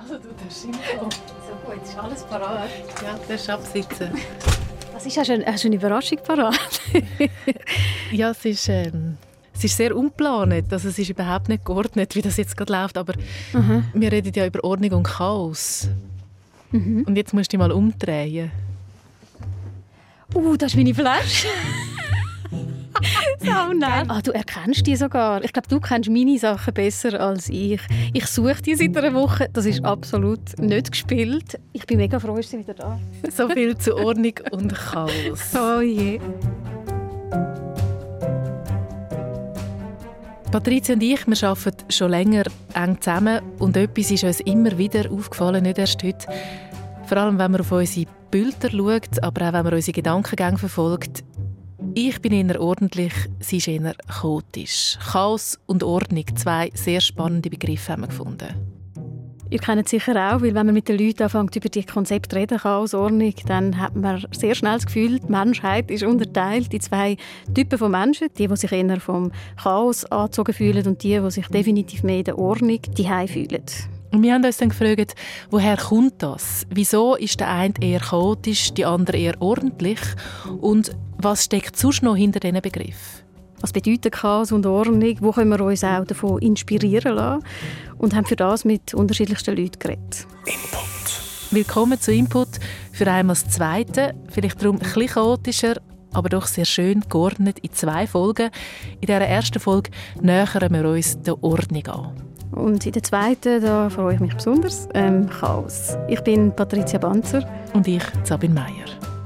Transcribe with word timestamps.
Also 0.00 0.14
du, 0.14 0.28
das 0.42 0.64
Info. 0.64 0.80
So 1.10 1.70
gut, 1.70 1.82
ist 1.82 1.98
alles 1.98 2.22
parat. 2.24 2.70
Ja, 3.02 3.18
das 3.28 3.42
ist 3.42 3.50
absitzen. 3.50 4.10
Was 4.94 5.04
ist, 5.04 5.18
hast 5.18 5.28
du, 5.28 5.34
eine, 5.34 5.46
hast 5.46 5.64
du 5.64 5.68
eine 5.68 5.76
Überraschung 5.76 6.18
parat? 6.24 6.80
ja, 8.10 8.30
es 8.30 8.44
ist, 8.44 8.68
ähm, 8.68 9.18
es 9.54 9.64
ist 9.64 9.76
sehr 9.76 9.94
unplant. 9.94 10.72
Also 10.72 10.88
es 10.88 10.98
ist 10.98 11.10
überhaupt 11.10 11.50
nicht 11.50 11.66
geordnet, 11.66 12.14
wie 12.14 12.22
das 12.22 12.38
jetzt 12.38 12.56
gerade 12.56 12.72
läuft. 12.72 12.96
Aber 12.96 13.12
mhm. 13.52 13.84
wir 13.92 14.10
reden 14.10 14.32
ja 14.34 14.46
über 14.46 14.64
Ordnung 14.64 14.92
und 14.92 15.02
Chaos. 15.02 15.88
Mhm. 16.70 17.04
Und 17.06 17.16
jetzt 17.16 17.34
musst 17.34 17.52
du 17.52 17.56
dich 17.56 17.58
mal 17.58 17.72
umdrehen. 17.72 18.50
Uh, 20.34 20.56
das 20.56 20.72
ist 20.72 20.76
meine 20.76 20.94
Flasche. 20.94 21.48
nett. 23.80 24.06
Ah, 24.08 24.20
du 24.22 24.30
erkennst 24.32 24.86
die 24.86 24.96
sogar. 24.96 25.42
Ich 25.44 25.52
glaube, 25.52 25.68
du 25.68 25.80
kennst 25.80 26.10
meine 26.10 26.38
Sachen 26.38 26.74
besser 26.74 27.20
als 27.20 27.48
ich. 27.48 27.80
Ich 28.12 28.26
suche 28.26 28.62
die 28.62 28.74
seit 28.74 28.96
einer 28.96 29.14
Woche. 29.14 29.48
Das 29.52 29.66
ist 29.66 29.84
absolut 29.84 30.58
nicht 30.58 30.90
gespielt. 30.90 31.58
Ich 31.72 31.86
bin 31.86 31.98
mega 31.98 32.18
froh, 32.18 32.36
ist 32.36 32.50
sie 32.50 32.58
wieder 32.58 32.74
da. 32.74 32.98
so 33.30 33.48
viel 33.48 33.76
zu 33.76 33.96
Ordnung 33.96 34.34
und 34.50 34.74
Chaos. 34.74 35.54
Oh 35.60 35.80
je. 35.80 36.20
Patricia 40.50 40.94
und 40.94 41.02
ich, 41.02 41.26
wir 41.26 41.48
arbeiten 41.48 41.90
schon 41.90 42.10
länger 42.10 42.42
eng 42.74 43.00
zusammen 43.00 43.40
und 43.60 43.76
etwas 43.76 44.10
ist 44.10 44.24
uns 44.24 44.40
immer 44.40 44.76
wieder 44.76 45.10
aufgefallen, 45.10 45.62
nicht 45.62 45.78
erst 45.78 46.02
heute. 46.02 46.26
Vor 47.06 47.18
allem, 47.18 47.38
wenn 47.38 47.52
man 47.52 47.60
auf 47.60 47.70
unsere 47.70 48.06
Bilder 48.30 48.70
schaut, 48.70 49.22
aber 49.22 49.48
auch 49.48 49.52
wenn 49.52 49.64
man 49.64 49.74
unsere 49.74 49.92
Gedankengänge 49.92 50.58
verfolgt. 50.58 51.22
Ich 51.94 52.20
bin 52.20 52.32
eher 52.32 52.60
ordentlich, 52.60 53.12
sie 53.40 53.56
ist 53.56 53.68
eher 53.68 53.94
chaotisch. 54.08 54.98
Chaos 55.12 55.58
und 55.66 55.82
Ordnung, 55.82 56.24
zwei 56.36 56.70
sehr 56.74 57.00
spannende 57.00 57.50
Begriffe 57.50 57.92
haben 57.92 58.02
wir 58.02 58.08
gefunden. 58.08 58.80
Ihr 59.52 59.58
kennt 59.58 59.84
es 59.84 59.90
sicher 59.90 60.12
auch, 60.12 60.42
weil 60.42 60.54
wenn 60.54 60.66
man 60.66 60.74
mit 60.74 60.88
den 60.88 60.96
Leuten 60.96 61.24
anfängt, 61.24 61.56
über 61.56 61.68
die 61.68 61.84
Konzepte 61.84 62.36
reden, 62.36 62.58
Chaos, 62.58 62.94
Ordnung, 62.94 63.34
dann 63.46 63.76
hat 63.80 63.96
man 63.96 64.24
sehr 64.30 64.54
schnell 64.54 64.74
das 64.74 64.86
Gefühl, 64.86 65.18
die 65.18 65.30
Menschheit 65.30 65.90
ist 65.90 66.04
unterteilt 66.04 66.72
in 66.72 66.80
zwei 66.80 67.16
Typen 67.52 67.76
von 67.76 67.90
Menschen. 67.90 68.28
Die, 68.38 68.46
die 68.46 68.56
sich 68.56 68.70
eher 68.70 69.00
vom 69.00 69.32
Chaos 69.60 70.04
angezogen 70.04 70.54
fühlen 70.54 70.86
und 70.86 71.02
die, 71.02 71.18
die 71.18 71.30
sich 71.32 71.48
definitiv 71.48 72.04
mehr 72.04 72.18
in 72.18 72.24
der 72.24 72.38
Ordnung 72.38 72.78
die 72.96 73.08
fühlen. 73.26 73.64
Und 74.12 74.22
wir 74.22 74.34
haben 74.34 74.44
uns 74.44 74.56
dann 74.56 74.68
gefragt, 74.68 75.14
woher 75.50 75.76
kommt 75.76 76.22
das? 76.22 76.66
Wieso 76.70 77.16
ist 77.16 77.40
der 77.40 77.48
eine 77.48 77.74
eher 77.80 78.00
chaotisch, 78.00 78.72
die 78.72 78.84
andere 78.84 79.16
eher 79.16 79.40
ordentlich? 79.40 80.00
Und 80.60 80.92
was 81.22 81.44
steckt 81.44 81.76
sonst 81.76 82.02
noch 82.02 82.16
hinter 82.16 82.40
diesen 82.40 82.60
Begriff? 82.60 83.24
Was 83.60 83.72
bedeutet 83.72 84.12
Chaos 84.12 84.52
und 84.52 84.64
Ordnung? 84.64 85.16
Wo 85.20 85.32
können 85.32 85.50
wir 85.50 85.60
uns 85.60 85.84
auch 85.84 86.04
davon 86.04 86.40
inspirieren 86.40 87.16
lassen? 87.16 87.44
Und 87.98 88.14
haben 88.14 88.24
für 88.24 88.36
das 88.36 88.64
mit 88.64 88.94
unterschiedlichsten 88.94 89.56
Leuten 89.56 89.78
geredet. 89.78 90.26
Input. 90.46 91.50
Willkommen 91.50 92.00
zu 92.00 92.12
Input. 92.12 92.48
Für 92.92 93.10
einmal 93.10 93.34
das 93.34 93.48
Zweite, 93.48 94.14
vielleicht 94.30 94.62
darum 94.62 94.76
ein 94.76 94.80
bisschen 94.80 95.08
chaotischer, 95.08 95.76
aber 96.12 96.28
doch 96.28 96.46
sehr 96.46 96.64
schön 96.64 97.04
geordnet 97.08 97.58
in 97.58 97.72
zwei 97.72 98.06
Folgen. 98.06 98.50
In 99.00 99.06
dieser 99.06 99.20
ersten 99.20 99.60
Folge 99.60 99.90
nähern 100.22 100.72
wir 100.72 100.88
uns 100.88 101.20
der 101.20 101.42
Ordnung 101.42 101.86
an. 101.88 102.30
Und 102.52 102.86
in 102.86 102.92
der 102.92 103.02
zweiten, 103.02 103.62
da 103.62 103.90
freue 103.90 104.14
ich 104.14 104.20
mich 104.20 104.34
besonders, 104.34 104.88
ähm, 104.94 105.28
Chaos. 105.28 105.96
Ich 106.08 106.20
bin 106.22 106.54
Patricia 106.54 106.98
Banzer. 106.98 107.48
Und 107.74 107.86
ich, 107.86 108.02
Sabine 108.24 108.54
Meyer. 108.54 109.19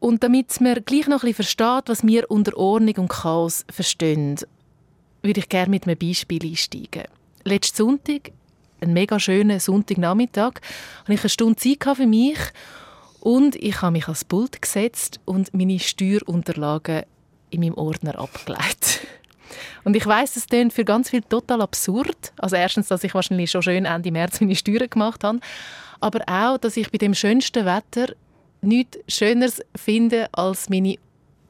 Und 0.00 0.22
damit 0.22 0.60
man 0.60 0.84
gleich 0.84 1.08
noch 1.08 1.22
ein 1.22 1.28
bisschen 1.28 1.34
versteht, 1.34 1.88
was 1.88 2.06
wir 2.06 2.30
unter 2.30 2.56
Ordnung 2.56 2.96
und 2.98 3.08
Chaos 3.08 3.64
verstehen, 3.70 4.36
würde 5.22 5.40
ich 5.40 5.48
gerne 5.48 5.70
mit 5.70 5.86
einem 5.86 5.98
Beispiel 5.98 6.42
einsteigen. 6.42 7.04
Letzten 7.44 7.76
Sonntag, 7.76 8.30
einen 8.80 8.92
mega 8.92 9.18
schönen 9.18 9.58
Sonntagnachmittag, 9.58 10.54
hatte 11.00 11.14
ich 11.14 11.20
eine 11.20 11.28
Stunde 11.28 11.56
Zeit 11.56 11.96
für 11.96 12.06
mich 12.06 12.38
und 13.20 13.56
ich 13.56 13.82
habe 13.82 13.92
mich 13.92 14.04
ans 14.04 14.24
Pult 14.24 14.62
gesetzt 14.62 15.18
und 15.24 15.52
meine 15.52 15.78
Steuerunterlagen 15.78 17.02
in 17.50 17.60
meinem 17.60 17.74
Ordner 17.74 18.18
abgelegt. 18.18 19.00
Und 19.84 19.96
ich 19.96 20.04
weiß, 20.04 20.34
das 20.34 20.46
klingt 20.46 20.74
für 20.74 20.84
ganz 20.84 21.08
viele 21.08 21.26
total 21.26 21.62
absurd. 21.62 22.32
Also 22.36 22.56
erstens, 22.56 22.88
dass 22.88 23.04
ich 23.04 23.14
wahrscheinlich 23.14 23.50
schon 23.50 23.62
schön 23.62 23.86
Ende 23.86 24.12
März 24.12 24.40
meine 24.40 24.54
Steuern 24.54 24.90
gemacht 24.90 25.24
habe, 25.24 25.40
aber 26.00 26.20
auch, 26.26 26.58
dass 26.58 26.76
ich 26.76 26.90
bei 26.90 26.98
dem 26.98 27.14
schönsten 27.14 27.64
Wetter 27.64 28.12
nichts 28.60 28.98
Schöneres 29.08 29.60
finde, 29.74 30.28
als 30.32 30.68
meine 30.68 30.96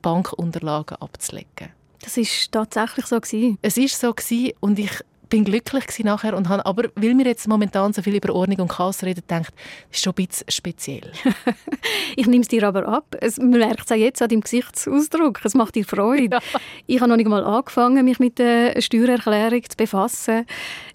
Bankunterlagen 0.02 0.96
abzulegen. 0.98 1.70
Das 2.02 2.16
ist 2.16 2.52
tatsächlich 2.52 3.06
so 3.06 3.20
gewesen. 3.20 3.58
Es 3.62 3.76
ist 3.76 4.00
so 4.00 4.12
gewesen 4.12 4.52
und 4.60 4.78
ich 4.78 5.02
bin 5.28 5.44
glücklich 5.44 6.04
nachher 6.04 6.36
und 6.36 6.48
habe, 6.48 6.64
aber 6.64 6.84
weil 6.94 7.16
wir 7.16 7.26
jetzt 7.26 7.48
momentan 7.48 7.92
so 7.92 8.02
viel 8.02 8.16
über 8.16 8.34
Ordnung 8.34 8.60
und 8.60 8.68
Chaos 8.68 9.02
reden, 9.02 9.22
denkt, 9.28 9.52
das 9.90 9.98
ist 9.98 10.04
schon 10.04 10.14
ein 10.16 10.26
bisschen 10.26 10.50
speziell. 10.50 11.12
ich 12.16 12.26
nehme 12.26 12.42
es 12.42 12.48
dir 12.48 12.66
aber 12.66 12.86
ab. 12.88 13.16
Es, 13.20 13.38
man 13.38 13.50
merkt 13.50 13.84
es 13.84 13.92
auch 13.92 13.96
jetzt 13.96 14.22
an 14.22 14.28
deinem 14.28 14.40
Gesichtsausdruck. 14.40 15.40
Es 15.44 15.54
macht 15.54 15.74
dir 15.74 15.84
Freude. 15.84 16.36
Ja. 16.36 16.60
Ich 16.86 17.00
habe 17.00 17.10
noch 17.10 17.16
nicht 17.16 17.28
mal 17.28 17.44
angefangen, 17.44 18.04
mich 18.04 18.18
mit 18.18 18.38
der 18.38 18.80
Steuererklärung 18.80 19.62
zu 19.68 19.76
befassen. 19.76 20.46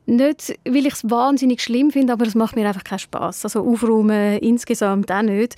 Nicht, 0.06 0.58
weil 0.66 0.86
ich 0.86 0.94
es 0.94 1.10
wahnsinnig 1.10 1.62
schlimm 1.62 1.92
finde, 1.92 2.14
aber 2.14 2.26
es 2.26 2.36
macht 2.36 2.56
mir 2.56 2.68
einfach 2.68 2.84
keinen 2.84 3.00
Spaß. 3.00 3.46
Also 3.46 3.66
aufräumen 3.66 4.40
insgesamt 4.40 5.12
auch 5.12 5.22
nicht. 5.22 5.56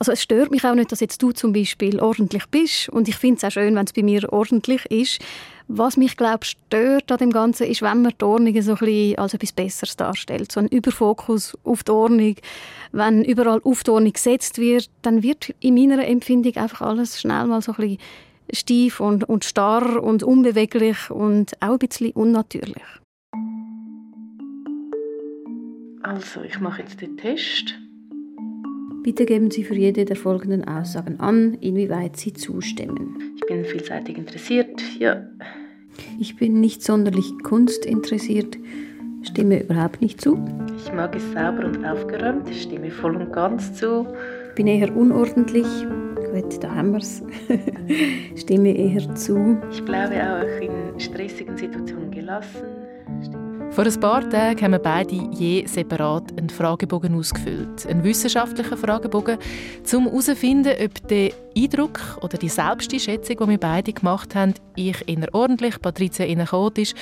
Also 0.00 0.12
es 0.12 0.22
stört 0.22 0.50
mich 0.50 0.64
auch 0.64 0.74
nicht, 0.74 0.90
dass 0.90 1.00
jetzt 1.00 1.22
du 1.22 1.30
zum 1.32 1.52
Beispiel 1.52 2.00
ordentlich 2.00 2.46
bist 2.46 2.88
und 2.88 3.06
ich 3.06 3.16
finde 3.16 3.36
es 3.36 3.44
auch 3.44 3.50
schön, 3.50 3.76
wenn 3.76 3.84
es 3.84 3.92
bei 3.92 4.02
mir 4.02 4.32
ordentlich 4.32 4.86
ist. 4.86 5.20
Was 5.68 5.98
mich, 5.98 6.16
glaube 6.16 6.46
stört 6.46 7.12
an 7.12 7.18
dem 7.18 7.30
Ganzen, 7.30 7.66
ist, 7.66 7.82
wenn 7.82 8.00
man 8.00 8.14
die 8.18 8.24
Ordnung 8.24 8.62
so 8.62 8.72
ein 8.72 8.78
bisschen 8.78 9.18
als 9.18 9.34
etwas 9.34 9.52
Besseres 9.52 9.96
darstellt. 9.96 10.52
So 10.52 10.60
ein 10.60 10.68
Überfokus 10.68 11.56
auf 11.64 11.84
die 11.84 11.92
Ordnung. 11.92 12.36
Wenn 12.92 13.22
überall 13.24 13.60
auf 13.62 13.82
die 13.82 13.90
Ordnung 13.90 14.14
gesetzt 14.14 14.56
wird, 14.56 14.88
dann 15.02 15.22
wird 15.22 15.54
in 15.60 15.74
meiner 15.74 16.02
Empfindung 16.08 16.56
einfach 16.56 16.80
alles 16.80 17.20
schnell 17.20 17.44
mal 17.44 17.60
so 17.60 17.72
ein 17.72 17.76
bisschen 17.76 17.98
steif 18.54 19.00
und, 19.00 19.28
und 19.28 19.44
starr 19.44 20.02
und 20.02 20.22
unbeweglich 20.22 21.10
und 21.10 21.52
auch 21.60 21.72
ein 21.72 21.78
bisschen 21.78 22.12
unnatürlich. 22.12 22.82
Also, 26.02 26.40
ich 26.42 26.58
mache 26.58 26.80
jetzt 26.80 27.02
den 27.02 27.18
Test. 27.18 27.74
Bitte 29.02 29.24
geben 29.24 29.50
Sie 29.50 29.64
für 29.64 29.74
jede 29.74 30.04
der 30.04 30.16
folgenden 30.16 30.68
Aussagen 30.68 31.20
an, 31.20 31.54
inwieweit 31.60 32.16
Sie 32.16 32.34
zustimmen. 32.34 33.34
Ich 33.36 33.46
bin 33.46 33.64
vielseitig 33.64 34.18
interessiert, 34.18 34.82
ja. 34.98 35.26
Ich 36.18 36.36
bin 36.36 36.60
nicht 36.60 36.82
sonderlich 36.82 37.32
kunstinteressiert, 37.42 38.58
stimme 39.22 39.62
überhaupt 39.62 40.02
nicht 40.02 40.20
zu. 40.20 40.38
Ich 40.76 40.92
mag 40.92 41.16
es 41.16 41.24
sauber 41.32 41.64
und 41.64 41.82
aufgeräumt, 41.84 42.54
stimme 42.54 42.90
voll 42.90 43.16
und 43.16 43.32
ganz 43.32 43.72
zu. 43.72 44.06
Bin 44.54 44.66
eher 44.66 44.94
unordentlich. 44.94 45.66
Gut, 46.32 46.62
da 46.62 46.74
haben 46.74 46.92
wir 46.92 46.98
es. 46.98 47.22
stimme 48.36 48.76
eher 48.76 49.14
zu. 49.14 49.58
Ich 49.72 49.82
bleibe 49.82 50.14
auch 50.14 50.62
in 50.62 51.00
stressigen 51.00 51.56
Situationen 51.56 52.10
gelassen. 52.10 52.79
Vor 53.72 53.86
ein 53.86 54.00
paar 54.00 54.28
Tagen 54.28 54.60
haben 54.62 54.72
wir 54.72 54.80
beide 54.80 55.14
je 55.30 55.64
separat 55.64 56.36
einen 56.36 56.50
Fragebogen 56.50 57.14
ausgefüllt. 57.14 57.86
Einen 57.86 58.02
wissenschaftlichen 58.02 58.76
Fragebogen, 58.76 59.38
um 59.94 60.06
herauszufinden, 60.06 60.74
ob 60.84 61.06
der 61.06 61.30
Eindruck 61.56 62.00
oder 62.20 62.36
die 62.36 62.48
Selbsteinschätzung, 62.48 63.36
die 63.36 63.48
wir 63.48 63.58
beide 63.58 63.92
gemacht 63.92 64.34
haben, 64.34 64.54
ich 64.74 65.06
eher 65.06 65.32
ordentlich, 65.32 65.80
Patricia 65.80 66.26
eher 66.26 66.44
chaotisch, 66.46 66.94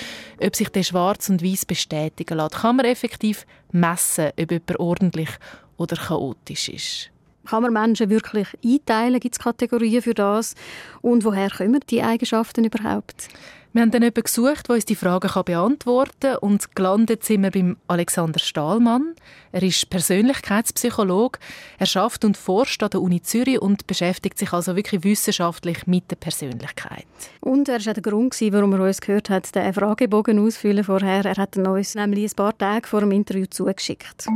ob 0.45 0.55
sich 0.55 0.69
der 0.69 0.83
schwarz 0.83 1.31
und 1.31 1.43
weiß 1.43 1.65
bestätigen 1.65 2.37
lässt. 2.37 2.57
Kann 2.57 2.77
man 2.77 2.85
effektiv 2.85 3.47
messen, 3.73 4.33
ob 4.39 4.51
jemand 4.51 4.79
ordentlich 4.79 5.31
oder 5.79 5.97
chaotisch 5.97 6.69
ist? 6.69 7.11
Kann 7.47 7.63
man 7.63 7.73
Menschen 7.73 8.11
wirklich 8.11 8.49
einteilen? 8.63 9.21
Gibt 9.21 9.37
es 9.37 9.43
Kategorien 9.43 10.03
für 10.03 10.13
das? 10.13 10.55
Und 11.01 11.25
woher 11.25 11.49
kommen 11.49 11.81
die 11.89 12.03
Eigenschaften 12.03 12.65
überhaupt? 12.65 13.29
Wir 13.73 13.83
haben 13.83 13.91
dann 13.91 14.03
jemanden 14.03 14.23
gesucht, 14.23 14.69
der 14.69 14.77
uns 14.77 14.87
die 14.87 14.95
Fragen 14.95 15.31
beantworten 15.45 16.13
kann. 16.21 16.37
Und 16.39 16.75
gelandet 16.75 17.23
sind 17.23 17.43
wir 17.43 17.51
beim 17.51 17.77
Alexander 17.87 18.39
Stahlmann. 18.39 19.15
Er 19.53 19.63
ist 19.63 19.91
Persönlichkeitspsychologe. 19.91 21.39
Er 21.79 21.87
schafft 21.87 22.25
und 22.25 22.37
forscht 22.37 22.83
an 22.83 22.91
der 22.91 23.03
Uni 23.03 23.21
Zürich 23.21 23.61
und 23.61 23.87
beschäftigt 23.87 24.39
sich 24.39 24.53
also 24.53 24.75
wirklich 24.75 25.05
wissenschaftlich 25.05 25.87
mit 25.87 26.11
der 26.11 26.17
Persönlichkeit. 26.17 27.07
Und 27.41 27.69
er 27.69 27.75
war 27.85 27.91
auch 27.91 27.95
der 27.95 28.03
Grund, 28.03 28.35
warum 28.41 28.73
er 28.73 28.81
uns 28.81 29.03
gehört 29.03 29.29
hat, 29.29 29.55
den 29.55 29.73
Fragebogen 29.75 30.39
ausfüllen 30.39 30.85
vorher. 30.85 31.27
Er 31.27 31.37
hat 31.37 31.57
uns 31.59 31.95
nämlich 31.95 32.33
ein 32.33 32.37
paar 32.37 32.57
Tage 32.57 32.89
vor 32.89 33.01
dem 33.01 33.13
Interview 33.13 33.47
zugeschickt. 33.51 34.27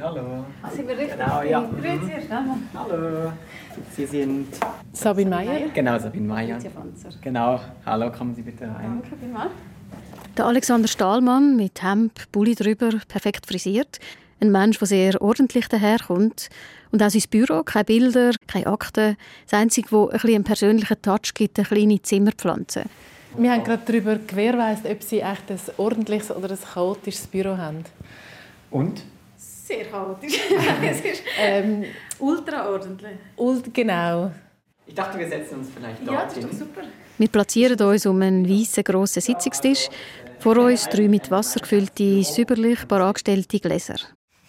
Hallo. 0.00 0.37
Ah, 0.68 0.70
sind 0.74 0.88
wir 0.88 0.98
richtig? 0.98 1.18
Genau, 1.18 1.42
ja. 1.42 1.60
Grüezi, 1.60 2.28
Hallo. 2.74 3.32
Sie 3.96 4.06
sind 4.06 4.48
Sabine 4.92 5.30
Meyer. 5.30 5.68
Genau, 5.72 5.98
Sabine 5.98 6.26
Meyer. 6.26 6.58
Genau. 7.22 7.60
Hallo, 7.86 8.10
kommen 8.12 8.34
Sie 8.34 8.42
bitte 8.42 8.64
rein. 8.64 9.02
Danke 9.02 9.50
Der 10.36 10.44
Alexander 10.44 10.88
Stahlmann 10.88 11.56
mit 11.56 11.82
Hemd, 11.82 12.30
Bulli 12.32 12.54
drüber, 12.54 12.90
perfekt 13.08 13.46
frisiert. 13.46 13.98
Ein 14.40 14.52
Mensch, 14.52 14.78
der 14.78 14.88
sehr 14.88 15.22
ordentlich 15.22 15.68
daherkommt. 15.68 16.48
Und 16.90 17.02
auch 17.02 17.10
sein 17.10 17.22
Büro, 17.30 17.62
keine 17.62 17.84
Bilder, 17.84 18.32
keine 18.46 18.66
Akten. 18.66 19.16
Das 19.50 19.58
Einzige, 19.58 19.90
was 19.90 20.08
ein 20.08 20.12
bisschen 20.12 20.34
einen 20.34 20.44
persönlichen 20.44 21.02
Touch 21.02 21.34
gibt, 21.34 21.58
eine 21.58 21.66
kleine 21.66 22.02
Zimmerpflanze. 22.02 22.84
Wir 23.36 23.52
haben 23.52 23.64
gerade 23.64 23.82
darüber 23.86 24.16
gewährleistet, 24.16 24.90
ob 24.90 25.02
Sie 25.02 25.20
echt 25.20 25.50
ein 25.50 25.60
ordentliches 25.78 26.30
oder 26.30 26.50
ein 26.50 26.58
chaotisches 26.74 27.26
Büro 27.26 27.56
haben. 27.56 27.84
Und? 28.70 29.02
Sehr 29.68 29.84
chaotisch. 29.84 30.32
es 30.82 31.00
ist 31.02 31.22
ähm, 31.38 31.84
ultraordentlich. 32.18 33.18
Ult 33.36 33.74
genau. 33.74 34.32
Ich 34.86 34.94
dachte, 34.94 35.18
wir 35.18 35.28
setzen 35.28 35.58
uns 35.58 35.68
vielleicht 35.68 35.98
dort 36.06 36.10
Ja, 36.10 36.24
das 36.24 36.38
ist 36.38 36.44
doch 36.44 36.52
super. 36.52 36.80
Wir 37.18 37.28
platzieren 37.28 37.78
uns 37.78 38.06
um 38.06 38.22
einen 38.22 38.48
weißen 38.48 38.82
grossen 38.82 39.20
Sitzungstisch. 39.20 39.90
Vor 40.38 40.56
uns 40.56 40.88
drei 40.88 41.08
mit 41.08 41.30
Wasser 41.30 41.60
gefüllte, 41.60 42.22
säuberlich 42.22 42.90
angestellte 42.90 43.60
Gläser. 43.60 43.96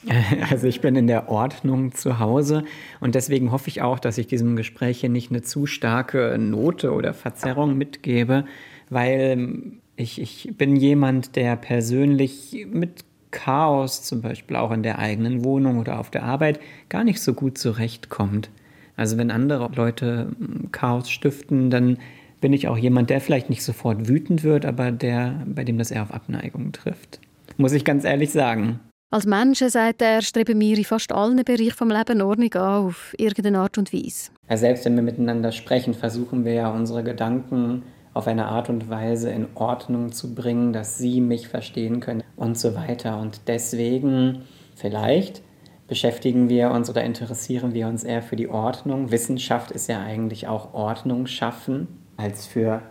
Also 0.49 0.67
ich 0.67 0.79
bin 0.79 0.95
in 0.95 1.07
der 1.07 1.27
Ordnung 1.27 1.91
zu 1.93 2.19
Hause 2.19 2.63
und 3.01 3.15
deswegen 3.15 3.51
hoffe 3.51 3.67
ich 3.67 3.81
auch, 3.81 3.99
dass 3.99 4.17
ich 4.17 4.27
diesem 4.27 4.55
Gespräch 4.55 5.01
hier 5.01 5.09
nicht 5.09 5.29
eine 5.29 5.41
zu 5.41 5.65
starke 5.65 6.37
Note 6.37 6.93
oder 6.93 7.13
Verzerrung 7.13 7.77
mitgebe, 7.77 8.45
weil 8.89 9.73
ich, 9.97 10.21
ich 10.21 10.51
bin 10.57 10.77
jemand, 10.77 11.35
der 11.35 11.57
persönlich 11.57 12.65
mit 12.71 13.03
Chaos, 13.31 14.03
zum 14.03 14.21
Beispiel 14.21 14.55
auch 14.55 14.71
in 14.71 14.83
der 14.83 14.99
eigenen 14.99 15.43
Wohnung 15.43 15.79
oder 15.79 15.99
auf 15.99 16.09
der 16.09 16.23
Arbeit, 16.23 16.59
gar 16.89 17.03
nicht 17.03 17.21
so 17.21 17.33
gut 17.33 17.57
zurechtkommt. 17.57 18.49
Also 18.95 19.17
wenn 19.17 19.31
andere 19.31 19.69
Leute 19.75 20.27
Chaos 20.71 21.09
stiften, 21.09 21.69
dann 21.69 21.97
bin 22.41 22.53
ich 22.53 22.67
auch 22.67 22.77
jemand, 22.77 23.09
der 23.09 23.21
vielleicht 23.21 23.49
nicht 23.49 23.63
sofort 23.63 24.07
wütend 24.07 24.43
wird, 24.43 24.65
aber 24.65 24.91
der, 24.91 25.45
bei 25.45 25.63
dem 25.63 25.77
das 25.77 25.91
eher 25.91 26.03
auf 26.03 26.13
Abneigung 26.13 26.71
trifft. 26.71 27.19
Muss 27.57 27.73
ich 27.73 27.85
ganz 27.85 28.03
ehrlich 28.03 28.31
sagen. 28.31 28.79
Als 29.11 29.25
Menschen, 29.25 29.69
sagt 29.69 30.03
er, 30.03 30.21
streben 30.21 30.59
wir 30.61 30.77
in 30.77 30.83
fast 30.83 31.11
allen 31.11 31.43
Bereichen 31.43 31.65
des 31.65 31.79
Lebens 31.79 32.21
Ordnung 32.21 32.53
an, 32.53 32.85
auf 32.85 33.15
irgendeine 33.17 33.59
Art 33.59 33.77
und 33.77 33.91
Weise. 33.91 34.29
Ja, 34.49 34.55
selbst 34.55 34.85
wenn 34.85 34.95
wir 34.95 35.01
miteinander 35.01 35.51
sprechen, 35.51 35.93
versuchen 35.93 36.45
wir 36.45 36.53
ja 36.53 36.69
unsere 36.69 37.03
Gedanken 37.03 37.83
auf 38.13 38.27
eine 38.27 38.47
Art 38.47 38.69
und 38.69 38.89
Weise 38.89 39.29
in 39.29 39.47
Ordnung 39.55 40.11
zu 40.11 40.33
bringen, 40.33 40.73
dass 40.73 40.97
sie 40.97 41.21
mich 41.21 41.47
verstehen 41.47 41.99
können 41.99 42.23
und 42.35 42.57
so 42.57 42.75
weiter. 42.75 43.19
Und 43.19 43.41
deswegen 43.47 44.43
vielleicht 44.75 45.41
beschäftigen 45.87 46.49
wir 46.49 46.71
uns 46.71 46.89
oder 46.89 47.03
interessieren 47.03 47.73
wir 47.73 47.87
uns 47.87 48.03
eher 48.03 48.21
für 48.21 48.35
die 48.35 48.49
Ordnung. 48.49 49.11
Wissenschaft 49.11 49.71
ist 49.71 49.89
ja 49.89 50.01
eigentlich 50.01 50.47
auch 50.47 50.73
Ordnung 50.73 51.25
schaffen 51.25 51.87
als 52.17 52.45
für 52.45 52.81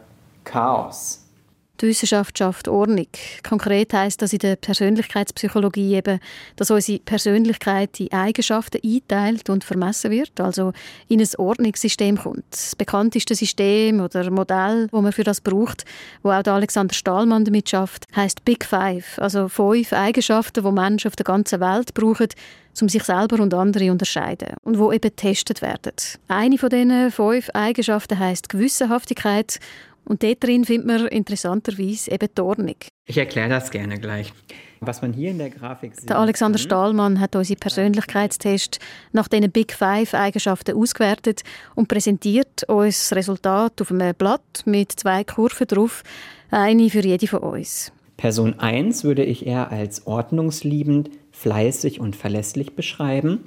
Chaos. 0.44 1.27
Die 1.80 1.86
Wissenschaft 1.86 2.36
schafft 2.36 2.66
Ordnung. 2.66 3.06
Konkret 3.48 3.92
heißt 3.92 4.20
das 4.20 4.32
in 4.32 4.40
der 4.40 4.56
Persönlichkeitspsychologie 4.56 5.94
eben, 5.94 6.19
dass 6.56 6.72
unsere 6.72 6.98
Persönlichkeit 6.98 8.00
in 8.00 8.12
Eigenschaften 8.12 8.80
einteilt 8.84 9.48
und 9.48 9.62
vermessen 9.62 10.10
wird, 10.10 10.40
also 10.40 10.72
in 11.06 11.20
ein 11.20 11.28
Ordnungssystem 11.36 12.19
kommt. 12.19 12.44
Das 12.50 12.75
bekannteste 12.75 13.36
System 13.36 14.00
oder 14.00 14.28
Modell, 14.30 14.88
wo 14.90 15.00
man 15.00 15.12
für 15.12 15.22
das 15.22 15.40
braucht, 15.40 15.84
wo 16.25 16.30
auch 16.30 16.44
Alexander 16.46 16.94
Stahlmann 16.94 17.44
damit 17.44 17.69
schafft, 17.69 18.06
heißt 18.16 18.44
Big 18.44 18.64
Five, 18.64 19.19
also 19.19 19.48
fünf 19.48 19.92
Eigenschaften, 19.92 20.64
wo 20.64 20.72
Menschen 20.72 21.08
auf 21.08 21.16
der 21.16 21.25
ganzen 21.25 21.60
Welt 21.60 21.94
brauchen, 21.94 22.28
um 22.80 22.88
sich 22.88 23.04
selber 23.04 23.40
und 23.40 23.54
andere 23.54 23.86
zu 23.86 23.92
unterscheiden 23.92 24.54
und 24.62 24.78
wo 24.78 24.92
eben 24.92 25.00
getestet 25.00 25.62
werden. 25.62 25.94
Eine 26.28 26.58
von 26.58 26.70
diesen 26.70 27.10
fünf 27.10 27.50
Eigenschaften 27.50 28.19
heißt 28.19 28.48
Gewissenhaftigkeit 28.48 29.58
und 30.08 30.22
dort 30.22 30.43
drin 30.43 30.64
findet 30.64 30.87
man 30.87 31.06
interessanterweise 31.08 32.10
eben 32.10 32.28
die 32.37 32.40
Ordnung. 32.40 32.76
Ich 33.06 33.19
erkläre 33.19 33.50
das 33.50 33.70
gerne 33.70 33.99
gleich. 33.99 34.32
Was 34.81 35.02
man 35.02 35.12
hier 35.12 35.31
in 35.31 35.38
der 35.38 35.50
Grafik 35.50 35.96
sieht. 35.96 36.08
Der 36.08 36.19
Alexander 36.19 36.58
Stahlmann 36.58 37.19
hat 37.19 37.34
unsere 37.34 37.58
Persönlichkeitstest 37.58 38.78
nach 39.12 39.26
diesen 39.26 39.50
Big 39.50 39.72
Five 39.72 40.14
Eigenschaften 40.14 40.76
ausgewertet 40.76 41.43
und 41.75 41.88
präsentiert 41.88 42.62
uns 42.69 43.08
das 43.08 43.16
Resultat 43.16 43.82
auf 43.82 43.90
einem 43.90 44.14
Blatt 44.14 44.62
mit 44.66 44.93
zwei 44.93 45.25
Kurven 45.25 45.66
drauf, 45.66 46.05
eine 46.50 46.90
für 46.90 47.04
jede 47.04 47.26
von 47.26 47.40
uns. 47.40 47.93
Person 48.16 48.58
1 48.58 49.04
würde 49.04 49.25
ich 49.25 49.46
eher 49.46 49.72
als 49.72 50.06
ordnungsliebend, 50.06 51.11
fleißig 51.32 51.99
und 52.00 52.14
verlässlich 52.14 52.76
beschreiben 52.76 53.44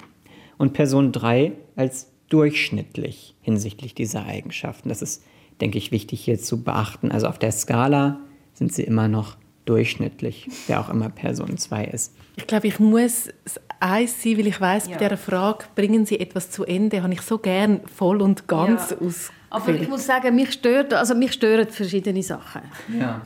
und 0.58 0.74
Person 0.74 1.12
3 1.12 1.52
als 1.76 2.10
durchschnittlich 2.28 3.34
hinsichtlich 3.40 3.94
dieser 3.94 4.26
Eigenschaften. 4.26 4.88
Das 4.90 5.02
ist 5.02 5.22
denke 5.60 5.78
ich, 5.78 5.92
wichtig 5.92 6.24
hier 6.24 6.38
zu 6.38 6.62
beachten. 6.62 7.10
Also 7.12 7.26
auf 7.26 7.38
der 7.38 7.52
Skala 7.52 8.20
sind 8.54 8.72
sie 8.72 8.82
immer 8.82 9.08
noch 9.08 9.36
durchschnittlich, 9.64 10.48
wer 10.66 10.80
auch 10.80 10.88
immer 10.88 11.08
Person 11.08 11.56
2 11.56 11.84
ist. 11.84 12.14
Ich 12.36 12.46
glaube, 12.46 12.66
ich 12.66 12.80
muss 12.80 13.28
es 13.44 13.60
eins 13.78 14.22
sein, 14.22 14.38
weil 14.38 14.46
ich 14.46 14.60
weiß, 14.60 14.86
ja. 14.88 14.96
bei 14.96 15.04
dieser 15.04 15.16
Frage, 15.16 15.66
bringen 15.74 16.06
Sie 16.06 16.18
etwas 16.18 16.50
zu 16.50 16.64
Ende, 16.64 17.02
habe 17.02 17.12
ich 17.12 17.20
so 17.22 17.38
gern 17.38 17.80
voll 17.94 18.22
und 18.22 18.48
ganz 18.48 18.90
ja. 18.90 18.96
ausgefüllt. 18.96 19.32
Aber 19.50 19.74
ich 19.74 19.88
muss 19.88 20.06
sagen, 20.06 20.34
mich 20.34 20.52
stört, 20.52 20.94
also 20.94 21.14
mich 21.14 21.32
stören 21.34 21.68
verschiedene 21.68 22.22
Sachen. 22.22 22.62
Ja. 22.98 23.22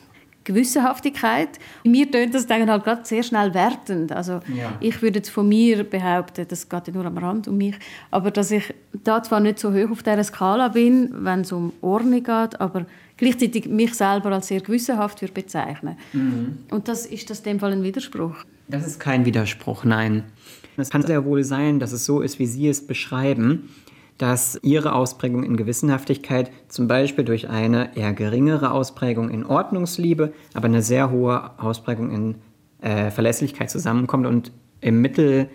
Gewissenhaftigkeit. 0.47 1.59
Mir 1.83 2.09
tönt 2.09 2.33
das 2.33 2.47
dann 2.47 2.69
halt 2.69 2.83
gerade 2.83 3.05
sehr 3.05 3.21
schnell 3.21 3.53
wertend. 3.53 4.11
Also 4.11 4.39
ja. 4.55 4.73
ich 4.79 5.01
würde 5.01 5.19
jetzt 5.19 5.29
von 5.29 5.47
mir 5.47 5.83
behaupten, 5.83 6.45
das 6.47 6.69
geht 6.69 6.87
ja 6.87 6.93
nur 6.93 7.05
am 7.05 7.17
Rand 7.17 7.47
um 7.47 7.57
mich, 7.57 7.75
aber 8.09 8.31
dass 8.31 8.51
ich 8.51 8.73
da 9.03 9.21
zwar 9.21 9.41
nicht 9.41 9.59
so 9.59 9.73
hoch 9.73 9.91
auf 9.91 10.03
dieser 10.03 10.23
Skala 10.23 10.69
bin, 10.69 11.09
wenn 11.19 11.41
es 11.41 11.51
um 11.51 11.73
Ordnung 11.81 12.23
geht, 12.23 12.59
aber 12.59 12.85
gleichzeitig 13.17 13.67
mich 13.67 13.93
selber 13.93 14.31
als 14.31 14.47
sehr 14.47 14.61
gewissenhaft 14.61 15.21
würde 15.21 15.33
bezeichnen. 15.33 15.97
Mhm. 16.13 16.59
Und 16.71 16.87
das 16.87 17.05
ist 17.05 17.29
das 17.29 17.39
in 17.39 17.43
dem 17.43 17.59
Fall 17.59 17.73
ein 17.73 17.83
Widerspruch? 17.83 18.35
Das 18.69 18.87
ist 18.87 18.99
kein 18.99 19.25
Widerspruch, 19.25 19.83
nein. 19.83 20.23
Es 20.77 20.89
kann 20.89 21.01
sehr 21.01 21.25
wohl 21.25 21.43
sein, 21.43 21.79
dass 21.79 21.91
es 21.91 22.05
so 22.05 22.21
ist, 22.21 22.39
wie 22.39 22.45
Sie 22.45 22.67
es 22.67 22.85
beschreiben 22.85 23.69
dass 24.17 24.59
ihre 24.63 24.93
Ausprägung 24.93 25.43
in 25.43 25.57
Gewissenhaftigkeit 25.57 26.51
zum 26.67 26.87
Beispiel 26.87 27.23
durch 27.23 27.49
eine 27.49 27.95
eher 27.95 28.13
geringere 28.13 28.71
Ausprägung 28.71 29.29
in 29.29 29.45
Ordnungsliebe, 29.45 30.33
aber 30.53 30.65
eine 30.65 30.81
sehr 30.81 31.11
hohe 31.11 31.51
Ausprägung 31.59 32.11
in 32.11 32.35
äh, 32.81 33.11
Verlässlichkeit 33.11 33.69
zusammenkommt 33.69 34.25
und 34.25 34.51
im 34.81 35.01
Mittel 35.01 35.49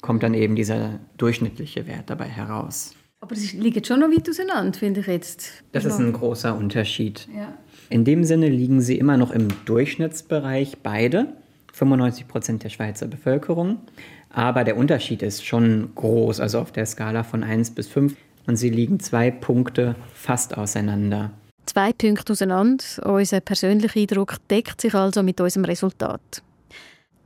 kommt 0.00 0.22
dann 0.22 0.34
eben 0.34 0.54
dieser 0.54 1.00
durchschnittliche 1.16 1.86
Wert 1.86 2.10
dabei 2.10 2.26
heraus. 2.26 2.94
Aber 3.20 3.36
sie 3.36 3.56
liegen 3.56 3.82
schon 3.82 4.00
noch 4.00 4.10
weit 4.10 4.28
auseinander, 4.28 4.78
finde 4.78 5.00
ich 5.00 5.06
jetzt. 5.06 5.64
Das 5.72 5.86
ist 5.86 5.98
ein 5.98 6.12
großer 6.12 6.54
Unterschied. 6.54 7.26
Ja. 7.34 7.56
In 7.88 8.04
dem 8.04 8.24
Sinne 8.24 8.50
liegen 8.50 8.82
sie 8.82 8.98
immer 8.98 9.16
noch 9.16 9.30
im 9.30 9.48
Durchschnittsbereich 9.64 10.78
beide, 10.82 11.32
95 11.72 12.28
Prozent 12.28 12.64
der 12.64 12.68
Schweizer 12.68 13.06
Bevölkerung. 13.06 13.78
Aber 14.34 14.64
der 14.64 14.76
Unterschied 14.76 15.22
ist 15.22 15.46
schon 15.46 15.94
groß, 15.94 16.40
also 16.40 16.58
auf 16.58 16.72
der 16.72 16.86
Skala 16.86 17.22
von 17.22 17.42
1 17.42 17.70
bis 17.70 17.86
5. 17.88 18.16
Und 18.46 18.56
sie 18.56 18.68
liegen 18.68 19.00
zwei 19.00 19.30
Punkte 19.30 19.94
fast 20.12 20.58
auseinander. 20.58 21.30
Zwei 21.66 21.92
Punkte 21.92 22.32
auseinander. 22.32 22.84
Unser 23.04 23.40
persönlicher 23.40 23.98
Eindruck 23.98 24.36
deckt 24.50 24.80
sich 24.80 24.94
also 24.94 25.22
mit 25.22 25.40
unserem 25.40 25.64
Resultat. 25.64 26.42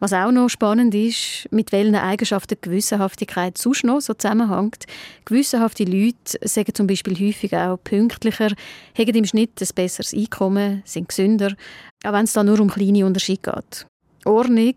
Was 0.01 0.13
auch 0.13 0.31
noch 0.31 0.49
spannend 0.49 0.95
ist, 0.95 1.49
mit 1.51 1.73
welchen 1.73 1.97
Eigenschaften 1.97 2.57
Gewissenhaftigkeit 2.61 3.59
sonst 3.59 3.83
noch 3.83 4.01
so 4.01 4.15
zusammenhängt. 4.15 4.85
Gewissenhafte 5.25 5.83
Leute 5.83 6.39
sagen 6.43 6.73
zum 6.73 6.87
Beispiel 6.87 7.19
häufig 7.19 7.57
auch 7.57 7.79
pünktlicher, 7.83 8.51
haben 8.97 9.15
im 9.15 9.25
Schnitt 9.25 9.61
ein 9.61 9.69
besseres 9.75 10.15
Einkommen, 10.15 10.83
sind 10.85 11.09
gesünder, 11.09 11.55
auch 12.05 12.13
wenn 12.13 12.25
es 12.25 12.33
da 12.33 12.45
nur 12.45 12.61
um 12.61 12.71
kleine 12.71 13.07
Unterschiede 13.07 13.51
geht. 13.51 13.88
Ordnung. 14.25 14.75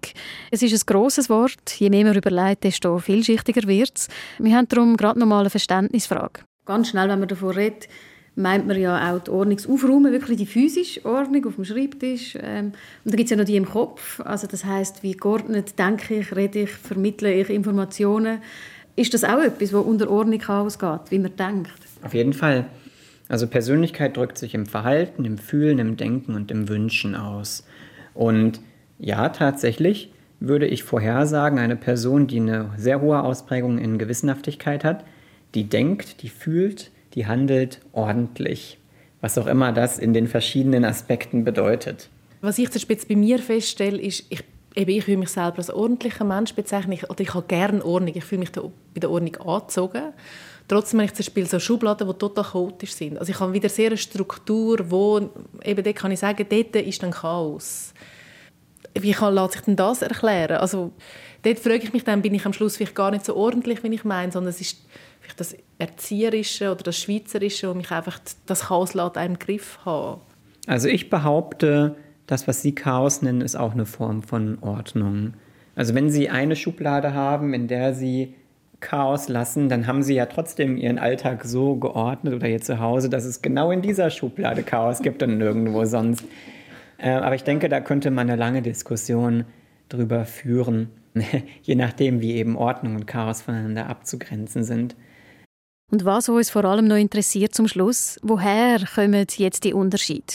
Es 0.52 0.62
ist 0.62 0.74
ein 0.74 0.86
grosses 0.86 1.30
Wort. 1.30 1.80
Je 1.80 1.90
mehr 1.90 2.06
man 2.06 2.16
überlegt, 2.16 2.64
desto 2.64 2.98
vielschichtiger 3.00 3.68
wird 3.68 3.92
es. 3.96 4.08
Wir 4.40 4.56
haben 4.56 4.68
darum 4.68 4.98
gerade 4.98 5.20
noch 5.20 5.28
mal 5.28 5.42
eine 5.42 5.50
Verständnisfrage. 5.50 6.42
Ganz 6.66 6.90
schnell, 6.90 7.10
wenn 7.10 7.20
man 7.20 7.28
davon 7.28 7.52
redet, 7.52 7.88
meint 8.36 8.68
man 8.68 8.80
ja 8.80 9.14
auch 9.14 9.20
die 9.20 9.32
Ordnungsaufräumen, 9.32 10.12
wirklich 10.12 10.38
die 10.38 10.46
physische 10.46 11.06
Ordnung 11.06 11.46
auf 11.46 11.56
dem 11.56 11.66
Schreibtisch. 11.66 12.38
Ähm, 12.42 12.68
und 13.04 13.12
dann 13.12 13.16
gibt 13.18 13.26
es 13.26 13.32
ja 13.32 13.38
noch 13.38 13.46
die 13.46 13.58
im 13.58 13.66
Kopf. 13.66 14.20
Also 14.22 14.48
das 14.48 14.66
heißt, 14.66 15.04
wie 15.04 15.14
geordnet 15.14 15.78
denke 15.78 16.16
ich, 16.16 16.36
rede 16.36 16.60
ich, 16.60 16.70
vermittle 16.70 17.34
ich 17.34 17.50
Informationen. 17.50 18.40
Ist 18.96 19.14
das 19.14 19.24
auch 19.24 19.40
etwas, 19.40 19.74
was 19.74 19.86
unter 19.86 20.10
Ordnung 20.10 20.42
ausgeht, 20.48 21.02
wie 21.10 21.20
man 21.20 21.36
denkt? 21.36 21.72
Auf 22.04 22.14
jeden 22.14 22.34
Fall. 22.34 22.66
Also 23.30 23.48
Persönlichkeit 23.48 24.18
drückt 24.18 24.38
sich 24.38 24.54
im 24.54 24.66
Verhalten, 24.66 25.24
im 25.24 25.38
Fühlen, 25.38 25.80
im 25.80 25.96
Denken 25.96 26.36
und 26.36 26.52
im 26.52 26.68
Wünschen 26.68 27.16
aus. 27.16 27.66
Und 28.14 28.60
ja, 29.02 29.30
tatsächlich 29.30 30.12
würde 30.40 30.68
ich 30.68 30.84
vorhersagen, 30.84 31.60
eine 31.60 31.76
Person, 31.76 32.28
die 32.28 32.40
eine 32.40 32.70
sehr 32.78 33.02
hohe 33.02 33.22
Ausprägung 33.24 33.80
in 33.80 33.98
Gewissenhaftigkeit 33.98 34.84
hat, 34.84 35.04
die 35.56 35.66
denkt, 35.66 36.22
die 36.22 36.30
fühlt, 36.30 36.92
die 37.16 37.26
handelt 37.26 37.82
ordentlich. 37.94 38.78
Was 39.20 39.38
auch 39.38 39.48
immer 39.48 39.72
das 39.72 40.00
in 40.00 40.14
den 40.14 40.28
verschiedenen 40.28 40.86
Aspekten 40.86 41.44
bedeutet. 41.44 42.10
Was 42.42 42.58
ich 42.58 42.70
zum 42.70 42.88
Beispiel 42.88 43.16
bei 43.16 43.16
mir 43.16 43.40
feststelle, 43.40 44.00
ist, 44.00 44.26
ich, 44.30 44.44
eben, 44.76 44.92
ich 44.92 45.08
will 45.08 45.18
mich 45.18 45.30
selber 45.30 45.58
als 45.58 45.72
ordentlicher 45.72 46.24
Mensch 46.24 46.54
bezeichnen. 46.54 46.98
oder 47.08 47.22
ich 47.22 47.34
habe 47.34 47.46
gerne 47.48 47.84
Ordnung. 47.84 48.14
Ich 48.16 48.24
fühle 48.24 48.40
mich 48.40 48.52
da, 48.52 48.62
bei 48.62 49.00
der 49.00 49.12
Ordnung 49.12 49.36
angezogen. 49.38 50.14
Trotzdem 50.68 51.00
habe 51.00 51.06
ich 51.06 51.14
zum 51.14 51.26
Beispiel 51.26 51.46
so 51.48 51.60
Schubladen, 51.60 52.08
die 52.08 52.14
total 52.14 52.46
chaotisch 52.46 52.94
sind. 52.94 53.18
Also 53.18 53.32
ich 53.32 53.40
habe 53.40 53.54
wieder 53.54 53.70
sehr 53.70 53.88
eine 53.88 53.98
Struktur, 53.98 54.80
wo 54.90 55.30
eben 55.64 55.84
dort 55.84 55.96
kann 55.96 56.12
ich 56.12 56.20
sagen, 56.20 56.46
dort 56.50 56.76
ist 56.76 57.04
dann 57.04 57.12
Chaos 57.12 57.94
wie 59.00 59.12
kann, 59.12 59.34
lässt 59.34 59.54
sich 59.54 59.62
denn 59.62 59.76
das 59.76 60.02
erklären? 60.02 60.58
Also, 60.58 60.92
dort 61.44 61.60
frage 61.60 61.84
ich 61.84 61.94
mich 61.94 62.04
dann, 62.04 62.22
bin 62.22 62.34
ich 62.34 62.46
am 62.46 62.54
Schluss 62.54 62.78
vielleicht 62.78 62.96
gar 62.96 63.12
nicht 63.12 63.26
so 63.26 63.36
ordentlich, 63.36 63.84
wie 63.84 63.94
ich 63.94 64.04
meine, 64.04 64.32
sondern 64.32 64.50
es 64.50 64.62
ist 64.62 64.86
vielleicht 65.20 65.40
das 65.40 65.56
Erzieherische 65.78 66.72
oder 66.72 66.84
das 66.84 66.98
Schweizerische, 66.98 67.70
wo 67.70 67.74
mich 67.74 67.92
einfach 67.92 68.20
das 68.46 68.68
Chaos 68.68 68.94
lässt, 68.94 69.18
einen 69.18 69.40
Griff 69.40 69.80
haben. 69.86 70.22
Also 70.68 70.88
ich 70.88 71.10
behaupte, 71.10 71.96
das, 72.28 72.48
was 72.48 72.62
Sie 72.62 72.74
Chaos 72.74 73.22
nennen, 73.22 73.42
ist 73.42 73.56
auch 73.56 73.74
eine 73.74 73.86
Form 73.86 74.24
von 74.24 74.58
Ordnung. 74.62 75.34
Also 75.76 75.96
wenn 75.96 76.10
Sie 76.10 76.30
eine 76.30 76.56
Schublade 76.56 77.14
haben, 77.14 77.54
in 77.54 77.68
der 77.68 77.94
Sie 77.94 78.36
Chaos 78.80 79.30
lassen, 79.30 79.70
dann 79.70 79.86
haben 79.88 80.02
Sie 80.02 80.16
ja 80.16 80.26
trotzdem 80.26 80.78
Ihren 80.78 80.98
Alltag 80.98 81.46
so 81.46 81.76
geordnet 81.76 82.34
oder 82.34 82.48
Ihr 82.48 82.62
Zuhause, 82.62 83.10
dass 83.10 83.26
es 83.26 83.42
genau 83.42 83.72
in 83.72 83.82
dieser 83.82 84.10
Schublade 84.10 84.64
Chaos 84.64 85.02
gibt 85.02 85.22
und 85.24 85.38
nirgendwo 85.38 85.86
sonst. 85.86 86.26
Äh, 87.02 87.10
aber 87.10 87.36
ich 87.36 87.44
denke, 87.44 87.68
da 87.68 87.82
könnte 87.82 88.12
man 88.12 88.30
eine 88.30 88.40
lange 88.40 88.62
Diskussion 88.62 89.46
drüber 89.90 90.26
führen, 90.26 90.90
je 91.64 91.76
nachdem, 91.76 92.22
wie 92.22 92.34
eben 92.34 92.56
Ordnung 92.56 92.96
und 92.96 93.08
Chaos 93.08 93.42
voneinander 93.42 93.88
abzugrenzen 93.90 94.64
sind. 94.64 94.96
Und 95.92 96.06
was 96.06 96.30
uns 96.30 96.50
vor 96.50 96.64
allem 96.64 96.88
noch 96.88 96.96
interessiert 96.96 97.54
zum 97.54 97.68
Schluss, 97.68 98.18
woher 98.24 98.80
kommen 98.96 99.26
jetzt 99.36 99.66
die 99.66 99.74
Unterschiede? 99.74 100.34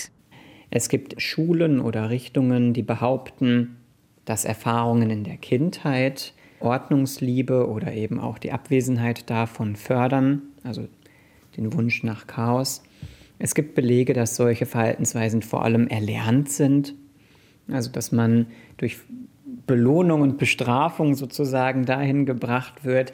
Es 0.71 0.89
gibt 0.89 1.23
Schulen 1.23 1.81
oder 1.81 2.11
Richtungen, 2.11 2.75
die 2.75 2.83
behaupten, 2.83 3.77
dass 4.27 4.45
Erfahrungen 4.45 5.09
in 5.09 5.25
der 5.25 5.37
Kindheit 5.37 6.35
Ordnungsliebe 6.59 7.69
oder 7.69 7.93
eben 7.93 8.19
auch 8.19 8.39
die 8.39 8.53
Abwesenheit 8.53 9.31
davon 9.31 9.77
fördern, 9.77 10.43
also 10.65 10.89
den 11.57 11.73
Wunsch 11.73 12.03
nach 12.03 12.27
Chaos. 12.27 12.83
Es 13.39 13.55
gibt 13.55 13.75
Belege, 13.75 14.13
dass 14.13 14.37
solche 14.37 14.67
Verhaltensweisen 14.67 15.43
vor 15.43 15.65
allem 15.65 15.89
erlernt 15.89 16.51
sind, 16.51 16.95
also 17.69 17.91
dass 17.91 18.13
man 18.13 18.47
durch 18.77 18.99
Belohnung 19.67 20.23
und 20.23 20.39
Bestrafung 20.39 21.15
sozusagen 21.15 21.85
dahin 21.85 22.25
gebracht 22.25 22.85
wird. 22.85 23.13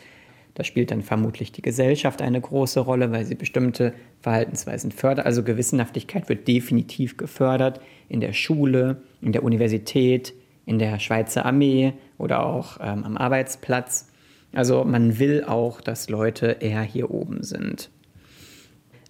Da 0.54 0.64
spielt 0.64 0.90
dann 0.90 1.02
vermutlich 1.02 1.50
die 1.50 1.62
Gesellschaft 1.62 2.20
eine 2.20 2.40
große 2.40 2.80
Rolle, 2.80 3.10
weil 3.10 3.24
sie 3.24 3.34
bestimmte 3.34 3.94
Verhaltensweisen 4.20 4.92
fördert. 4.92 5.24
Also 5.24 5.42
Gewissenhaftigkeit 5.42 6.28
wird 6.28 6.46
definitiv 6.46 7.16
gefördert 7.16 7.80
in 8.08 8.20
der 8.20 8.34
Schule, 8.34 9.00
in 9.22 9.32
der 9.32 9.44
Universität, 9.44 10.34
in 10.66 10.78
der 10.78 10.98
Schweizer 10.98 11.46
Armee 11.46 11.94
oder 12.18 12.44
auch 12.44 12.78
ähm, 12.80 13.04
am 13.04 13.16
Arbeitsplatz. 13.16 14.12
Also 14.52 14.84
man 14.84 15.18
will 15.18 15.44
auch, 15.44 15.80
dass 15.80 16.10
Leute 16.10 16.58
eher 16.60 16.82
hier 16.82 17.10
oben 17.10 17.42
sind. 17.42 17.90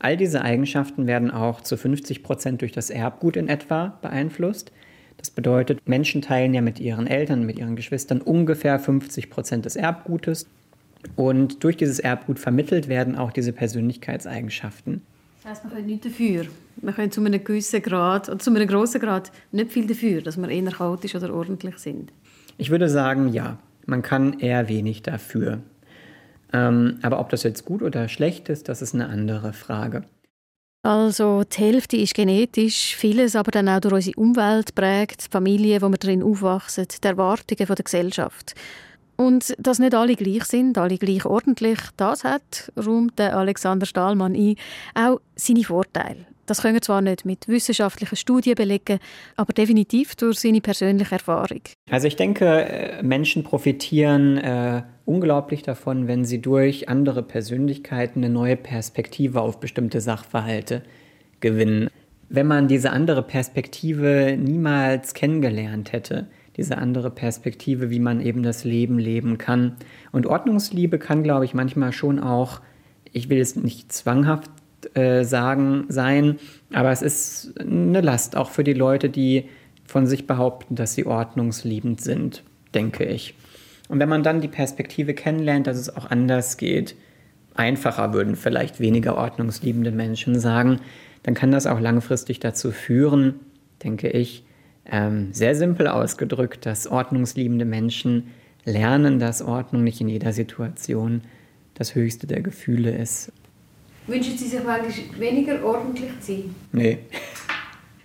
All 0.02 0.16
diese 0.16 0.42
Eigenschaften 0.42 1.06
werden 1.06 1.30
auch 1.30 1.60
zu 1.60 1.76
50 1.76 2.24
Prozent 2.24 2.60
durch 2.60 2.72
das 2.72 2.90
Erbgut 2.90 3.36
in 3.36 3.48
etwa 3.48 3.96
beeinflusst. 4.02 4.72
Das 5.16 5.30
bedeutet, 5.30 5.78
Menschen 5.88 6.22
teilen 6.22 6.52
ja 6.54 6.60
mit 6.60 6.80
ihren 6.80 7.06
Eltern, 7.06 7.46
mit 7.46 7.56
ihren 7.56 7.76
Geschwistern 7.76 8.20
ungefähr 8.20 8.80
50 8.80 9.30
Prozent 9.30 9.64
des 9.64 9.76
Erbgutes. 9.76 10.48
Und 11.14 11.62
durch 11.62 11.76
dieses 11.76 12.00
Erbgut 12.00 12.40
vermittelt 12.40 12.88
werden 12.88 13.14
auch 13.14 13.30
diese 13.30 13.52
Persönlichkeitseigenschaften. 13.52 15.02
Das 15.44 15.52
heißt, 15.52 15.64
man 15.66 15.74
kann 15.74 15.86
nicht 15.86 16.04
dafür. 16.04 16.46
Man 16.80 16.96
kann 16.96 17.12
zu 17.12 17.24
einem 17.24 17.44
gewissen 17.44 17.80
Grad 17.80 18.28
oder 18.28 18.40
zu 18.40 18.50
einem 18.50 18.66
grossen 18.66 19.00
Grad 19.00 19.30
nicht 19.52 19.70
viel 19.70 19.86
dafür, 19.86 20.20
dass 20.20 20.36
wir 20.36 20.48
eher 20.48 20.70
chaotisch 20.72 21.14
oder 21.14 21.32
ordentlich 21.32 21.78
sind. 21.78 22.12
Ich 22.58 22.70
würde 22.70 22.88
sagen, 22.88 23.32
ja. 23.32 23.58
Man 23.86 24.02
kann 24.02 24.38
eher 24.38 24.68
wenig 24.68 25.02
dafür. 25.02 25.60
Ähm, 26.52 26.98
aber 27.02 27.20
ob 27.20 27.30
das 27.30 27.42
jetzt 27.42 27.64
gut 27.64 27.82
oder 27.82 28.08
schlecht 28.08 28.48
ist, 28.48 28.68
das 28.68 28.82
ist 28.82 28.94
eine 28.94 29.08
andere 29.08 29.52
Frage. 29.52 30.04
Also 30.84 31.44
die 31.44 31.60
Hälfte 31.60 31.96
ist 31.96 32.14
genetisch, 32.14 32.96
vieles 32.96 33.36
aber 33.36 33.52
dann 33.52 33.68
auch 33.68 33.80
durch 33.80 33.92
unsere 33.92 34.16
Umwelt 34.16 34.74
prägt, 34.74 35.26
die 35.26 35.30
Familie, 35.30 35.80
wo 35.80 35.88
wir 35.88 35.96
darin 35.96 36.24
aufwachsen, 36.24 36.86
die 36.90 37.06
Erwartungen 37.06 37.66
der 37.66 37.84
Gesellschaft. 37.84 38.54
Und 39.16 39.54
dass 39.58 39.78
nicht 39.78 39.94
alle 39.94 40.16
gleich 40.16 40.44
sind, 40.44 40.76
alle 40.78 40.98
gleich 40.98 41.24
ordentlich, 41.24 41.78
das 41.96 42.24
hat, 42.24 42.72
räumt 42.76 43.20
Alexander 43.20 43.86
Stahlmann 43.86 44.34
ein, 44.34 44.56
auch 44.94 45.20
seine 45.36 45.62
Vorteile. 45.62 46.26
Das 46.46 46.62
können 46.62 46.74
wir 46.74 46.82
zwar 46.82 47.00
nicht 47.00 47.24
mit 47.24 47.46
wissenschaftlichen 47.46 48.16
Studien 48.16 48.56
belegen, 48.56 48.98
aber 49.36 49.52
definitiv 49.52 50.16
durch 50.16 50.40
seine 50.40 50.60
persönliche 50.60 51.12
Erfahrung. 51.12 51.62
Also 51.88 52.08
ich 52.08 52.16
denke, 52.16 52.46
äh, 52.46 53.02
Menschen 53.02 53.44
profitieren 53.44 54.38
äh, 54.38 54.82
unglaublich 55.04 55.62
davon, 55.62 56.08
wenn 56.08 56.24
sie 56.24 56.40
durch 56.40 56.88
andere 56.88 57.22
Persönlichkeiten 57.22 58.24
eine 58.24 58.32
neue 58.32 58.56
Perspektive 58.56 59.40
auf 59.40 59.60
bestimmte 59.60 60.00
Sachverhalte 60.00 60.82
gewinnen. 61.40 61.88
Wenn 62.28 62.46
man 62.46 62.68
diese 62.68 62.90
andere 62.90 63.22
Perspektive 63.22 64.36
niemals 64.38 65.14
kennengelernt 65.14 65.92
hätte, 65.92 66.28
diese 66.56 66.78
andere 66.78 67.10
Perspektive, 67.10 67.90
wie 67.90 67.98
man 67.98 68.20
eben 68.20 68.42
das 68.42 68.64
Leben 68.64 68.98
leben 68.98 69.38
kann. 69.38 69.76
Und 70.12 70.26
Ordnungsliebe 70.26 70.98
kann, 70.98 71.22
glaube 71.22 71.44
ich, 71.44 71.54
manchmal 71.54 71.92
schon 71.92 72.18
auch, 72.18 72.60
ich 73.12 73.28
will 73.28 73.40
es 73.40 73.56
nicht 73.56 73.92
zwanghaft 73.92 74.50
äh, 74.94 75.24
sagen, 75.24 75.86
sein, 75.88 76.36
aber 76.72 76.90
es 76.90 77.02
ist 77.02 77.54
eine 77.60 78.00
Last, 78.00 78.36
auch 78.36 78.50
für 78.50 78.64
die 78.64 78.72
Leute, 78.72 79.08
die 79.08 79.44
von 79.84 80.06
sich 80.06 80.26
behaupten, 80.26 80.74
dass 80.74 80.94
sie 80.94 81.06
ordnungsliebend 81.06 82.00
sind, 82.00 82.42
denke 82.74 83.04
ich. 83.04 83.34
Und 83.88 83.98
wenn 83.98 84.08
man 84.08 84.22
dann 84.22 84.40
die 84.40 84.48
Perspektive 84.48 85.14
kennenlernt, 85.14 85.66
dass 85.66 85.76
es 85.76 85.94
auch 85.94 86.10
anders 86.10 86.56
geht, 86.56 86.94
einfacher 87.54 88.12
würden 88.12 88.36
vielleicht 88.36 88.80
weniger 88.80 89.16
ordnungsliebende 89.16 89.90
Menschen 89.90 90.38
sagen, 90.40 90.80
dann 91.22 91.34
kann 91.34 91.52
das 91.52 91.66
auch 91.66 91.80
langfristig 91.80 92.40
dazu 92.40 92.72
führen, 92.72 93.40
denke 93.84 94.08
ich, 94.08 94.44
ähm, 94.86 95.32
sehr 95.32 95.54
simpel 95.54 95.86
ausgedrückt, 95.86 96.66
dass 96.66 96.86
ordnungsliebende 96.86 97.64
Menschen 97.64 98.28
lernen, 98.64 99.18
dass 99.18 99.42
Ordnung 99.42 99.84
nicht 99.84 100.00
in 100.00 100.08
jeder 100.08 100.32
Situation 100.32 101.22
das 101.74 101.94
höchste 101.94 102.26
der 102.26 102.42
Gefühle 102.42 102.90
ist. 102.96 103.32
Wünschen 104.06 104.36
Sie 104.36 104.48
sich 104.48 104.62
manchmal 104.64 105.20
weniger 105.20 105.64
ordentlich 105.64 106.10
zu 106.20 106.32
sein? 106.32 106.54
Nee. 106.72 106.98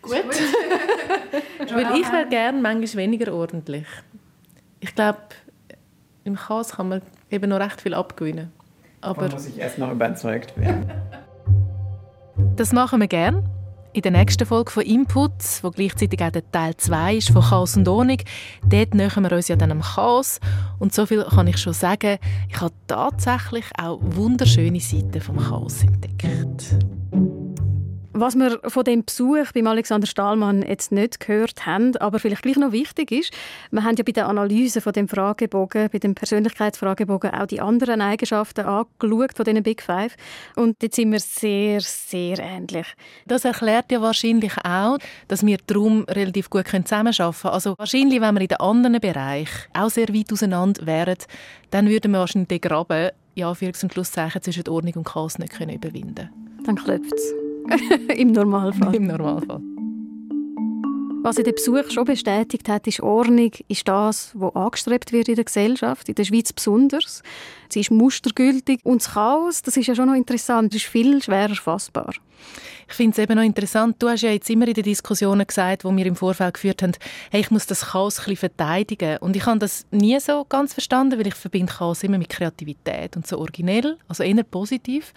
Gut. 0.02 0.14
Weil 1.74 2.00
ich 2.00 2.12
wäre 2.12 2.28
gerne 2.30 2.62
manchmal 2.62 3.04
weniger 3.04 3.34
ordentlich. 3.34 3.86
Ich 4.80 4.94
glaube, 4.94 5.20
im 6.28 6.36
Chaos 6.36 6.74
kann 6.74 6.90
man 6.90 7.02
eben 7.32 7.50
noch 7.50 7.60
recht 7.60 7.82
viel 7.82 7.94
abgewinnen. 7.94 8.52
Aber 9.02 9.24
man 9.24 9.32
muss 9.32 9.48
ich 9.48 9.58
erst 9.58 9.78
noch 9.78 9.92
überzeugt 9.92 10.58
werden. 10.58 10.92
Das 12.56 12.74
machen 12.74 13.00
wir 13.00 13.08
gerne. 13.08 13.44
In 13.94 14.02
der 14.02 14.12
nächsten 14.12 14.46
Folge 14.46 14.72
von 14.72 14.84
Inputs, 14.84 15.64
wo 15.64 15.72
gleichzeitig 15.72 16.22
auch 16.22 16.30
der 16.30 16.52
Teil 16.52 16.78
2 16.78 17.16
ist 17.16 17.32
von 17.32 17.42
Chaos 17.42 17.78
und 17.78 17.88
Ordnung, 17.88 18.18
dort 18.64 18.94
nähern 18.94 19.24
wir 19.24 19.32
uns 19.32 19.48
ja 19.48 19.56
dann 19.56 19.72
am 19.72 19.82
Chaos. 19.82 20.40
Und 20.78 20.94
so 20.94 21.06
viel 21.08 21.24
kann 21.24 21.48
ich 21.48 21.58
schon 21.58 21.74
sagen, 21.74 22.20
ich 22.50 22.62
habe 22.62 22.74
tatsächlich 22.86 23.66
auch 23.82 24.00
wunderschöne 24.02 24.80
Seiten 24.80 25.20
vom 25.20 25.38
Chaos 25.38 25.84
entdeckt. 25.84 26.76
Was 28.20 28.34
wir 28.34 28.60
von 28.66 28.84
dem 28.84 29.06
Besuch 29.06 29.52
beim 29.54 29.68
Alexander 29.68 30.08
Stahlmann 30.08 30.64
jetzt 30.64 30.92
nicht 30.92 31.20
gehört 31.20 31.68
haben, 31.68 31.96
aber 31.98 32.18
vielleicht 32.18 32.42
gleich 32.42 32.58
noch 32.58 32.72
wichtig 32.72 33.12
ist, 33.12 33.32
wir 33.70 33.84
haben 33.84 33.96
ja 33.96 34.04
bei 34.04 34.12
der 34.12 34.28
Analyse 34.28 34.82
von 34.82 34.92
dem 34.92 35.08
Fragebogen, 35.08 35.88
bei 35.92 36.00
dem 36.00 36.16
Persönlichkeitsfragebogen 36.16 37.30
auch 37.30 37.46
die 37.46 37.62
anderen 37.62 38.02
Eigenschaften 38.02 38.66
angeschaut 38.66 39.34
von 39.36 39.46
diesen 39.46 39.62
Big 39.62 39.84
Five 39.84 40.16
und 40.56 40.82
dort 40.82 40.96
sind 40.96 41.12
wir 41.12 41.20
sehr, 41.20 41.80
sehr 41.82 42.40
ähnlich. 42.40 42.88
Das 43.28 43.46
erklärt 43.46 43.92
ja 43.92 44.02
wahrscheinlich 44.02 44.54
auch, 44.66 44.98
dass 45.28 45.46
wir 45.46 45.60
darum 45.68 46.04
relativ 46.06 46.50
gut 46.50 46.68
zusammenarbeiten 46.68 47.36
können. 47.40 47.54
Also 47.54 47.76
wahrscheinlich, 47.78 48.20
wenn 48.20 48.34
wir 48.34 48.42
in 48.42 48.48
den 48.48 48.60
anderen 48.60 49.00
Bereichen 49.00 49.70
auch 49.74 49.92
sehr 49.92 50.10
weit 50.10 50.34
auseinander 50.34 50.88
wären, 50.88 51.20
dann 51.70 51.88
würden 51.88 52.14
wir 52.14 52.20
wahrscheinlich 52.22 52.48
den 52.48 52.62
Graben 52.62 53.12
ja, 53.36 53.52
Anführungs- 53.52 53.84
und 53.84 53.94
Schlusszeichen 53.94 54.42
zwischen 54.42 54.68
Ordnung 54.68 54.94
und 54.96 55.08
Chaos 55.08 55.38
nicht 55.38 55.54
können 55.54 55.76
überwinden 55.76 56.32
Dann 56.66 56.78
klopft 56.78 57.14
es. 57.14 57.47
Im 58.16 58.32
Normalfall. 58.32 58.96
Im 58.96 59.08
Normalfall. 59.08 59.62
Was 61.24 61.38
in 61.38 61.44
der 61.44 61.52
Besuch 61.52 61.92
schon 61.92 62.06
bestätigt 62.06 62.70
hat, 62.70 62.88
ist 62.88 63.02
Ordnung 63.02 63.52
ist 63.68 63.86
das, 63.86 64.32
was 64.34 64.56
angestrebt 64.56 65.12
wird 65.12 65.28
in 65.28 65.36
der 65.36 65.44
Gesellschaft, 65.44 66.08
in 66.08 66.16
der 66.16 66.24
Schweiz 66.24 66.54
besonders. 66.54 67.22
Sie 67.68 67.82
ist 67.82 67.92
mustergültig 67.92 68.80
und 68.86 69.02
das 69.02 69.14
Chaos, 69.14 69.62
das 69.62 69.76
ist 69.76 69.88
ja 69.88 69.96
schon 69.96 70.08
noch 70.08 70.16
interessant, 70.16 70.74
das 70.74 70.82
ist 70.82 70.90
viel 70.90 71.22
schwerer 71.22 71.56
fassbar. 71.56 72.14
Ich 72.88 72.94
finde 72.94 73.12
es 73.12 73.18
eben 73.18 73.36
noch 73.36 73.44
interessant, 73.44 73.98
du 74.00 74.08
hast 74.08 74.22
ja 74.22 74.32
jetzt 74.32 74.50
immer 74.50 74.70
in 74.70 74.74
den 74.74 74.86
Diskussionen 74.86 75.46
gesagt, 75.46 75.84
die 75.84 75.98
wir 75.98 76.06
im 76.06 76.16
Vorfeld 76.16 76.54
geführt 76.54 76.82
haben, 76.82 76.94
hey, 77.32 77.42
ich 77.42 77.52
muss 77.52 77.66
das 77.66 77.88
Chaos 77.88 78.20
ein 78.20 78.26
bisschen 78.26 78.38
verteidigen. 78.38 79.18
Und 79.18 79.36
ich 79.36 79.46
habe 79.46 79.60
das 79.60 79.86
nie 79.92 80.18
so 80.22 80.46
ganz 80.48 80.74
verstanden, 80.74 81.20
weil 81.20 81.28
ich 81.28 81.36
verbinde 81.36 81.74
Chaos 81.74 82.04
immer 82.04 82.18
mit 82.18 82.30
Kreativität 82.30 83.18
und 83.18 83.28
so 83.28 83.38
originell, 83.38 83.98
also 84.08 84.24
eher 84.24 84.44
positiv. 84.44 85.14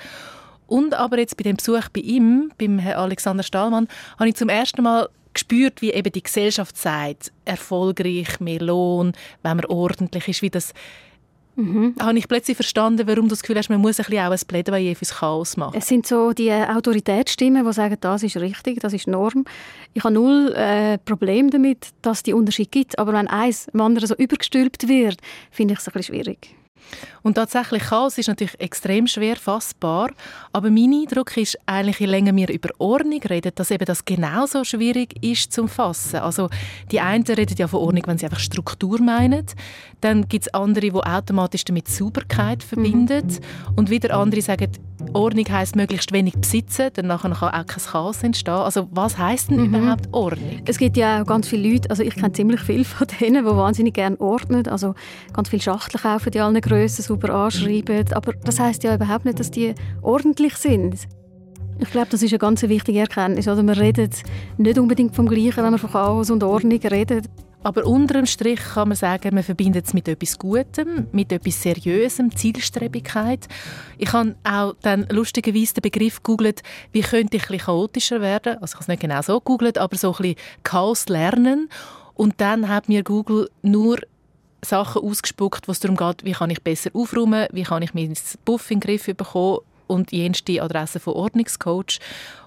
Und 0.71 0.95
aber 0.95 1.19
jetzt 1.19 1.37
bei 1.37 1.43
dem 1.43 1.57
Besuch 1.57 1.89
bei 1.93 2.01
ihm, 2.01 2.53
beim 2.57 2.79
Herrn 2.79 3.01
Alexander 3.01 3.43
Stahlmann, 3.43 3.89
habe 4.19 4.29
ich 4.29 4.37
zum 4.37 4.49
ersten 4.49 4.83
Mal 4.83 5.09
gespürt, 5.35 5.83
wie 5.83 5.91
eben 5.91 6.13
die 6.13 6.23
Gesellschaft 6.23 6.77
sagt, 6.77 7.33
erfolgreich, 7.45 8.39
mehr 8.39 8.61
Lohn, 8.61 9.13
wenn 9.43 9.57
man 9.57 9.67
ordentlich 9.67 10.29
ist, 10.29 10.43
wie 10.43 10.51
das 10.51 10.73
Mhm. 11.57 11.95
Habe 12.01 12.17
ich 12.17 12.29
plötzlich 12.29 12.57
verstanden, 12.57 13.07
warum 13.07 13.25
du 13.25 13.31
das 13.31 13.43
Gefühl 13.43 13.59
hast, 13.59 13.69
man 13.69 13.81
muss 13.81 13.99
ein 13.99 14.07
bisschen 14.07 14.25
auch 14.25 14.31
ein 14.31 14.39
Plädoyer 14.47 14.95
fürs 14.95 15.17
Chaos 15.17 15.57
machen. 15.57 15.77
Es 15.77 15.89
sind 15.89 16.07
so 16.07 16.33
die 16.33 16.51
Autoritätsstimmen, 16.51 17.67
die 17.67 17.73
sagen, 17.73 17.97
das 18.01 18.23
ist 18.23 18.37
richtig, 18.37 18.81
das 18.81 18.93
ist 18.93 19.09
Norm. 19.09 19.45
Ich 19.93 20.03
habe 20.05 20.15
null 20.15 20.55
äh, 20.55 20.97
Problem 20.99 21.51
damit, 21.51 21.89
dass 22.03 22.19
es 22.19 22.23
die 22.23 22.33
Unterschied 22.33 22.71
gibt. 22.71 22.99
Aber 22.99 23.13
wenn 23.13 23.27
eins 23.27 23.67
dem 23.67 23.81
anderen 23.81 24.07
so 24.07 24.15
übergestülpt 24.15 24.89
wird, 24.89 25.19
finde 25.51 25.75
ich 25.75 25.81
es 25.81 25.89
ein 25.89 25.93
bisschen 25.93 26.15
schwierig. 26.15 26.55
Und 27.23 27.35
tatsächlich 27.35 27.83
Chaos 27.83 28.19
ist 28.19 28.29
natürlich 28.29 28.59
extrem 28.61 29.07
schwer 29.07 29.37
fassbar, 29.37 30.11
aber 30.53 30.71
mein 30.71 30.93
Eindruck 30.93 31.37
ist 31.37 31.59
eigentlich, 31.67 32.01
je 32.01 32.07
länger 32.07 32.35
wir 32.35 32.49
über 32.49 32.71
Ordnung 32.79 33.21
reden, 33.23 33.53
dass 33.55 33.71
eben 33.71 33.85
das 33.85 34.05
genauso 34.05 34.65
schwierig 34.65 35.23
ist 35.23 35.53
zum 35.53 35.69
Fassen. 35.69 36.21
Also 36.21 36.49
die 36.91 37.01
einen 37.01 37.25
reden 37.25 37.57
ja 37.57 37.69
von 37.69 37.81
Ordnung, 37.81 38.05
wenn 38.07 38.19
sie 38.19 38.27
einfach 38.27 38.41
Struktur 38.41 39.01
meinen, 39.01 39.47
dann 40.01 40.29
gibt 40.29 40.47
es 40.47 40.55
andere, 40.55 40.91
die 40.91 40.95
automatisch 40.95 41.65
damit 41.65 41.89
Sauberkeit 41.89 42.63
verbinden 42.63 43.27
mhm. 43.27 43.75
und 43.77 43.91
wieder 43.91 44.17
andere 44.17 44.41
sagen, 44.43 44.71
Ordnung 45.13 45.45
heißt 45.49 45.77
möglichst 45.77 46.13
wenig 46.13 46.35
besitzen, 46.35 46.91
dann 46.95 47.09
kann 47.09 47.33
auch 47.33 47.51
kein 47.51 47.67
Chaos 47.67 48.23
entstehen. 48.23 48.55
Also 48.55 48.89
was 48.91 49.19
heißt 49.19 49.51
denn 49.51 49.69
mhm. 49.69 49.75
überhaupt 49.75 50.09
Ordnung? 50.13 50.63
Es 50.67 50.79
gibt 50.79 50.97
ja 50.97 51.23
auch 51.23 51.27
ganz 51.27 51.49
viele 51.49 51.73
Leute, 51.73 51.91
also 51.91 52.03
ich 52.03 52.15
kenne 52.15 52.33
ziemlich 52.33 52.61
viele 52.61 52.85
von 52.85 53.07
denen, 53.21 53.45
die 53.45 53.51
wahnsinnig 53.51 53.95
gerne 53.95 54.21
ordnen, 54.21 54.67
also 54.69 54.95
ganz 55.33 55.49
viele 55.49 55.63
Schachteln 55.63 56.03
kaufen 56.03 56.31
die 56.31 56.41
allen 56.41 56.61
Grössen 56.61 57.03
super 57.03 57.35
anschreiben, 57.35 58.05
aber 58.13 58.33
das 58.45 58.61
heißt 58.61 58.85
ja 58.85 58.95
überhaupt 58.95 59.25
nicht, 59.25 59.41
dass 59.41 59.51
die 59.51 59.75
ordentlich 60.03 60.55
sind. 60.57 61.09
Ich 61.83 61.91
glaube, 61.91 62.09
das 62.11 62.23
ist 62.23 62.33
eine 62.33 62.39
ganz 62.39 62.63
wichtige 62.63 63.01
Erkenntnis. 63.01 63.49
Oder 63.49 63.63
man 63.63 63.75
redet 63.75 64.23
nicht 64.59 64.79
unbedingt 64.79 65.17
vom 65.17 65.27
Gleichen, 65.27 65.57
wenn 65.65 65.71
man 65.71 65.79
von 65.79 65.91
Chaos 65.91 66.31
und 66.31 66.45
Ordnung 66.45 66.79
redet. 66.79 67.25
Aber 67.63 67.85
unter 67.85 68.15
dem 68.15 68.27
Strich 68.27 68.61
kann 68.61 68.89
man 68.89 68.97
sagen, 68.97 69.35
man 69.35 69.45
verbindet 69.45 69.87
es 69.87 69.93
mit 69.93 70.09
etwas 70.09 70.39
Gutem, 70.39 71.09
mit 71.13 71.31
etwas 71.31 71.61
Seriösem, 71.61 72.35
Zielstrebigkeit. 72.35 73.49
Ich 73.99 74.13
habe 74.13 74.35
auch 74.45 74.75
dann 74.81 75.07
lustigerweise 75.11 75.75
den 75.75 75.83
Begriff 75.83 76.23
gegoogelt, 76.23 76.63
wie 76.93 77.03
könnte 77.03 77.37
ich 77.37 77.51
ein 77.51 77.59
chaotischer 77.59 78.23
werden. 78.23 78.57
Also 78.61 78.73
ich 78.73 78.75
habe 78.75 78.83
es 78.83 78.89
nicht 78.89 79.01
genau 79.03 79.21
so 79.21 79.41
gegoogelt, 79.41 79.77
aber 79.77 79.97
so 79.97 80.13
ein 80.13 80.23
bisschen 80.23 80.37
Chaos 80.63 81.09
lernen. 81.09 81.69
Und 82.15 82.41
dann 82.41 82.69
hat 82.69 82.89
mir 82.89 83.03
Google 83.03 83.51
nur 83.63 83.99
Sachen 84.65 85.03
ausgespuckt, 85.03 85.69
wo 85.69 85.73
es 85.73 85.81
darum 85.81 85.97
geht, 85.97 86.25
wie 86.25 86.33
kann 86.33 86.51
ich 86.51 86.63
besser 86.63 86.91
aufräumen, 86.95 87.47
wie 87.53 87.63
kann 87.63 87.83
ich 87.83 87.95
meinen 87.95 88.17
Buff 88.45 88.71
in 88.71 88.81
den 88.81 88.87
Griff 88.87 89.05
bekommen 89.05 89.59
und 89.87 90.13
jenste 90.13 90.63
Adresse 90.63 91.01
von 91.01 91.15
Ordnungscoach 91.15 91.99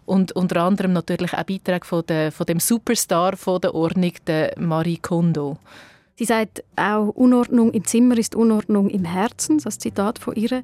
und 0.06 0.32
unter 0.34 0.62
anderem 0.64 0.94
natürlich 0.94 1.34
auch 1.34 1.44
Beiträge 1.44 1.86
von, 1.86 2.06
der, 2.06 2.32
von 2.32 2.46
dem 2.46 2.60
Superstar 2.60 3.38
von 3.38 3.62
der 3.62 3.74
Ordnung, 3.74 4.14
der 4.28 4.54
Marie 4.60 4.98
Kondo. 4.98 5.58
Sie 6.16 6.26
sagt 6.26 6.64
auch, 6.76 7.10
Unordnung 7.10 7.72
im 7.72 7.86
Zimmer 7.86 8.18
ist 8.18 8.36
Unordnung 8.36 8.90
im 8.90 9.06
Herzen, 9.06 9.58
das 9.58 9.80
Zitat 9.80 10.20
von 10.20 10.36
ihr. 10.36 10.64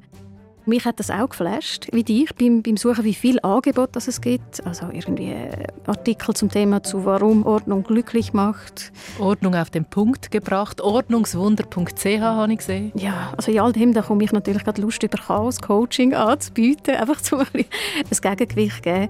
Mich 0.66 0.84
hat 0.84 0.98
das 0.98 1.10
auch 1.10 1.28
geflasht, 1.28 1.88
wie 1.92 2.04
dich, 2.04 2.34
beim, 2.34 2.62
beim 2.62 2.76
Suchen, 2.76 3.04
wie 3.04 3.14
viel 3.14 3.40
Angebot 3.40 3.90
das 3.92 4.08
es 4.08 4.20
gibt. 4.20 4.64
Also 4.66 4.86
irgendwie 4.92 5.32
äh, 5.32 5.66
Artikel 5.86 6.34
zum 6.34 6.50
Thema 6.50 6.82
zu 6.82 7.04
«Warum 7.04 7.46
Ordnung 7.46 7.82
glücklich 7.82 8.32
macht». 8.32 8.92
Ordnung 9.18 9.54
auf 9.54 9.70
den 9.70 9.84
Punkt 9.84 10.30
gebracht. 10.30 10.80
Ordnungswunder.ch 10.80 12.20
habe 12.20 12.52
ich 12.52 12.58
gesehen. 12.58 12.92
Ja, 12.94 13.32
also 13.36 13.50
in 13.50 13.60
all 13.60 13.72
dem 13.72 13.94
da 13.94 14.02
komme 14.02 14.24
ich 14.24 14.32
natürlich 14.32 14.64
gerade 14.64 14.80
Lust, 14.82 15.02
über 15.02 15.18
Chaos-Coaching 15.18 16.14
anzubieten, 16.14 16.94
einfach 16.94 17.20
zum 17.20 17.40
ein 17.40 17.64
Gegengewicht 18.10 18.76
zu 18.76 18.82
geben 18.82 19.08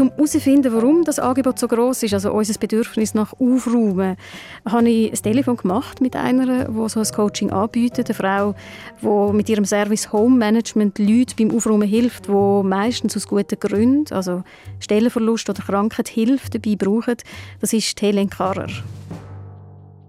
um 0.00 0.10
herauszufinden, 0.10 0.72
warum 0.72 1.04
das 1.04 1.18
Angebot 1.18 1.58
so 1.58 1.68
groß 1.68 2.02
ist, 2.02 2.14
also 2.14 2.32
unser 2.32 2.58
Bedürfnis 2.58 3.14
nach 3.14 3.32
Aufräumen, 3.40 4.16
habe 4.64 4.88
ich 4.88 5.12
ein 5.12 5.22
Telefon 5.22 5.56
gemacht 5.56 6.00
mit 6.00 6.16
einer, 6.16 6.66
die 6.66 6.88
so 6.88 7.00
ein 7.00 7.06
Coaching 7.06 7.50
anbietet, 7.50 8.08
eine 8.08 8.14
Frau, 8.14 8.54
die 9.02 9.36
mit 9.36 9.48
ihrem 9.48 9.64
Service 9.64 10.12
Home 10.12 10.36
Management 10.36 10.98
Leuten 10.98 11.34
beim 11.38 11.56
Aufräumen 11.56 11.88
hilft, 11.88 12.28
die 12.28 12.62
meistens 12.62 13.16
aus 13.16 13.26
guten 13.26 13.58
Gründen, 13.58 14.12
also 14.12 14.42
Stellenverlust 14.80 15.48
oder 15.50 15.62
Krankheit, 15.62 16.08
Hilfe 16.08 16.50
dabei 16.50 16.76
brauchen. 16.76 17.16
Das 17.60 17.72
ist 17.72 18.00
Helen 18.00 18.30
Karrer. 18.30 18.68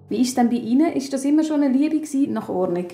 Wie 0.10 0.22
ist 0.22 0.38
denn 0.38 0.50
bei 0.50 0.56
Ihnen? 0.56 0.94
Ist 0.94 1.14
das 1.14 1.24
immer 1.24 1.44
schon 1.44 1.62
eine 1.62 1.76
Liebe 1.76 2.02
nach 2.32 2.50
Ordnung? 2.50 2.88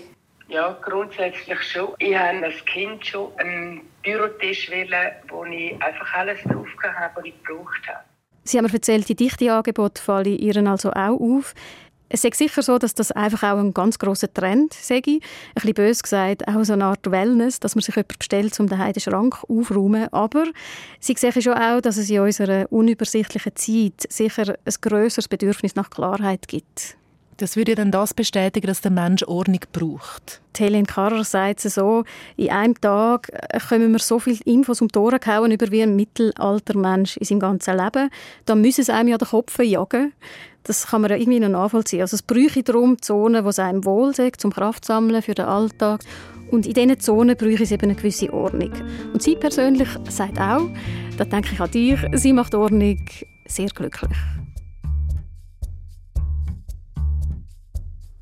Ja, 0.47 0.77
grundsätzlich 0.81 1.61
schon. 1.63 1.89
Ich 1.99 2.15
habe 2.15 2.45
als 2.45 2.63
Kind 2.65 3.05
schon 3.05 3.31
einen 3.37 3.81
Bürotisch 4.03 4.69
wählen, 4.69 5.11
wo 5.29 5.43
ich 5.45 5.73
einfach 5.81 6.13
alles 6.13 6.41
drauf 6.43 6.67
habe, 6.81 7.15
was 7.15 7.25
ich 7.25 7.33
gebraucht 7.43 7.87
habe. 7.87 8.03
Sie 8.43 8.57
haben 8.57 8.65
mir 8.65 8.73
erzählt, 8.73 9.09
die 9.09 9.15
dichte 9.15 9.51
Angebote 9.51 10.01
fallen 10.01 10.37
Ihnen 10.37 10.67
also 10.67 10.91
auch 10.91 11.19
auf. 11.19 11.55
Es 12.07 12.23
ist 12.23 12.35
sicher 12.35 12.61
so, 12.61 12.77
dass 12.77 12.93
das 12.93 13.11
einfach 13.11 13.41
auch 13.41 13.57
ein 13.57 13.73
ganz 13.73 13.97
grosser 13.97 14.31
Trend 14.31 14.73
sei. 14.73 15.01
Ein 15.05 15.21
bisschen 15.55 15.73
bös 15.73 16.03
gesagt, 16.03 16.47
auch 16.47 16.63
so 16.63 16.73
eine 16.73 16.85
Art 16.85 17.09
Wellness, 17.09 17.59
dass 17.59 17.73
man 17.73 17.81
sich 17.81 17.95
jemand 17.95 18.19
bestellt, 18.19 18.59
um 18.59 18.67
den 18.67 18.99
Schrank 18.99 19.43
aufzuräumen. 19.49 20.13
Aber 20.13 20.45
sie 20.99 21.15
sehen 21.17 21.41
schon 21.41 21.55
auch, 21.55 21.81
dass 21.81 21.97
es 21.97 22.09
in 22.11 22.19
unserer 22.19 22.71
unübersichtlichen 22.71 23.55
Zeit 23.55 24.11
sicher 24.11 24.55
ein 24.63 24.73
grösseres 24.79 25.27
Bedürfnis 25.27 25.73
nach 25.73 25.89
Klarheit 25.89 26.47
gibt. 26.47 26.95
Das 27.37 27.57
würde 27.57 27.75
dann 27.75 27.91
das 27.91 28.13
bestätigen, 28.13 28.67
dass 28.67 28.79
der 28.79 28.91
Mensch 28.91 29.23
Ordnung 29.23 29.59
braucht. 29.73 30.41
Helen 30.57 30.85
Karrer 30.85 31.25
sagt 31.25 31.65
es 31.65 31.75
so, 31.75 32.05
in 32.37 32.49
einem 32.49 32.79
Tag 32.79 33.29
können 33.67 33.91
wir 33.91 33.99
so 33.99 34.19
viele 34.19 34.39
Infos 34.45 34.81
um 34.81 34.87
die 34.87 34.97
Ohren 34.97 35.19
hauen 35.25 35.51
über 35.51 35.69
wie 35.69 35.83
ein 35.83 35.97
Mittelaltermensch 35.97 37.17
in 37.17 37.25
seinem 37.25 37.39
ganzen 37.41 37.77
Leben. 37.77 38.09
Da 38.45 38.55
müssen 38.55 38.81
es 38.81 38.89
einem 38.89 39.09
ja 39.09 39.17
den 39.17 39.27
Kopf 39.27 39.59
jagen. 39.59 40.13
Das 40.63 40.87
kann 40.87 41.01
man 41.01 41.11
ja 41.11 41.17
irgendwie 41.17 41.41
noch 41.41 41.49
nachvollziehen. 41.49 42.01
Also 42.01 42.15
es 42.15 42.23
bräuchte 42.23 42.63
darum 42.63 43.01
Zonen, 43.01 43.43
wo 43.43 43.49
es 43.49 43.59
einem 43.59 43.83
wohl 43.83 44.11
ist, 44.11 44.39
zum 44.39 44.53
Kraft 44.53 44.85
sammeln 44.85 45.21
für 45.21 45.35
den 45.35 45.45
Alltag. 45.45 46.01
Und 46.51 46.65
in 46.65 46.73
diesen 46.73 46.99
Zonen 46.99 47.35
bräuchte 47.35 47.63
es 47.63 47.71
eben 47.71 47.83
eine 47.83 47.95
gewisse 47.95 48.31
Ordnung. 48.31 48.71
Und 49.13 49.21
sie 49.21 49.35
persönlich 49.35 49.89
sagt 50.09 50.39
auch, 50.39 50.69
da 51.17 51.25
denke 51.25 51.49
ich 51.53 51.59
an 51.59 51.71
dich, 51.71 51.99
sie 52.13 52.33
macht 52.33 52.55
Ordnung 52.55 52.97
sehr 53.45 53.67
glücklich. 53.67 54.17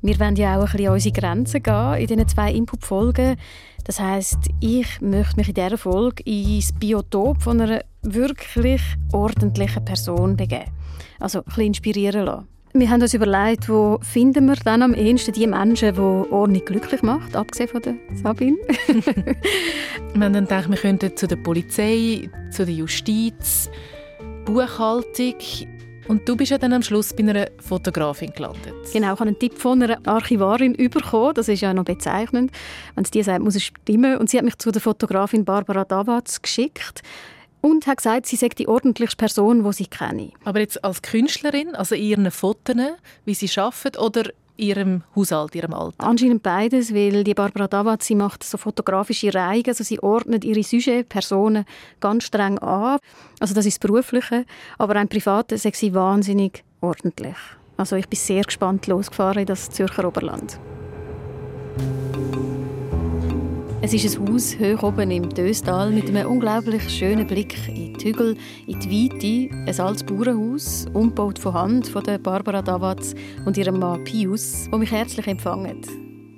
Wir 0.04 0.20
wollen 0.20 0.36
ja 0.36 0.58
auch 0.58 0.66
ein 0.66 0.70
bisschen 0.70 0.88
an 0.88 0.92
unsere 0.92 1.18
Grenzen 1.18 1.62
gehen 1.62 1.94
in 1.94 2.06
diesen 2.06 2.28
zwei 2.28 2.52
Input-Folgen. 2.52 3.36
Das 3.84 3.98
heisst, 3.98 4.50
ich 4.60 5.00
möchte 5.00 5.36
mich 5.36 5.48
in 5.48 5.54
dieser 5.54 5.78
Folge 5.78 6.22
ins 6.24 6.74
Biotop 6.74 7.40
von 7.40 7.58
einer 7.58 7.80
wirklich 8.02 8.82
ordentlichen 9.14 9.82
Person 9.82 10.36
begeben. 10.36 10.70
Also 11.20 11.38
ein 11.38 11.44
bisschen 11.44 11.64
inspirieren 11.64 12.26
lassen. 12.26 12.48
Wir 12.74 12.90
haben 12.90 13.00
uns 13.00 13.14
überlegt, 13.14 13.66
wo 13.70 13.98
finden 14.02 14.44
wir 14.44 14.56
dann 14.56 14.82
am 14.82 14.92
ehesten 14.92 15.32
die 15.32 15.46
Menschen, 15.46 15.94
die 15.94 16.00
Ordnung 16.00 16.62
glücklich 16.66 17.00
macht, 17.02 17.34
abgesehen 17.34 17.70
von 17.70 17.80
der 17.80 17.94
Sabine. 18.12 18.58
wir 18.86 20.22
haben 20.22 20.32
dann 20.34 20.44
gedacht, 20.44 20.68
wir 20.68 20.76
könnten 20.76 21.16
zu 21.16 21.26
der 21.26 21.36
Polizei, 21.36 22.28
zu 22.50 22.66
der 22.66 22.74
Justiz, 22.74 23.70
Buchhaltung, 24.44 25.36
und 26.08 26.28
du 26.28 26.36
bist 26.36 26.50
ja 26.50 26.58
dann 26.58 26.72
am 26.72 26.82
Schluss 26.82 27.12
bei 27.12 27.22
einer 27.22 27.48
Fotografin 27.60 28.32
gelandet. 28.32 28.74
Genau, 28.92 29.06
ich 29.06 29.20
habe 29.20 29.22
einen 29.22 29.38
Tipp 29.38 29.58
von 29.58 29.82
einer 29.82 29.98
Archivarin 30.06 30.74
bekommen. 30.74 31.34
Das 31.34 31.48
ist 31.48 31.60
ja 31.60 31.72
noch 31.72 31.84
bezeichnend. 31.84 32.50
Wenn 32.94 33.04
es 33.04 33.10
die 33.10 33.22
sagt, 33.22 33.42
muss 33.42 33.56
es 33.56 33.64
stimmen. 33.64 34.18
Und 34.18 34.28
sie 34.30 34.38
hat 34.38 34.44
mich 34.44 34.58
zu 34.58 34.70
der 34.70 34.82
Fotografin 34.82 35.44
Barbara 35.44 35.84
Davatz 35.84 36.42
geschickt 36.42 37.02
und 37.60 37.86
hat 37.86 37.96
gesagt, 37.98 38.26
sie 38.26 38.36
sei 38.36 38.48
die 38.48 38.68
ordentlichste 38.68 39.16
Person, 39.16 39.64
die 39.64 39.72
sie 39.72 39.86
kenne. 39.86 40.32
Aber 40.44 40.60
jetzt 40.60 40.84
als 40.84 41.00
Künstlerin, 41.00 41.74
also 41.74 41.94
in 41.94 42.02
ihren 42.02 42.30
Fotos, 42.30 42.76
wie 43.24 43.34
sie 43.34 43.50
arbeitet, 43.58 43.98
oder 43.98 44.24
ihrem 44.56 45.02
Haushalt, 45.14 45.54
ihrem 45.54 45.74
Alltag? 45.74 46.06
Anscheinend 46.06 46.42
beides, 46.42 46.94
weil 46.94 47.24
die 47.24 47.34
Barbara 47.34 47.66
Davat, 47.66 48.02
sie 48.02 48.14
macht 48.14 48.44
so 48.44 48.58
fotografische 48.58 49.32
Reihen, 49.34 49.64
also 49.66 49.84
sie 49.84 50.00
ordnet 50.00 50.44
ihre 50.44 50.62
Sujet, 50.62 51.08
Personen 51.08 51.64
ganz 52.00 52.24
streng 52.24 52.58
an. 52.58 52.98
Also 53.40 53.54
das 53.54 53.66
ist 53.66 53.82
das 53.82 53.88
Berufliche, 53.88 54.44
aber 54.78 54.96
ein 54.96 55.08
Privates 55.08 55.62
sagt 55.62 55.76
sie 55.76 55.94
wahnsinnig 55.94 56.64
ordentlich. 56.80 57.36
Also 57.76 57.96
ich 57.96 58.08
bin 58.08 58.18
sehr 58.18 58.42
gespannt 58.42 58.86
losgefahren 58.86 59.40
in 59.40 59.46
das 59.46 59.70
Zürcher 59.70 60.06
Oberland. 60.06 60.58
Es 63.84 63.92
ist 63.92 64.16
ein 64.16 64.26
Haus 64.26 64.56
hoch 64.58 64.82
oben 64.82 65.10
im 65.10 65.28
Döstal 65.28 65.90
mit 65.90 66.08
einem 66.08 66.26
unglaublich 66.26 66.88
schönen 66.88 67.26
Blick 67.26 67.68
in 67.68 67.92
die 67.92 68.06
Hügel, 68.06 68.34
in 68.66 68.80
die 68.80 68.90
Weite. 68.90 69.54
Ein 69.54 69.78
altes 69.78 70.04
Bauernhaus, 70.04 70.86
umgebaut 70.94 71.38
von 71.38 71.52
Hand 71.52 71.88
von 71.88 72.02
Barbara 72.22 72.62
Davatz 72.62 73.14
und 73.44 73.58
ihrem 73.58 73.78
Mann 73.78 74.02
Pius, 74.04 74.70
die 74.72 74.78
mich 74.78 74.90
herzlich 74.90 75.26
empfangen. 75.26 75.82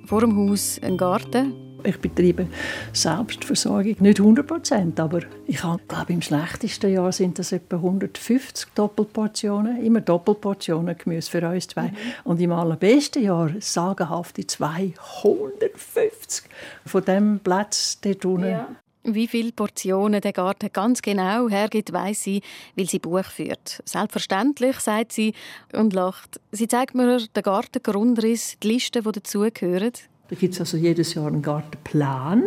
Vor 0.03 0.19
dem 0.19 0.35
Haus 0.35 0.77
ein 0.83 0.97
Garten, 0.97 1.53
ich 1.83 1.99
betreibe 1.99 2.47
Selbstversorgung, 2.93 3.95
nicht 3.99 4.19
100 4.19 4.45
Prozent, 4.45 4.99
aber 4.99 5.21
ich 5.45 5.63
habe, 5.63 5.81
glaube 5.87 6.13
im 6.13 6.21
schlechtesten 6.21 6.91
Jahr 6.91 7.11
sind 7.11 7.39
das 7.39 7.51
etwa 7.51 7.77
150 7.77 8.69
Doppelportionen, 8.75 9.83
immer 9.83 10.01
Doppelportionen 10.01 10.97
Gemüse 10.97 11.29
für 11.29 11.47
uns 11.47 11.67
zwei. 11.67 11.83
Mhm. 11.83 11.95
Und 12.23 12.41
im 12.41 12.51
allerbesten 12.51 13.23
Jahr 13.23 13.51
sagenhafte 13.59 14.45
250 14.45 16.45
von 16.85 17.05
dem 17.05 17.39
Platz 17.39 17.99
dort 18.01 18.25
unten. 18.25 18.49
Ja. 18.49 18.67
Wie 19.09 19.27
viele 19.27 19.53
Portionen 19.53 20.19
der 20.19 20.33
Garten 20.33 20.69
ganz 20.73 21.01
genau 21.01 21.47
hergibt, 21.47 21.93
weiß 21.93 22.23
sie, 22.23 22.41
weil 22.75 22.89
sie 22.89 22.99
Buch 22.99 23.23
führt. 23.23 23.81
Selbstverständlich, 23.85 24.81
sagt 24.81 25.13
sie 25.13 25.33
und 25.71 25.93
lacht. 25.93 26.41
Sie 26.51 26.67
zeigt 26.67 26.93
mir 26.93 27.17
den 27.17 27.43
Gartengrundriss, 27.43 28.57
die 28.61 28.67
Liste, 28.67 29.01
die 29.01 29.11
dazugehören. 29.13 29.93
Da 30.29 30.35
gibt 30.35 30.53
es 30.53 30.59
also 30.59 30.77
jedes 30.77 31.13
Jahr 31.13 31.27
einen 31.27 31.41
Gartenplan 31.41 32.43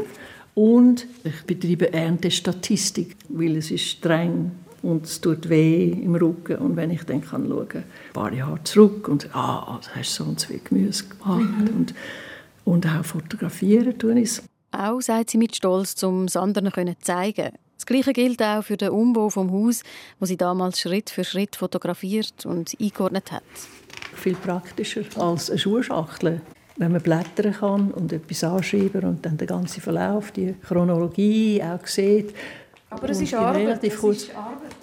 und 0.54 1.06
ich 1.24 1.42
betreibe 1.46 1.92
Erntestatistik, 1.92 3.16
weil 3.28 3.56
es 3.56 3.70
ist 3.70 3.84
streng 3.84 4.52
und 4.82 5.04
es 5.04 5.20
tut 5.20 5.48
weh 5.48 5.90
im 5.90 6.14
Rücken. 6.14 6.56
Und 6.56 6.76
wenn 6.76 6.90
ich 6.90 7.04
dann 7.04 7.22
kann 7.22 7.48
schauen, 7.48 7.68
ein 7.72 7.84
paar 8.12 8.32
Jahre 8.32 8.62
zurück 8.64 9.08
und 9.08 9.34
ah, 9.34 9.80
du 9.82 9.98
hast 9.98 10.14
so 10.14 10.24
und 10.24 10.40
so 10.40 10.48
viel 10.48 10.60
Gemüse 10.62 11.04
gemacht 11.04 11.40
mhm. 11.40 11.76
und, 11.76 11.94
und 12.64 12.86
auch 12.86 13.04
fotografieren 13.04 13.94
ich 14.16 14.24
es. 14.24 14.42
Auch 14.72 15.00
sagt 15.00 15.30
sie 15.30 15.38
mit 15.38 15.56
Stolz, 15.56 16.00
um 16.02 16.24
es 16.24 16.36
anderen 16.36 16.72
zu 16.72 16.94
zeigen. 17.00 17.50
Das 17.76 17.86
Gleiche 17.86 18.12
gilt 18.12 18.42
auch 18.42 18.62
für 18.62 18.76
den 18.76 18.90
Umbau 18.90 19.30
vom 19.30 19.50
Haus, 19.50 19.82
wo 20.18 20.26
sie 20.26 20.36
damals 20.36 20.80
Schritt 20.80 21.08
für 21.08 21.24
Schritt 21.24 21.56
fotografiert 21.56 22.44
und 22.44 22.76
eingeordnet 22.78 23.32
hat. 23.32 23.42
Viel 24.14 24.34
praktischer 24.34 25.02
als 25.16 25.48
eine 25.48 25.58
Schuhschachtel 25.58 26.42
wenn 26.80 26.92
man 26.92 27.02
blättern 27.02 27.52
kann 27.52 27.90
und 27.90 28.10
etwas 28.10 28.42
anschreiben 28.42 29.04
und 29.04 29.26
dann 29.26 29.36
den 29.36 29.46
ganzen 29.46 29.82
Verlauf, 29.82 30.30
die 30.32 30.54
Chronologie 30.66 31.62
auch 31.62 31.86
sieht. 31.86 32.34
Aber 32.88 33.10
es 33.10 33.20
ist 33.20 33.34
Arbeit. 33.34 33.84
Es 33.84 33.94
ist 34.02 34.34
Arbeit. 34.34 34.76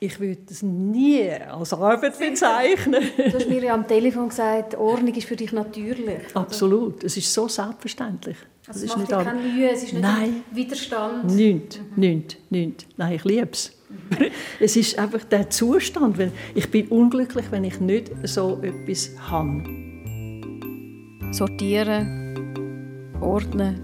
Ich 0.00 0.18
würde 0.18 0.42
es 0.50 0.62
nie 0.62 1.30
als 1.30 1.72
Arbeit 1.72 2.18
bezeichnen. 2.18 3.04
du 3.16 3.32
hast 3.32 3.48
mir 3.48 3.62
ja 3.62 3.74
am 3.74 3.86
Telefon 3.86 4.30
gesagt, 4.30 4.74
Ordnung 4.74 5.14
ist 5.14 5.28
für 5.28 5.36
dich 5.36 5.52
natürlich. 5.52 6.34
Absolut. 6.34 7.04
Es 7.04 7.16
ist 7.16 7.32
so 7.32 7.46
selbstverständlich. 7.46 8.36
Also 8.66 8.84
es 8.84 8.90
ist 8.90 8.96
nicht 8.96 9.10
keine 9.10 9.40
Mühe, 9.40 9.70
es 9.70 9.84
ist 9.84 9.92
nicht 9.92 10.02
Nein. 10.02 10.42
Widerstand. 10.50 11.30
Nichts, 11.30 11.78
mhm. 11.78 11.84
nichts, 11.94 12.36
nichts. 12.50 12.86
Nein, 12.96 13.12
ich 13.12 13.24
liebe 13.24 13.50
es. 13.52 13.72
es 14.58 14.74
ist 14.74 14.98
einfach 14.98 15.22
der 15.22 15.48
Zustand. 15.50 16.18
Ich 16.56 16.68
bin 16.68 16.88
unglücklich, 16.88 17.46
wenn 17.50 17.62
ich 17.62 17.78
nicht 17.78 18.10
so 18.24 18.60
etwas 18.60 19.12
habe. 19.30 19.93
Sortieren, 21.34 22.38
ordnen. 23.20 23.82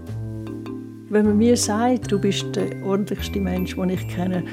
Wenn 1.09 1.25
man 1.25 1.37
mir 1.37 1.57
sagt, 1.57 2.09
du 2.09 2.17
bist 2.17 2.45
der 2.55 2.81
ordentlichste 2.81 3.41
Mensch, 3.41 3.75
den 3.75 3.89
ich 3.89 4.07
kenne, 4.07 4.45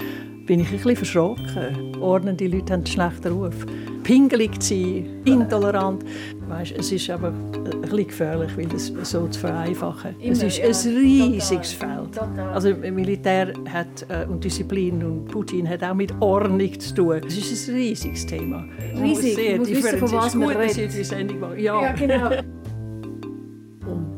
bin 0.46 0.58
ich 0.58 0.66
ein 0.66 0.78
bisschen 0.78 0.96
verschrocken. 0.96 1.96
Ordnende 2.00 2.48
Leute 2.48 2.72
haben 2.72 2.80
einen 2.80 2.86
schlechten 2.86 3.32
Ruf. 3.32 3.54
Pingelig 4.02 4.60
zu 4.60 4.74
sein, 4.74 5.22
intolerant. 5.26 6.04
Weißt, 6.48 6.72
es 6.76 6.90
ist 6.90 7.08
aber 7.08 7.28
ein 7.28 7.80
bisschen 7.82 8.08
gefährlich, 8.08 8.50
weil 8.56 8.66
das 8.66 8.86
so 8.86 9.28
zu 9.28 9.38
vereinfachen. 9.38 10.18
Immer, 10.18 10.32
es 10.32 10.42
ist 10.42 10.58
ja. 10.58 10.90
ein 10.90 10.96
riesiges 10.96 11.78
total, 11.78 11.98
Feld. 11.98 12.14
Total. 12.14 12.48
Also 12.52 12.74
Militär 12.74 13.52
hat, 13.72 14.06
äh, 14.08 14.26
und 14.26 14.42
Disziplin 14.42 15.04
und 15.04 15.26
Putin 15.26 15.68
hat 15.68 15.84
auch 15.84 15.94
mit 15.94 16.12
Ordnung 16.18 16.80
zu 16.80 16.94
tun. 16.96 17.20
Es 17.24 17.36
ist 17.36 17.68
ein 17.68 17.76
riesiges 17.76 18.26
Thema. 18.26 18.64
Riesig, 19.00 19.36
sehr 19.36 19.58
muss 19.58 19.68
wissen, 19.68 19.98
von 19.98 20.12
was 20.12 20.34
man 20.34 20.48
redet. 20.48 21.12
Ja. 21.58 21.80
ja, 21.80 21.92
genau. 21.92 22.30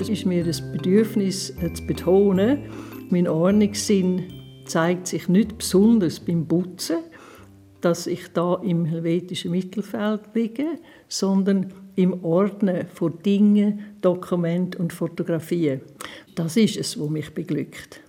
es 0.00 0.08
ist 0.08 0.24
mir 0.24 0.44
das 0.44 0.60
Bedürfnis 0.60 1.50
äh, 1.62 1.72
zu 1.72 1.86
betonen, 1.86 2.70
mein 3.10 3.28
Ordnungssinn 3.28 4.32
zeigt 4.64 5.06
sich 5.06 5.28
nicht 5.28 5.58
besonders 5.58 6.20
beim 6.20 6.46
Putzen, 6.46 6.98
dass 7.80 8.06
ich 8.06 8.28
da 8.32 8.60
im 8.62 8.84
helvetischen 8.84 9.50
Mittelfeld 9.50 10.20
liege, 10.34 10.78
sondern 11.08 11.72
im 11.96 12.24
Ordnen 12.24 12.86
von 12.88 13.20
Dingen, 13.22 13.96
Dokumenten 14.00 14.80
und 14.80 14.92
Fotografien. 14.92 15.80
Das 16.34 16.56
ist 16.56 16.76
es, 16.76 16.98
was 16.98 17.10
mich 17.10 17.34
beglückt. 17.34 18.00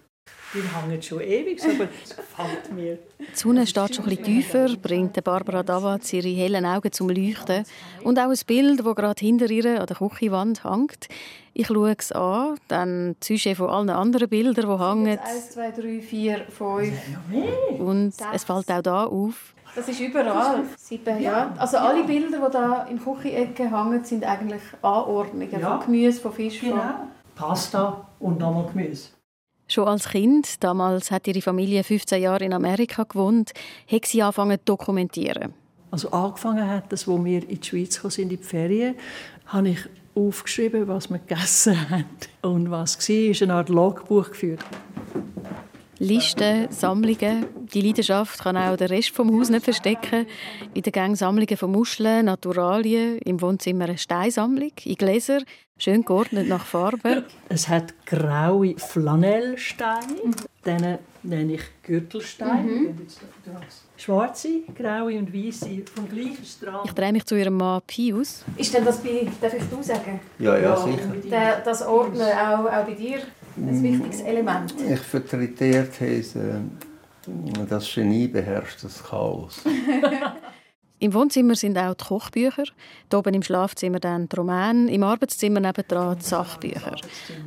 Wir 0.54 0.63
hängen 0.63 1.01
schon 1.01 1.21
ewig, 1.21 1.62
aber 1.63 1.88
es 2.04 2.15
gefällt 2.15 2.73
mir. 2.75 2.99
Die 3.19 3.25
Sonne 3.38 3.65
steht 3.65 3.95
schon 3.95 4.06
etwas 4.10 4.25
tiefer, 4.25 4.75
bringt 4.75 5.23
Barbara 5.23 5.63
Davatz 5.63 6.12
ihre 6.12 6.27
hellen 6.27 6.65
Augen 6.65 6.91
zum 6.91 7.10
Leuchten. 7.10 7.63
Und 8.04 8.19
auch 8.19 8.30
ein 8.30 8.38
Bild, 8.45 8.80
das 8.80 8.95
gerade 8.95 9.19
hinter 9.19 9.49
ihr 9.49 9.80
an 9.80 9.88
der 9.88 9.95
Küchenwand 9.95 10.65
hängt. 10.65 11.08
Ich 11.54 11.68
schaue 11.68 11.96
es 11.98 12.12
an, 12.12 12.58
dann 12.68 13.16
Sujet 13.22 13.58
von 13.58 13.70
allen 13.70 13.90
anderen 13.90 14.30
Bildern, 14.30 14.78
die 14.78 14.84
hängen. 14.84 15.20
1, 15.20 15.52
2, 15.52 15.72
3, 15.72 16.02
4, 16.02 16.46
5. 16.50 16.94
Und 17.80 18.14
es 18.34 18.44
fällt 18.44 18.72
auch 18.72 18.84
hier 18.84 19.12
auf. 19.12 19.54
Das 19.76 19.88
ist 19.88 20.00
überall. 20.00 20.64
Sieben, 20.78 21.22
ja. 21.22 21.54
Also 21.58 21.78
alle 21.78 22.04
Bilder, 22.04 22.46
die 22.46 22.52
da 22.52 22.84
in 22.84 23.00
Küchenecke 23.00 23.64
hängen, 23.64 24.04
sind 24.04 24.26
eigentlich 24.26 24.62
Anordnungen 24.82 25.50
ja. 25.52 25.78
von 25.78 25.86
Gemüse, 25.86 26.22
von 26.22 26.34
Fisch, 26.34 26.60
genau. 26.60 26.76
von... 26.76 26.94
Pasta 27.36 28.08
und 28.20 28.40
nochmal 28.40 28.68
Gemüse. 28.72 29.10
Schon 29.68 29.88
als 29.88 30.10
Kind, 30.10 30.62
damals 30.64 31.12
hat 31.12 31.28
ihre 31.28 31.42
Familie 31.42 31.84
15 31.84 32.22
Jahre 32.22 32.44
in 32.44 32.54
Amerika 32.54 33.04
gewohnt, 33.04 33.52
hat 33.90 34.06
sie 34.06 34.22
angefangen 34.22 34.58
zu 34.58 34.66
dokumentieren. 34.66 35.54
Also 35.92 36.12
angefangen 36.12 36.70
hat 36.70 36.92
das, 36.92 37.08
wo 37.08 37.24
wir 37.24 37.48
in 37.50 37.60
die 37.60 37.68
Schweiz 37.68 37.96
sind, 37.96 38.24
in 38.24 38.30
die 38.30 38.38
Ferien, 38.38 38.96
habe 39.46 39.70
ich 39.70 39.80
aufgeschrieben, 40.15 40.88
was 40.88 41.10
wir 41.10 41.19
gegessen 41.19 41.89
haben 41.89 42.06
und 42.41 42.71
was 42.71 42.97
war, 42.97 43.15
ist 43.15 43.41
eine 43.41 43.54
Art 43.54 43.69
Logbuch 43.69 44.30
geführt. 44.30 44.63
Listen, 46.00 46.67
Sammlungen. 46.71 47.45
Die 47.74 47.82
Leidenschaft 47.82 48.39
kann 48.39 48.58
auch 48.58 48.76
der 48.76 48.89
Rest 48.89 49.12
vom 49.12 49.38
Haus 49.38 49.52
nicht 49.52 49.63
verstecken. 49.63 50.26
In 50.74 50.82
der 50.82 50.91
Gang 50.91 51.15
Sammlungen 51.15 51.56
von 51.56 51.71
Muscheln, 51.71 52.26
Naturalien, 52.26 53.19
im 53.19 53.39
Wohnzimmer 53.39 53.86
eine 53.86 54.00
Steinsammlung, 54.00 54.71
in 54.84 54.95
Gläser, 54.95 55.43
schön 55.78 56.04
geordnet 56.04 56.47
nach 56.47 56.65
Farbe. 56.65 57.26
Es 57.50 57.67
hat 57.67 57.93
graue 58.08 58.80
Flanellsteine, 58.80 60.15
mhm. 60.26 60.34
denen 60.65 60.97
nenne 61.21 61.54
ich 61.54 61.62
Gürtelsteine. 61.84 62.63
Mhm. 62.63 62.97
Schwarze, 64.02 64.64
graue 64.76 65.20
und 65.20 65.32
weiße 65.32 65.84
vom 65.94 66.10
gleichen 66.10 66.44
Strand. 66.44 66.86
Ich 66.86 66.92
drehe 66.92 67.12
mich 67.12 67.24
zu 67.24 67.36
ihrem 67.36 67.56
Mann 67.58 67.82
Pius. 67.86 68.44
Ist 68.58 68.74
denn 68.74 68.84
das 68.84 68.98
bei, 68.98 69.28
darf 69.40 69.54
ich 69.54 69.64
du 69.70 69.84
sagen? 69.84 70.20
Ja, 70.40 70.58
ja, 70.58 70.76
sicher. 70.76 71.62
Das 71.64 71.86
Ordnen 71.86 72.22
auch, 72.22 72.66
auch 72.66 72.86
bei 72.86 72.96
dir 72.96 73.20
ein 73.58 73.84
wichtiges 73.84 74.22
Element? 74.22 74.74
Ich 74.90 75.00
vertrete 75.02 75.54
die 75.70 75.84
These, 75.84 76.62
das 77.70 77.94
Genie 77.94 78.28
beherrscht 78.28 78.84
das 78.84 79.04
Chaos. 79.04 79.62
Im 81.02 81.16
Wohnzimmer 81.16 81.56
sind 81.56 81.80
auch 81.80 81.96
die 81.96 82.04
Kochbücher, 82.04 82.64
hier 83.10 83.20
oben 83.20 83.34
im 83.34 83.42
Schlafzimmer 83.42 84.00
dann 84.00 84.30
die 84.30 84.36
Romane, 84.36 84.92
im 84.92 85.02
Arbeitszimmer 85.02 85.60
nebendran 85.60 86.20
die 86.20 86.24
Sachbücher. 86.24 86.96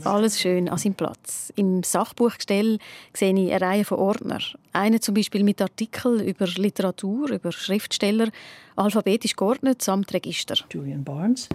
Alles 0.02 0.40
schön 0.40 0.68
an 0.68 0.76
seinem 0.76 0.94
Platz. 0.94 1.52
Im 1.54 1.84
Sachbuchgestell 1.84 2.80
sehe 3.12 3.32
ich 3.32 3.52
eine 3.52 3.60
Reihe 3.60 3.84
von 3.84 3.98
Ordner. 3.98 4.40
Einen 4.72 5.00
zum 5.00 5.14
Beispiel 5.14 5.44
mit 5.44 5.62
Artikeln 5.62 6.26
über 6.26 6.48
Literatur, 6.48 7.30
über 7.30 7.52
Schriftsteller, 7.52 8.30
alphabetisch 8.74 9.36
geordnet 9.36 9.82
samt 9.82 10.12
Register. 10.12 10.56
Julian 10.72 11.04
Barnes. 11.04 11.48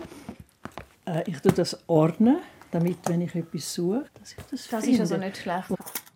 Äh, 1.04 1.30
ich 1.30 1.42
tue 1.42 1.52
das 1.52 1.78
ordnen, 1.88 2.38
damit, 2.72 3.00
wenn 3.08 3.20
ich 3.20 3.36
etwas 3.36 3.74
suche, 3.74 4.06
dass 4.18 4.32
ich 4.32 4.38
das, 4.50 4.68
das 4.70 4.86
finde. 4.86 4.92
ist 4.92 5.00
also 5.02 5.18
nicht 5.18 5.36
schlecht. 5.36 5.68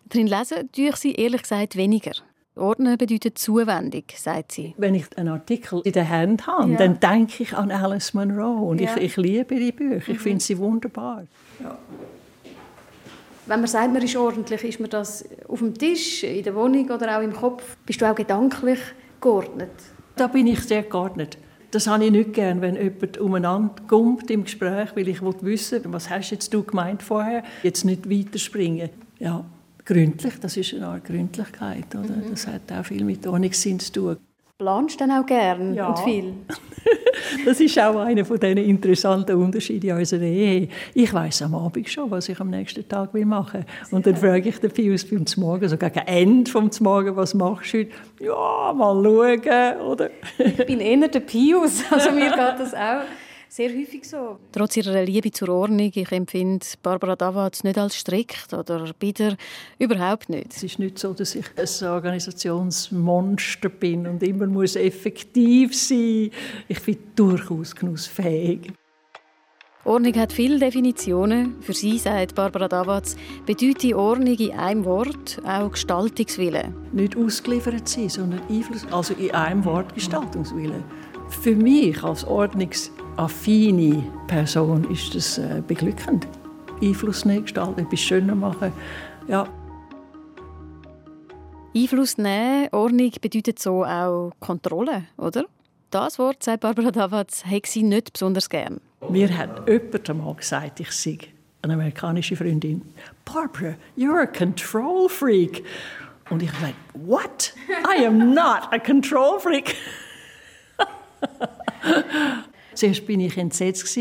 Drin 0.08 0.28
lesen 0.28 0.72
tue 0.72 0.88
ich 0.88 0.96
sie 0.96 1.12
ehrlich 1.12 1.42
gesagt 1.42 1.76
weniger. 1.76 2.12
Ordnen 2.56 2.96
bedeutet 2.96 3.36
Zuwendung, 3.36 4.04
sagt 4.14 4.52
sie. 4.52 4.74
Wenn 4.78 4.94
ich 4.94 5.06
einen 5.18 5.28
Artikel 5.28 5.80
in 5.84 5.92
der 5.92 6.08
Hand 6.08 6.46
habe, 6.46 6.70
ja. 6.70 6.78
dann 6.78 7.00
denke 7.00 7.42
ich 7.42 7.52
an 7.52 7.72
Alice 7.72 8.14
Munro 8.14 8.68
und 8.68 8.80
ja. 8.80 8.96
ich, 8.96 9.02
ich, 9.02 9.16
liebe 9.16 9.54
ihre 9.56 9.72
Bücher. 9.72 10.12
Ich 10.12 10.18
mhm. 10.18 10.22
finde 10.22 10.44
sie 10.44 10.56
wunderbar. 10.58 11.24
Ja. 11.60 11.76
Wenn 13.46 13.60
man 13.60 13.66
sagt, 13.66 13.92
man 13.92 14.02
ist 14.02 14.16
ordentlich, 14.16 14.62
ist 14.62 14.80
man 14.80 14.88
das 14.88 15.24
auf 15.48 15.58
dem 15.58 15.74
Tisch, 15.74 16.22
in 16.22 16.44
der 16.44 16.54
Wohnung 16.54 16.88
oder 16.90 17.18
auch 17.18 17.22
im 17.22 17.32
Kopf? 17.32 17.76
Bist 17.84 18.00
du 18.00 18.10
auch 18.10 18.14
gedanklich 18.14 18.78
geordnet? 19.20 19.72
Da 20.16 20.28
bin 20.28 20.46
ich 20.46 20.60
sehr 20.60 20.84
geordnet. 20.84 21.36
Das 21.72 21.88
habe 21.88 22.04
ich 22.04 22.12
nicht 22.12 22.34
gern, 22.34 22.60
wenn 22.60 22.76
jemand 22.76 23.18
umeinander 23.18 23.74
kommt 23.88 24.30
im 24.30 24.44
Gespräch, 24.44 24.90
weil 24.94 25.08
ich 25.08 25.20
wissen 25.20 25.84
will, 25.84 25.92
was 25.92 26.08
hast 26.08 26.30
jetzt 26.30 26.54
du 26.54 26.62
gemeint 26.62 27.02
vorher? 27.02 27.42
Jetzt 27.64 27.84
nicht 27.84 28.08
weiterspringen. 28.08 28.90
Ja, 29.18 29.44
gründlich, 29.84 30.34
das 30.40 30.56
ist 30.56 30.74
eine 30.74 30.86
Art 30.88 31.04
Gründlichkeit. 31.04 31.94
Oder? 31.94 32.16
Mhm. 32.16 32.30
Das 32.30 32.46
hat 32.46 32.72
auch 32.72 32.84
viel 32.84 33.04
mit 33.04 33.26
Ordnungssinn 33.26 33.78
zu 33.78 33.92
tun. 33.92 34.16
Planst 34.56 35.00
dann 35.00 35.10
auch 35.10 35.26
gern 35.26 35.74
ja. 35.74 35.88
und 35.88 35.98
viel? 35.98 36.32
das 37.44 37.58
ist 37.58 37.76
auch 37.78 37.96
einer 37.96 38.24
von 38.24 38.38
diesen 38.38 38.58
interessanten 38.58 39.34
Unterschieden 39.34 39.90
in 39.90 39.96
unserer 39.96 40.22
Ehe. 40.22 40.68
Ich 40.94 41.12
weiß 41.12 41.42
am 41.42 41.56
Abend 41.56 41.88
schon, 41.88 42.08
was 42.10 42.28
ich 42.28 42.38
am 42.38 42.50
nächsten 42.50 42.88
Tag 42.88 43.12
machen 43.14 43.64
will. 43.64 43.96
Und 43.96 44.06
dann 44.06 44.16
frage 44.16 44.48
ich 44.48 44.58
den 44.58 44.70
Pius 44.70 45.04
beim 45.04 45.24
Morgen, 45.36 45.68
so 45.68 45.76
gegen 45.76 45.98
Ende 46.06 46.50
vom 46.50 46.70
Morgen, 46.80 47.16
was 47.16 47.34
machst 47.34 47.74
du 47.74 47.78
heute? 47.78 47.90
Ja, 48.20 48.72
mal 48.72 49.02
schauen, 49.02 49.80
oder? 49.80 50.10
ich 50.38 50.66
bin 50.66 50.78
eher 50.78 51.08
der 51.08 51.20
Pius, 51.20 51.82
also 51.90 52.12
mir 52.12 52.30
geht 52.30 52.60
das 52.60 52.74
auch 52.74 53.02
sehr 53.54 53.70
häufig 53.70 54.04
so. 54.04 54.40
Trotz 54.50 54.76
ihrer 54.76 55.04
Liebe 55.04 55.30
zur 55.30 55.48
Ordnung, 55.50 55.92
ich 55.94 56.10
empfinde 56.10 56.66
Barbara 56.82 57.14
Davatz 57.14 57.62
nicht 57.62 57.78
als 57.78 57.94
strikt 57.94 58.52
oder 58.52 58.92
bitter, 58.98 59.36
überhaupt 59.78 60.28
nicht. 60.28 60.52
Es 60.56 60.64
ist 60.64 60.80
nicht 60.80 60.98
so, 60.98 61.12
dass 61.12 61.36
ich 61.36 61.46
ein 61.56 61.88
Organisationsmonster 61.88 63.68
bin 63.68 64.08
und 64.08 64.24
immer 64.24 64.46
muss 64.46 64.74
effektiv 64.74 65.72
sein. 65.76 66.30
Ich 66.66 66.82
bin 66.82 66.98
durchaus 67.14 67.76
genussfähig. 67.76 68.72
Ordnung 69.84 70.14
hat 70.14 70.32
viele 70.32 70.58
Definitionen. 70.58 71.62
Für 71.62 71.74
sie, 71.74 71.98
sagt 71.98 72.34
Barbara 72.34 72.66
Davatz, 72.66 73.14
bedeutet 73.46 73.94
Ordnung 73.94 74.34
in 74.34 74.52
einem 74.52 74.84
Wort 74.84 75.40
auch 75.46 75.70
Gestaltungswille. 75.70 76.74
Nicht 76.92 77.16
ausgeliefert 77.16 77.86
sein, 77.86 78.08
sondern 78.08 78.40
Einfluss, 78.48 78.84
also 78.90 79.14
in 79.14 79.30
einem 79.30 79.64
Wort 79.64 79.94
Gestaltungswille. 79.94 80.82
Für 81.28 81.54
mich 81.54 82.02
als 82.02 82.26
Ordnungs- 82.26 82.90
affine 83.16 84.02
Person 84.26 84.90
ist 84.90 85.14
das 85.14 85.38
äh, 85.38 85.62
beglückend. 85.66 86.26
Einfluss 86.82 87.24
nehmen, 87.24 87.42
gestalten, 87.42 87.80
etwas 87.80 88.00
schöner 88.00 88.34
machen. 88.34 88.72
Ja. 89.28 89.46
Einfluss 91.74 92.18
nehmen, 92.18 92.68
Ordnung 92.72 93.12
bedeutet 93.20 93.58
so 93.58 93.84
auch 93.84 94.32
Kontrolle, 94.40 95.04
oder? 95.16 95.44
Das 95.90 96.18
Wort, 96.18 96.42
sagt 96.42 96.60
Barbara 96.60 96.90
Davatz, 96.90 97.44
hat 97.44 97.66
sie 97.66 97.82
nicht 97.82 98.12
besonders 98.12 98.48
gern. 98.48 98.80
Mir 99.08 99.36
hat 99.36 99.68
jemand 99.68 100.10
einmal 100.10 100.34
gesagt, 100.34 100.80
ich 100.80 100.90
sei 100.90 101.18
eine 101.62 101.74
amerikanische 101.74 102.36
Freundin. 102.36 102.82
Barbara, 103.24 103.74
you're 103.96 104.20
a 104.22 104.26
control 104.26 105.08
freak. 105.08 105.64
Und 106.30 106.42
ich 106.42 106.50
gesagt, 106.52 106.74
what? 106.94 107.52
I 107.68 108.06
am 108.06 108.34
not 108.34 108.68
a 108.72 108.78
control 108.78 109.38
freak. 109.38 109.76
Zuerst 112.74 113.06
bin 113.06 113.20
ich 113.20 113.38
entsetzt 113.38 113.98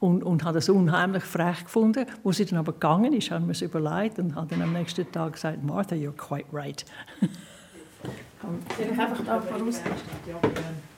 und, 0.00 0.22
und 0.22 0.44
habe 0.44 0.54
das 0.54 0.68
unheimlich 0.68 1.24
frech 1.24 1.64
gefunden. 1.64 2.06
Wo 2.22 2.32
sie 2.32 2.44
dann 2.46 2.58
aber 2.58 2.72
gegangen 2.72 3.12
ist, 3.12 3.30
haben 3.30 3.46
wir 3.46 3.52
es 3.52 3.62
überlegt 3.62 4.18
und 4.18 4.34
habe 4.34 4.48
dann 4.48 4.62
am 4.62 4.72
nächsten 4.72 5.10
Tag 5.12 5.34
gesagt, 5.34 5.62
Martha, 5.62 5.94
you're 5.94 6.12
quite 6.12 6.46
right. 6.52 6.84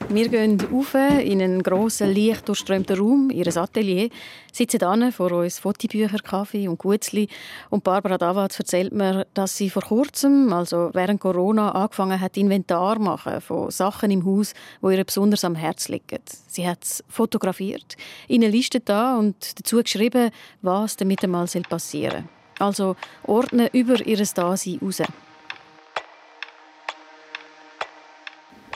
Wir 0.09 0.29
gehen 0.29 0.57
auf 0.73 0.95
in 0.95 1.43
einen 1.43 1.63
grossen, 1.65 2.15
leicht 2.15 2.49
durchströmten 2.49 2.97
Raum, 2.97 3.31
ihr 3.31 3.57
Atelier, 3.57 4.09
sitzen 4.53 4.85
an 4.85 5.11
vor 5.11 5.33
uns 5.33 5.59
Fotobücher, 5.59 6.19
Kaffee 6.19 6.69
und 6.69 6.79
Gutzli. 6.79 7.29
Und 7.71 7.83
Barbara 7.83 8.17
Davatz 8.17 8.59
erzählt 8.59 8.93
mir, 8.93 9.27
dass 9.35 9.57
sie 9.57 9.69
vor 9.69 9.83
kurzem, 9.83 10.53
also 10.53 10.91
während 10.93 11.21
Corona, 11.21 11.73
angefangen 11.73 12.21
hat, 12.21 12.37
Inventar 12.37 13.01
machen 13.01 13.41
von 13.41 13.71
Sachen 13.73 14.13
im 14.13 14.25
Haus, 14.25 14.55
wo 14.81 14.91
ihr 14.91 15.03
besonders 15.03 15.45
am 15.45 15.57
Herz 15.57 15.89
liegen. 15.89 16.21
Sie 16.47 16.69
hat 16.69 16.85
es 16.85 17.03
fotografiert, 17.09 17.97
in 18.29 18.45
eine 18.45 18.53
Liste 18.53 18.79
da 18.79 19.17
und 19.17 19.59
dazu 19.59 19.83
geschrieben, 19.83 20.31
was 20.63 20.97
damit 20.97 21.25
einmal 21.25 21.49
passieren 21.69 22.29
soll. 22.59 22.67
Also 22.67 22.97
ordnen 23.25 23.69
über 23.73 24.07
ihr 24.07 24.19
Dasein 24.19 24.79
raus. 24.81 25.03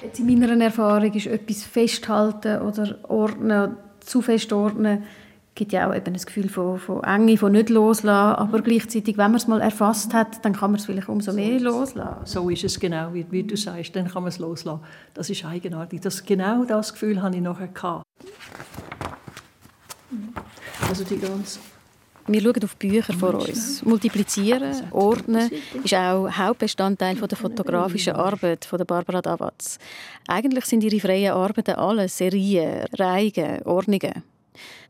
Jetzt 0.02 0.18
in 0.18 0.26
meiner 0.26 0.64
Erfahrung 0.64 1.12
ist 1.12 1.26
etwas 1.26 1.62
festhalten 1.62 2.62
oder 2.62 2.98
ordnen, 3.08 3.76
zu 4.00 4.22
fest 4.22 4.52
ordnen, 4.52 5.04
gibt 5.54 5.72
ja 5.72 5.90
auch 5.90 5.94
eben 5.94 6.14
ein 6.14 6.20
Gefühl 6.20 6.48
von, 6.48 6.78
von 6.78 7.04
Enge, 7.04 7.36
von 7.36 7.52
nicht 7.52 7.68
loslassen, 7.68 8.40
aber 8.40 8.62
gleichzeitig, 8.62 9.18
wenn 9.18 9.30
man 9.30 9.36
es 9.36 9.46
mal 9.46 9.60
erfasst 9.60 10.14
hat, 10.14 10.42
dann 10.44 10.54
kann 10.54 10.70
man 10.70 10.80
es 10.80 10.86
vielleicht 10.86 11.08
umso 11.08 11.32
mehr 11.32 11.60
loslassen. 11.60 12.24
So 12.24 12.48
ist 12.48 12.64
es 12.64 12.80
genau, 12.80 13.12
wie, 13.12 13.26
wie 13.30 13.42
du 13.42 13.56
sagst, 13.56 13.94
dann 13.94 14.08
kann 14.08 14.22
man 14.22 14.30
es 14.30 14.38
loslassen. 14.38 14.80
Das 15.12 15.28
ist 15.28 15.44
eigenartig. 15.44 16.00
Das, 16.00 16.24
genau 16.24 16.64
das 16.64 16.92
Gefühl 16.92 17.20
hatte 17.20 17.36
ich 17.36 17.42
nachher. 17.42 17.68
Gehabt. 17.68 18.04
Also 20.88 21.04
die 21.04 21.18
ganze 21.18 21.58
wir 22.26 22.40
schauen 22.40 22.64
auf 22.64 22.76
Bücher 22.76 23.12
vor 23.12 23.34
uns. 23.34 23.82
Multiplizieren, 23.84 24.82
ordnen 24.90 25.50
ist 25.82 25.94
auch 25.94 26.30
Hauptbestandteil 26.30 27.16
der 27.16 27.36
fotografischen 27.36 28.14
Arbeit 28.14 28.64
von 28.64 28.84
Barbara 28.86 29.22
Davatz. 29.22 29.78
Eigentlich 30.28 30.64
sind 30.66 30.84
ihre 30.84 31.00
freien 31.00 31.32
Arbeiten 31.32 31.74
alle 31.74 32.08
Serien, 32.08 32.86
Reihen, 32.92 33.62
Ordnungen. 33.64 34.22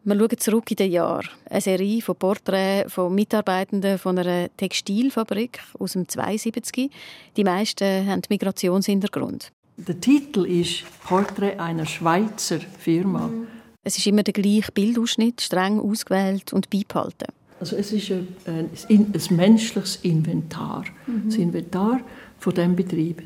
Wir 0.03 0.16
schauen 0.16 0.38
zurück 0.38 0.71
in 0.71 0.77
den 0.77 0.93
Jahr. 0.93 1.25
Eine 1.49 1.61
Serie 1.61 2.01
von 2.01 2.16
Porträts 2.16 2.93
von 2.93 3.14
Mitarbeitenden 3.14 3.99
von 3.99 4.19
einer 4.19 4.49
Textilfabrik 4.57 5.61
aus 5.79 5.93
dem 5.93 6.09
72. 6.09 6.90
Die 7.37 7.45
meisten 7.45 8.07
haben 8.07 8.23
Migrationshintergrund. 8.31 9.53
Der 9.77 10.01
Titel 10.01 10.47
ist 10.47 10.85
Porträt 11.05 11.59
einer 11.59 11.87
Schweizer 11.87 12.61
Firma. 12.61 13.29
Mhm. 13.29 13.60
Es 13.83 13.97
ist 13.97 14.07
immer 14.07 14.23
der 14.23 14.35
gleiche 14.35 14.73
Bildausschnitt, 14.73 15.40
streng 15.40 15.81
ausgewählt 15.81 16.53
und 16.53 16.69
beibehalten. 16.69 17.29
Also 17.61 17.77
es 17.77 17.93
ist 17.93 18.11
ein, 18.11 18.29
ein, 18.47 18.71
ein 18.90 19.37
menschliches 19.37 19.97
Inventar. 20.03 20.85
Mhm. 21.07 21.23
Das 21.27 21.37
Inventar 21.37 22.01
von 22.38 22.55
diesem 22.55 22.77
Betrieb. 22.77 23.23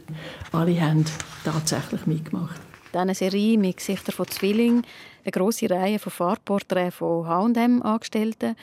Alle 0.52 0.80
haben 0.80 1.04
tatsächlich 1.44 2.06
mitgemacht. 2.06 2.60
Diese 2.92 3.14
Serie 3.14 3.58
mit 3.58 3.78
Gesichtern 3.78 4.14
von 4.14 4.28
Zwillingen, 4.28 4.86
eine 5.24 5.32
grosse 5.32 5.68
Reihe 5.68 5.98
von 5.98 6.12
Farbporträts 6.12 6.96
von 6.96 7.26
H&M-Angestellten. 7.26 8.54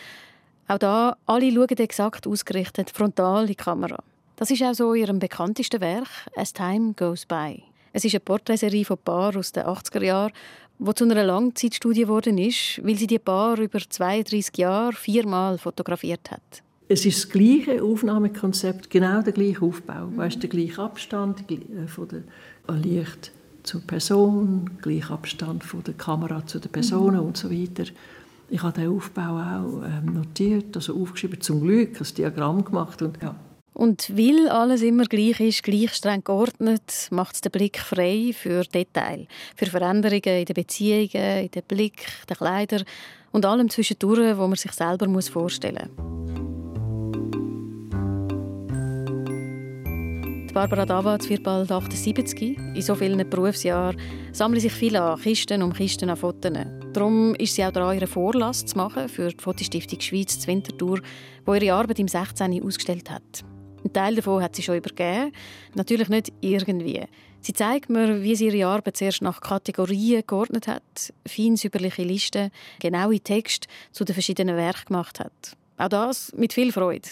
Auch 0.70 0.78
da, 0.78 1.18
alle 1.26 1.52
schauen 1.52 1.68
exakt 1.68 2.26
ausgerichtet, 2.26 2.90
frontal 2.90 3.42
in 3.42 3.48
die 3.48 3.56
Kamera. 3.56 4.02
Das 4.38 4.50
ist 4.50 4.64
auch 4.64 4.74
so 4.74 4.94
ihrem 4.94 5.20
bekanntesten 5.20 5.82
Werk, 5.82 6.08
«As 6.38 6.54
Time 6.54 6.94
Goes 6.94 7.26
By». 7.26 7.64
Es 7.94 8.06
ist 8.06 8.14
eine 8.14 8.22
Porträtserie 8.22 8.86
von 8.86 8.98
Paar 8.98 9.36
aus 9.36 9.52
den 9.52 9.64
80er 9.64 10.04
Jahren, 10.04 10.32
die 10.82 10.94
zu 10.96 11.04
einer 11.04 11.24
Langzeitstudie 11.24 12.02
geworden 12.02 12.38
ist, 12.40 12.82
weil 12.84 12.96
sie 12.96 13.08
die 13.08 13.20
Paar 13.20 13.60
über 13.60 13.80
32 13.80 14.58
Jahre 14.58 14.94
viermal 14.94 15.58
fotografiert 15.60 16.32
hat. 16.32 16.64
Es 16.88 17.06
ist 17.06 17.24
das 17.24 17.30
gleiche 17.30 17.82
Aufnahmekonzept, 17.84 18.90
genau 18.90 19.22
der 19.22 19.34
gleiche 19.34 19.62
Aufbau. 19.62 20.08
Mhm. 20.08 20.18
Weißt, 20.18 20.42
der 20.42 20.50
gleiche 20.50 20.82
Abstand 20.82 21.50
äh, 21.50 21.88
von 21.88 22.08
der 22.08 22.76
Licht 22.76 23.32
zur 23.64 23.82
Person, 23.82 24.72
gleicher 24.82 25.14
Abstand 25.14 25.64
von 25.64 25.84
der 25.84 25.94
Kamera 25.94 26.46
zu 26.46 26.60
den 26.60 26.72
Personen 26.72 27.22
mhm. 27.22 27.28
und 27.28 27.38
so 27.38 27.52
weiter. 27.52 27.84
Ich 28.50 28.64
habe 28.64 28.82
den 28.82 28.90
Aufbau 28.90 29.38
auch 29.38 29.84
ähm, 29.86 30.16
notiert, 30.16 30.76
also 30.76 31.00
aufgeschrieben, 31.00 31.40
zum 31.40 31.62
Glück, 31.62 32.02
ein 32.02 32.08
Diagramm 32.18 32.66
gemacht 32.66 33.02
und 33.02 33.22
ja. 33.22 33.36
Und 33.74 34.16
weil 34.18 34.50
alles 34.50 34.82
immer 34.82 35.06
gleich 35.06 35.40
ist, 35.40 35.64
gleich 35.64 35.94
streng 35.94 36.24
geordnet, 36.24 37.08
macht 37.10 37.36
es 37.36 37.42
den 37.42 37.52
Blick 37.52 37.80
frei 37.80 38.32
für 38.34 38.64
Details, 38.64 39.28
für 39.56 39.66
Veränderungen 39.66 40.40
in 40.40 40.46
den 40.46 40.54
Beziehungen, 40.54 41.44
in 41.44 41.52
den 41.52 41.64
Blick, 41.68 42.06
den 42.30 42.38
Kleidern 42.38 42.84
und 43.32 43.46
allem 43.46 43.70
zwischendurch, 43.70 44.38
wo 44.38 44.48
man 44.48 44.58
sich 44.58 44.74
selber 44.74 45.08
vorstellen 45.22 45.90
muss. 45.96 46.22
Barbara 50.54 50.86
Davatz 50.86 51.30
wird 51.30 51.44
bald 51.44 51.72
78. 51.72 52.42
In 52.42 52.82
so 52.82 52.94
vielen 52.94 53.30
Berufsjahren 53.30 53.98
sammeln 54.34 54.60
sich 54.60 54.74
viele 54.74 55.02
an, 55.02 55.20
Kisten 55.20 55.64
um 55.64 55.72
Kisten 55.72 56.10
an 56.10 56.18
Fotos. 56.18 56.52
Darum 56.92 57.34
ist 57.36 57.56
sie 57.56 57.64
auch 57.64 57.72
daran, 57.72 57.96
ihre 57.96 58.08
Vorlass 58.08 58.66
zu 58.66 58.78
machen 58.78 59.08
für 59.08 59.30
die 59.30 59.42
Fotostiftung 59.42 60.02
Schweiz 60.02 60.46
Winterthur, 60.46 61.00
wo 61.46 61.54
ihre 61.54 61.74
Arbeit 61.74 62.00
im 62.00 62.10
16. 62.10 62.62
ausgestellt 62.66 63.10
hat. 63.10 63.46
Ein 63.84 63.94
Teil 63.94 64.16
davon 64.16 64.44
hat 64.44 64.56
sie 64.56 64.64
schon 64.64 64.78
übergeben. 64.78 65.32
Natürlich 65.74 66.10
nicht 66.10 66.32
irgendwie. 66.42 67.06
Sie 67.42 67.54
zeigt 67.54 67.90
mir, 67.90 68.22
wie 68.22 68.36
sie 68.36 68.48
ihre 68.48 68.68
Arbeit 68.68 68.98
zuerst 68.98 69.24
nach 69.24 69.42
Kategorien 69.42 70.24
geordnet 70.28 70.68
hat, 70.68 71.14
feinsäuberliche 71.26 72.04
Listen, 72.04 72.52
genaue 72.80 73.20
Texte 73.20 73.68
zu 73.92 74.04
den 74.04 74.14
verschiedenen 74.14 74.56
Werken 74.58 74.86
gemacht 74.88 75.20
hat. 75.20 75.58
Auch 75.78 75.88
das 75.88 76.32
mit 76.38 76.54
viel 76.54 76.72
Freude. 76.72 77.08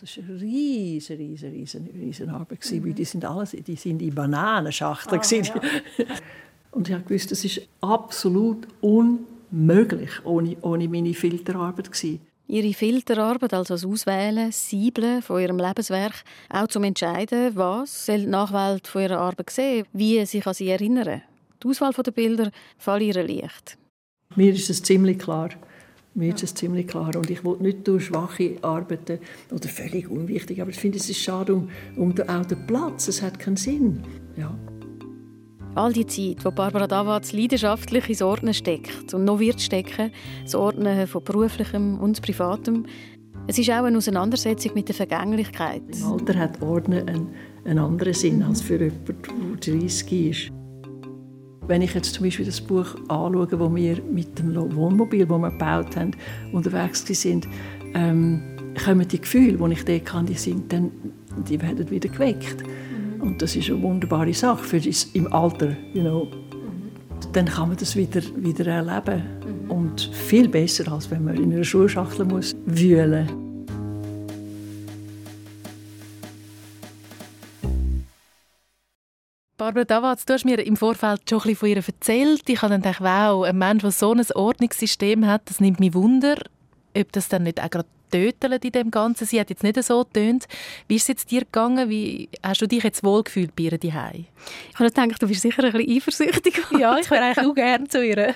Das 0.00 0.16
war 0.18 0.24
eine 0.24 0.40
riesen, 0.40 1.16
riesen, 1.16 1.50
riesen, 1.50 1.86
riesen 1.94 2.28
Arbeit. 2.28 2.58
Mhm. 2.70 2.94
Die 2.94 3.04
sind 3.04 3.24
alles, 3.24 3.52
die 3.52 3.76
sind 3.76 4.02
in 4.02 4.14
Bananenschachteln. 4.14 5.20
Oh, 5.22 5.34
ja. 5.34 5.60
Und 6.72 6.88
ich 6.88 7.10
wusste, 7.10 7.30
das 7.30 7.44
ist 7.44 7.62
absolut 7.80 8.68
unmöglich 8.80 10.10
ohne, 10.24 10.56
ohne 10.60 10.88
meine 10.88 11.14
Filterarbeit 11.14 11.90
gewesen. 11.90 12.20
Ihre 12.50 12.74
Filterarbeit, 12.74 13.54
also 13.54 13.74
das 13.74 13.84
Auswählen, 13.84 14.50
Siebeln 14.50 15.22
von 15.22 15.40
ihrem 15.40 15.58
Lebenswerk, 15.58 16.24
auch 16.48 16.66
zum 16.66 16.82
Entscheiden, 16.82 17.54
was 17.54 18.06
soll 18.06 18.18
die 18.18 18.26
Nachwelt 18.26 18.88
von 18.88 19.02
ihrer 19.02 19.18
Arbeit 19.18 19.50
sehen, 19.50 19.86
wie 19.92 20.26
sie 20.26 20.42
an 20.42 20.54
sie 20.54 20.68
erinnern. 20.68 21.22
Die 21.62 21.68
Auswahl 21.68 21.92
der 21.92 22.10
Bilder 22.10 22.50
fällt 22.76 23.02
ihr 23.02 23.22
leicht. 23.22 23.78
Mir 24.34 24.52
ist 24.52 24.68
es 24.68 24.82
ziemlich 24.82 25.20
klar. 25.20 25.50
Mir 26.14 26.34
ist 26.34 26.42
es 26.42 26.52
ziemlich 26.52 26.88
klar. 26.88 27.14
Und 27.14 27.30
ich 27.30 27.44
will 27.44 27.56
nicht 27.60 27.86
durch 27.86 28.06
schwache 28.06 28.56
arbeiten 28.62 29.20
oder 29.52 29.68
völlig 29.68 30.10
unwichtig. 30.10 30.60
Aber 30.60 30.70
ich 30.70 30.78
finde, 30.78 30.98
es 30.98 31.08
ist 31.08 31.20
schade 31.20 31.54
um, 31.54 31.70
um 31.96 32.14
den, 32.14 32.28
auch 32.28 32.46
den 32.46 32.66
Platz. 32.66 33.06
Es 33.06 33.22
hat 33.22 33.38
keinen 33.38 33.56
Sinn. 33.58 34.02
Ja. 34.36 34.52
All 35.76 35.92
die 35.92 36.06
Zeit, 36.06 36.44
wo 36.44 36.50
Barbara 36.50 36.88
Davatz 36.88 37.32
leidenschaftlich 37.32 38.08
ins 38.08 38.22
Ordnen 38.22 38.54
steckt 38.54 39.14
und 39.14 39.24
noch 39.24 39.38
wird 39.38 39.60
stecken, 39.60 40.10
das 40.42 40.56
Ordnen 40.56 41.06
von 41.06 41.22
beruflichem 41.22 41.98
und 42.00 42.20
privatem, 42.20 42.86
es 43.46 43.56
ist 43.56 43.70
auch 43.70 43.84
eine 43.84 43.96
Auseinandersetzung 43.96 44.72
mit 44.74 44.88
der 44.88 44.96
Vergänglichkeit. 44.96 45.82
Im 45.92 46.12
Alter 46.12 46.38
hat 46.38 46.60
Ordnen 46.60 47.08
einen, 47.08 47.28
einen 47.64 47.78
anderen 47.78 48.14
Sinn 48.14 48.42
als 48.42 48.60
für 48.60 48.78
jemanden, 48.78 49.60
der 49.60 49.78
30 49.78 50.30
ist. 50.30 50.52
Wenn 51.68 51.82
ich 51.82 51.94
jetzt 51.94 52.14
zum 52.14 52.24
Beispiel 52.24 52.46
das 52.46 52.60
Buch 52.60 52.96
anschaue, 53.08 53.46
das 53.46 53.74
wir 53.74 54.02
mit 54.02 54.38
dem 54.40 54.54
Wohnmobil, 54.74 55.24
das 55.24 55.38
wir 55.38 55.50
gebaut 55.50 55.96
haben, 55.96 56.10
unterwegs 56.52 57.04
sind, 57.06 57.46
ähm, 57.94 58.42
kommen 58.84 59.06
die 59.06 59.20
Gefühle, 59.20 59.56
die 59.56 59.72
ich 59.72 59.84
dort 59.84 60.04
kann, 60.04 60.26
die, 60.26 60.34
sind 60.34 60.72
dann, 60.72 60.90
die 61.48 61.62
werden 61.62 61.88
wieder 61.90 62.08
geweckt. 62.08 62.64
Und 63.20 63.42
das 63.42 63.54
ist 63.56 63.70
eine 63.70 63.82
wunderbare 63.82 64.32
Sache 64.32 64.64
für 64.64 64.80
das 64.80 65.04
im 65.12 65.32
Alter. 65.32 65.76
You 65.92 66.02
know. 66.02 66.28
Dann 67.32 67.46
kann 67.46 67.68
man 67.68 67.76
das 67.76 67.94
wieder, 67.96 68.22
wieder 68.36 68.66
erleben. 68.66 69.22
Und 69.68 70.10
viel 70.12 70.48
besser, 70.48 70.90
als 70.90 71.10
wenn 71.10 71.24
man 71.24 71.36
in 71.36 71.52
einer 71.52 71.64
Schulschachtel 71.64 72.24
muss 72.24 72.54
wühlen 72.66 73.26
muss. 73.26 73.50
Barbara 79.60 79.84
Davatz, 79.84 80.24
du 80.24 80.32
hast 80.32 80.46
mir 80.46 80.58
im 80.66 80.74
Vorfeld 80.74 81.28
schon 81.28 81.40
ein 81.40 81.42
bisschen 81.42 81.56
von 81.56 81.68
ihr 81.68 81.76
erzählt. 81.76 82.48
Ich 82.48 82.62
habe 82.62 82.72
dann 82.72 82.80
gedacht, 82.80 83.02
wow, 83.02 83.44
ein 83.44 83.58
Mensch, 83.58 83.82
der 83.82 83.90
so 83.90 84.12
ein 84.14 84.24
Ordnungssystem 84.34 85.26
hat, 85.26 85.42
das 85.50 85.60
nimmt 85.60 85.78
mich 85.78 85.92
Wunder, 85.92 86.36
ob 86.96 87.12
das 87.12 87.28
dann 87.28 87.42
nicht 87.42 87.62
auch 87.62 87.68
gerade 87.68 87.86
tötelt 88.10 88.64
in 88.64 88.72
dem 88.72 88.90
Ganzen. 88.90 89.26
Sie 89.26 89.40
hat 89.40 89.50
jetzt 89.50 89.62
nicht 89.62 89.82
so 89.82 90.04
getönt. 90.04 90.46
Wie 90.88 90.96
ist 90.96 91.02
es 91.02 91.08
jetzt 91.08 91.30
dir 91.30 91.40
gegangen? 91.40 91.88
Wie 91.88 92.28
hast 92.42 92.60
du 92.60 92.66
dich 92.66 92.82
jetzt 92.82 93.04
wohl 93.04 93.22
gefühlt 93.22 93.54
bei 93.56 93.64
ihr 93.64 93.78
daheim? 93.78 94.26
Ich 94.72 94.78
habe 94.78 94.90
gedacht, 94.90 95.22
du 95.22 95.28
bist 95.28 95.42
sicher 95.42 95.64
ein 95.64 95.72
bisschen 95.72 95.96
eifersüchtig. 95.96 96.60
ja, 96.78 96.98
ich 96.98 97.10
wäre 97.10 97.24
eigentlich 97.24 97.46
auch 97.46 97.54
gerne 97.54 97.88
zu 97.88 98.04
ihr. 98.04 98.34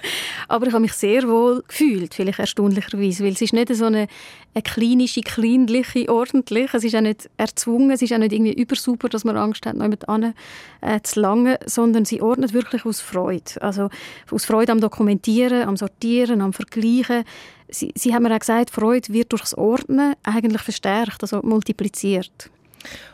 Aber 0.49 0.67
ich 0.67 0.73
habe 0.73 0.83
mich 0.83 0.93
sehr 0.93 1.27
wohl 1.29 1.63
gefühlt, 1.67 2.15
vielleicht 2.15 2.39
erstaunlicherweise, 2.39 3.25
weil 3.25 3.33
es 3.33 3.43
ist 3.43 3.53
nicht 3.53 3.75
so 3.75 3.87
eine, 3.87 4.07
eine 4.55 4.63
klinische, 4.63 5.21
kleinliche, 5.23 6.09
ordentlich. 6.09 6.73
Es 6.75 6.85
ist 6.85 6.95
auch 6.95 7.01
nicht 7.01 7.29
erzwungen, 7.37 7.91
es 7.91 8.03
ist 8.03 8.13
auch 8.13 8.19
nicht 8.19 8.33
irgendwie 8.33 8.53
übersuper, 8.53 9.09
dass 9.09 9.25
man 9.25 9.37
Angst 9.37 9.67
hat, 9.67 9.75
jemand 9.75 10.09
an 10.09 10.35
äh, 10.81 11.01
zu 11.03 11.21
langen, 11.21 11.57
sondern 11.67 12.05
sie 12.05 12.21
ordnet 12.21 12.53
wirklich 12.53 12.85
aus 12.85 13.01
Freude. 13.01 13.61
Also 13.61 13.89
aus 14.31 14.45
Freude 14.45 14.73
am 14.73 14.81
Dokumentieren, 14.81 15.67
am 15.67 15.77
Sortieren, 15.77 16.41
am 16.41 16.53
Vergleichen. 16.53 17.25
Sie, 17.69 17.93
sie 17.97 18.15
haben 18.15 18.25
mir 18.25 18.35
auch 18.35 18.39
gesagt, 18.39 18.71
Freude 18.71 19.13
wird 19.13 19.33
durch 19.33 19.43
das 19.43 19.57
Ordnen 19.57 20.15
eigentlich 20.23 20.63
verstärkt, 20.63 21.23
also 21.23 21.41
multipliziert. 21.43 22.51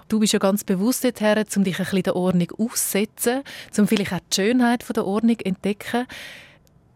Du 0.09 0.19
bist 0.19 0.33
ja 0.33 0.39
ganz 0.39 0.65
bewusst 0.65 1.05
dorthin, 1.05 1.45
um 1.57 1.65
dich 1.65 1.79
ein 1.79 1.85
bisschen 1.85 2.03
der 2.03 2.17
Ordnung 2.17 2.51
auszusetzen, 2.59 3.43
um 3.79 3.87
vielleicht 3.87 4.13
auch 4.13 4.19
die 4.19 4.35
Schönheit 4.35 4.85
der 4.95 5.07
Ordnung 5.07 5.39
zu 5.39 5.47
entdecken. 5.47 6.07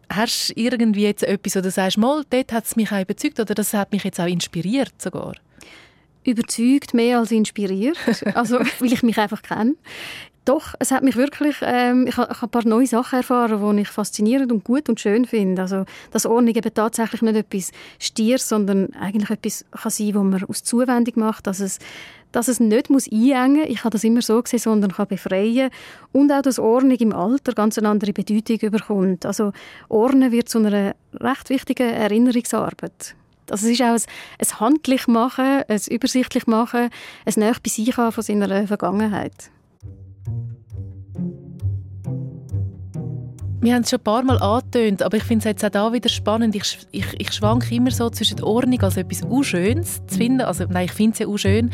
Hast 0.09 0.49
du 0.49 0.53
irgendwie 0.61 1.03
jetzt 1.03 1.23
etwas, 1.23 1.55
wo 1.55 1.61
du 1.61 1.71
sagst, 1.71 1.97
mal, 1.97 2.23
dort 2.29 2.51
hat 2.51 2.65
es 2.65 2.75
mich 2.75 2.91
auch 2.91 3.01
überzeugt 3.01 3.39
oder 3.39 3.55
das 3.55 3.73
hat 3.73 3.91
mich 3.91 4.03
jetzt 4.03 4.19
auch 4.19 4.27
inspiriert 4.27 4.93
sogar? 5.01 5.33
Überzeugt 6.23 6.93
mehr 6.93 7.19
als 7.19 7.31
inspiriert, 7.31 7.97
also 8.35 8.59
weil 8.79 8.93
ich 8.93 9.03
mich 9.03 9.17
einfach 9.17 9.41
kenne. 9.41 9.75
Doch, 10.45 10.75
es 10.77 10.91
hat 10.91 11.01
mich 11.01 11.15
wirklich, 11.15 11.57
ähm, 11.63 12.05
ich 12.05 12.17
habe 12.17 12.29
ein 12.39 12.49
paar 12.49 12.65
neue 12.67 12.85
Sachen 12.85 13.17
erfahren, 13.17 13.77
die 13.77 13.81
ich 13.81 13.87
faszinierend 13.87 14.51
und 14.51 14.63
gut 14.63 14.87
und 14.89 14.99
schön 14.99 15.25
finde. 15.25 15.63
Also, 15.63 15.85
dass 16.11 16.27
Ordnung 16.27 16.53
eben 16.53 16.73
tatsächlich 16.73 17.23
nicht 17.23 17.35
etwas 17.35 17.71
Stiers, 17.97 18.47
sondern 18.47 18.93
eigentlich 18.93 19.31
etwas 19.31 19.65
kann 19.71 19.91
sein, 19.91 20.13
was 20.13 20.23
man 20.23 20.43
aus 20.43 20.63
Zuwendung 20.63 21.13
macht, 21.15 21.47
dass 21.47 21.59
es, 21.59 21.79
dass 22.31 22.47
es 22.47 22.59
nicht 22.59 22.91
muss 22.91 23.11
einengen 23.11 23.61
muss. 23.61 23.69
Ich 23.69 23.79
habe 23.79 23.89
das 23.89 24.03
immer 24.03 24.21
so 24.21 24.39
gesehen, 24.39 24.59
sondern 24.59 24.91
kann 24.91 25.07
befreien. 25.07 25.71
Und 26.11 26.31
auch, 26.31 26.43
dass 26.43 26.59
Ordnung 26.59 26.97
im 26.97 27.13
Alter 27.13 27.53
ganz 27.53 27.79
eine 27.79 27.89
andere 27.89 28.13
Bedeutung 28.13 28.69
bekommt. 28.69 29.25
Also, 29.25 29.51
Ordnen 29.89 30.31
wird 30.31 30.47
zu 30.47 30.59
einer 30.59 30.93
recht 31.15 31.49
wichtigen 31.49 31.89
Erinnerungsarbeit. 31.89 33.15
Also 33.49 33.67
es 33.67 33.73
ist 33.73 33.81
auch 33.81 33.93
ein, 33.93 34.01
ein 34.39 34.59
handlich 34.59 35.07
machen, 35.07 35.63
ein 35.67 35.81
übersichtlich 35.89 36.47
machen, 36.47 36.89
ein 37.25 37.33
näher 37.35 37.55
bei 37.63 37.69
sich 37.69 37.93
von 37.93 38.11
seiner 38.11 38.67
Vergangenheit. 38.67 39.51
Wir 43.61 43.73
haben 43.73 43.83
es 43.83 43.89
schon 43.89 43.99
ein 43.99 44.03
paar 44.03 44.23
Mal 44.23 44.37
angetönt, 44.39 45.01
aber 45.01 45.17
ich 45.17 45.23
finde 45.23 45.39
es 45.39 45.45
jetzt 45.45 45.65
auch 45.65 45.69
da 45.69 45.93
wieder 45.93 46.09
spannend. 46.09 46.55
Ich, 46.55 46.77
ich, 46.91 47.05
ich 47.17 47.31
schwanke 47.31 47.73
immer 47.73 47.89
so 47.89 48.09
zwischen 48.09 48.43
Ordnung 48.43 48.81
als 48.81 48.97
etwas 48.97 49.23
Unschönes 49.23 50.05
zu 50.05 50.17
finden. 50.17 50.41
Also, 50.41 50.65
nein, 50.69 50.85
ich 50.85 50.91
finde 50.91 51.13
es 51.13 51.19
ja 51.19 51.27
unschön. 51.27 51.71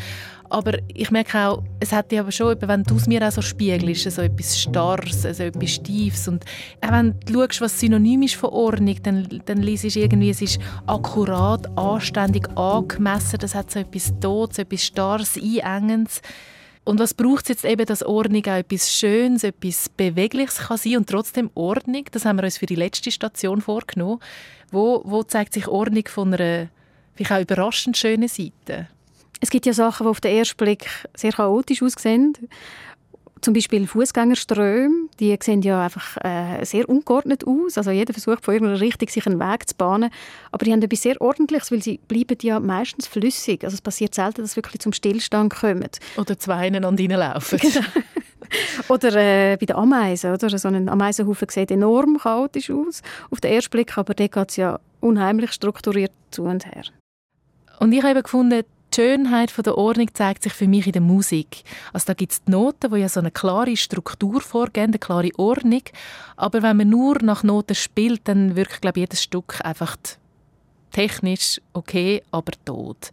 Aber 0.52 0.78
ich 0.88 1.10
merke 1.10 1.38
auch, 1.38 1.62
es 1.80 1.92
hat 1.92 2.12
dich 2.12 2.20
aber 2.20 2.30
schon, 2.30 2.56
wenn 2.60 2.82
du 2.82 2.96
es 2.96 3.06
mir 3.06 3.26
auch 3.26 3.32
so 3.32 3.40
spiegelst, 3.40 4.10
so 4.10 4.20
etwas 4.20 4.60
Starres, 4.60 5.24
also 5.24 5.44
etwas 5.44 5.70
Stiefes. 5.70 6.28
Und 6.28 6.44
auch 6.82 6.92
wenn 6.92 7.18
du 7.20 7.40
schaust, 7.40 7.62
was 7.62 7.80
synonym 7.80 8.22
ist 8.22 8.34
von 8.34 8.50
Ordnung, 8.50 8.96
dann, 9.02 9.42
dann 9.46 9.62
liest 9.62 9.84
du 9.84 9.98
irgendwie, 9.98 10.28
es 10.28 10.42
ist 10.42 10.60
akkurat, 10.86 11.66
anständig, 11.78 12.48
angemessen, 12.54 13.38
das 13.38 13.54
hat 13.54 13.70
so 13.70 13.78
etwas 13.78 14.12
Todes, 14.20 14.58
etwas 14.58 14.84
Starres, 14.84 15.38
Einengendes. 15.38 16.20
Und 16.84 16.98
was 16.98 17.14
braucht 17.14 17.44
es 17.44 17.48
jetzt 17.48 17.64
eben, 17.64 17.86
dass 17.86 18.02
Ordnung 18.02 18.44
auch 18.46 18.56
etwas 18.56 18.92
Schönes, 18.92 19.44
etwas 19.44 19.88
Bewegliches 19.88 20.58
kann 20.58 20.78
sein 20.78 20.96
und 20.96 21.08
trotzdem 21.08 21.50
Ordnung? 21.54 22.04
Das 22.10 22.24
haben 22.24 22.36
wir 22.36 22.44
uns 22.44 22.58
für 22.58 22.66
die 22.66 22.74
letzte 22.74 23.12
Station 23.12 23.60
vorgenommen. 23.60 24.20
Wo, 24.70 25.02
wo 25.04 25.22
zeigt 25.22 25.52
sich 25.52 25.68
Ordnung 25.68 26.04
von 26.08 26.34
einer 26.34 26.68
vielleicht 27.14 27.32
auch 27.32 27.40
überraschend 27.40 27.96
schönen 27.96 28.28
Seite? 28.28 28.88
Es 29.40 29.50
gibt 29.50 29.66
ja 29.66 29.72
Sachen, 29.72 30.04
die 30.04 30.10
auf 30.10 30.20
den 30.20 30.36
ersten 30.36 30.56
Blick 30.56 30.88
sehr 31.14 31.32
chaotisch 31.32 31.82
aussehen 31.82 32.34
zum 33.42 33.54
Beispiel 33.54 33.86
Fußgängerströme, 33.86 35.08
die 35.18 35.36
sehen 35.42 35.62
ja 35.62 35.84
einfach 35.84 36.16
äh, 36.24 36.64
sehr 36.64 36.88
ungeordnet 36.88 37.44
aus. 37.46 37.76
Also 37.76 37.90
jeder 37.90 38.14
versucht 38.14 38.44
von 38.44 38.54
irgendeiner 38.54 38.80
Richtung 38.80 39.08
sich 39.08 39.26
einen 39.26 39.40
Weg 39.40 39.68
zu 39.68 39.74
bahnen. 39.74 40.10
Aber 40.52 40.64
die 40.64 40.72
haben 40.72 40.80
etwas 40.80 41.02
sehr 41.02 41.20
Ordentliches, 41.20 41.72
weil 41.72 41.82
sie 41.82 41.98
bleiben 42.06 42.38
ja 42.42 42.60
meistens 42.60 43.08
flüssig. 43.08 43.64
Also 43.64 43.74
es 43.74 43.80
passiert 43.80 44.14
selten, 44.14 44.42
dass 44.42 44.52
sie 44.52 44.56
wirklich 44.56 44.80
zum 44.80 44.92
Stillstand 44.92 45.52
kommen. 45.52 45.88
Oder 46.16 46.38
zwei 46.38 46.68
ineinander 46.68 47.02
reinlaufen. 47.02 47.58
Genau. 48.52 48.94
oder 48.94 49.14
äh, 49.14 49.56
bei 49.56 49.64
den 49.64 49.76
Ameisen. 49.76 50.32
Oder? 50.32 50.58
So 50.58 50.68
ein 50.68 50.88
Ameisenhaufen 50.88 51.48
sieht 51.48 51.70
enorm 51.70 52.18
chaotisch 52.18 52.70
aus 52.70 53.00
auf 53.30 53.40
den 53.40 53.52
ersten 53.52 53.70
Blick, 53.70 53.96
aber 53.96 54.12
der 54.12 54.28
geht 54.28 54.50
es 54.50 54.56
ja 54.56 54.78
unheimlich 55.00 55.52
strukturiert 55.52 56.12
zu 56.30 56.42
und 56.42 56.66
her. 56.66 56.82
Und 57.78 57.92
ich 57.92 58.02
habe 58.02 58.22
gefunden, 58.22 58.62
die 58.92 59.00
Schönheit 59.00 59.52
der 59.64 59.78
Ordnung 59.78 60.08
zeigt 60.14 60.42
sich 60.42 60.52
für 60.52 60.68
mich 60.68 60.86
in 60.86 60.92
der 60.92 61.02
Musik. 61.02 61.64
Also 61.92 62.06
da 62.06 62.14
gibt 62.14 62.32
es 62.32 62.44
die 62.44 62.50
Noten, 62.50 62.92
die 62.92 63.00
ja 63.00 63.08
so 63.08 63.20
eine 63.20 63.30
klare 63.30 63.76
Struktur 63.76 64.40
vorgeben, 64.40 64.92
eine 64.92 64.98
klare 64.98 65.30
Ordnung. 65.36 65.82
Aber 66.36 66.62
wenn 66.62 66.76
man 66.76 66.88
nur 66.88 67.22
nach 67.22 67.42
Noten 67.42 67.74
spielt, 67.74 68.22
dann 68.28 68.56
wirkt, 68.56 68.82
glaube 68.82 69.00
jedes 69.00 69.22
Stück 69.22 69.60
einfach 69.64 69.96
technisch 70.92 71.60
okay, 71.72 72.22
aber 72.30 72.52
tot. 72.64 73.10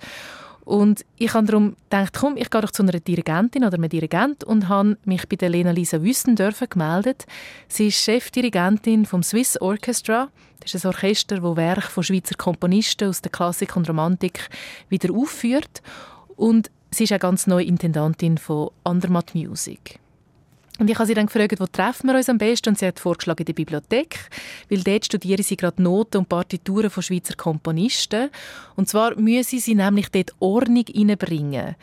Und 0.69 1.03
ich 1.17 1.34
habe 1.34 1.47
darum 1.47 1.75
gedacht, 1.89 2.13
komm, 2.13 2.38
ich 2.38 2.51
gehe 2.51 2.62
doch 2.62 2.69
zu 2.69 2.84
einer 2.84 2.91
Dirigentin 2.91 3.63
oder 3.63 3.73
einem 3.73 3.89
Dirigent 3.89 4.43
und 4.43 4.69
habe 4.69 4.99
mich 5.03 5.27
bei 5.27 5.36
der 5.36 5.49
Lena 5.49 5.71
Lisa 5.71 6.03
Wüstendörfer 6.03 6.67
gemeldet. 6.67 7.25
Sie 7.67 7.88
ist 7.88 7.97
Chefdirigentin 7.97 9.08
vom 9.08 9.23
Swiss 9.23 9.60
Orchestra. 9.60 10.29
Das 10.60 10.75
ist 10.75 10.86
ein 10.86 10.89
Orchester, 10.89 11.39
das 11.39 11.55
Werke 11.55 11.89
von 11.89 12.03
Schweizer 12.03 12.36
Komponisten 12.36 13.10
aus 13.10 13.23
der 13.23 13.32
Klassik 13.32 13.75
und 13.75 13.89
Romantik 13.89 14.47
wieder 14.89 15.12
aufführt. 15.12 15.82
Und 16.36 16.69
sie 16.91 17.05
ist 17.05 17.13
auch 17.13 17.19
ganz 17.19 17.47
neue 17.47 17.65
Intendantin 17.65 18.38
von 18.38 18.69
Andermatt 18.84 19.34
Music. 19.34 19.99
Und 20.79 20.89
ich 20.89 20.97
habe 20.97 21.05
sie 21.05 21.13
dann 21.13 21.25
gefragt, 21.25 21.59
wo 21.59 21.67
treffen 21.67 22.07
wir 22.07 22.15
uns 22.15 22.29
am 22.29 22.37
besten? 22.37 22.69
Und 22.69 22.79
sie 22.79 22.87
hat 22.87 22.99
vorgeschlagen, 22.99 23.41
in 23.41 23.45
der 23.45 23.53
Bibliothek, 23.53 24.17
weil 24.69 24.81
dort 24.81 25.05
studieren 25.05 25.43
sie 25.43 25.57
gerade 25.57 25.83
Noten 25.83 26.17
und 26.17 26.29
Partituren 26.29 26.89
von 26.89 27.03
Schweizer 27.03 27.35
Komponisten. 27.35 28.29
Und 28.75 28.87
zwar 28.87 29.15
müssen 29.19 29.59
sie 29.59 29.75
nämlich 29.75 30.09
dort 30.09 30.33
Ordnung 30.39 30.85
reinbringen. 30.95 31.75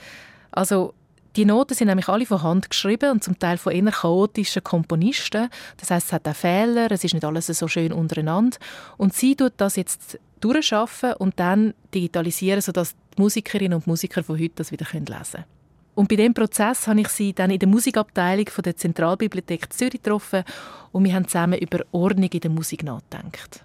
Also 0.51 0.95
die 1.37 1.45
Noten 1.45 1.75
sind 1.75 1.89
nämlich 1.89 2.09
alle 2.09 2.25
von 2.25 2.43
Hand 2.43 2.71
geschrieben 2.71 3.11
und 3.11 3.23
zum 3.23 3.39
Teil 3.39 3.59
von 3.59 3.75
eher 3.75 3.93
chaotischen 3.93 4.65
Komponisten. 4.65 5.51
Das 5.77 5.91
heißt, 5.91 6.07
es 6.07 6.13
hat 6.15 6.27
auch 6.27 6.35
Fehler, 6.35 6.91
es 6.91 7.05
ist 7.05 7.13
nicht 7.13 7.27
alles 7.27 7.49
so 7.49 7.69
schön 7.69 7.93
untereinander. 7.93 8.57
Und 8.97 9.13
sie 9.13 9.37
tut 9.37 9.53
das 9.59 9.77
jetzt 9.77 10.19
durchschaffen 10.41 11.13
und 11.15 11.39
dann 11.39 11.75
digitalisieren, 11.95 12.63
sodass 12.63 12.95
die 13.17 13.21
Musikerinnen 13.21 13.77
und 13.77 13.87
Musiker 13.87 14.25
von 14.25 14.39
heute 14.39 14.55
das 14.57 14.73
wieder 14.73 14.87
lesen 14.91 15.05
können. 15.05 15.56
Und 15.97 16.09
bei 16.09 16.17
diesem 16.17 16.35
Prozess 16.35 16.87
habe 16.87 17.01
ich 17.01 17.09
sie 17.09 17.33
dann 17.33 17.51
in 17.51 17.59
der 17.59 17.69
Musikabteilung 17.69 18.49
von 18.51 18.63
der 18.63 18.77
Zentralbibliothek 18.77 19.73
Zürich 19.73 20.03
getroffen 20.03 20.45
und 20.93 21.05
wir 21.05 21.15
haben 21.15 21.27
zusammen 21.27 21.59
über 21.59 21.81
Ordnung 21.91 22.29
in 22.31 22.41
der 22.41 22.51
Musik 22.51 22.83
nachgedacht. 22.83 23.65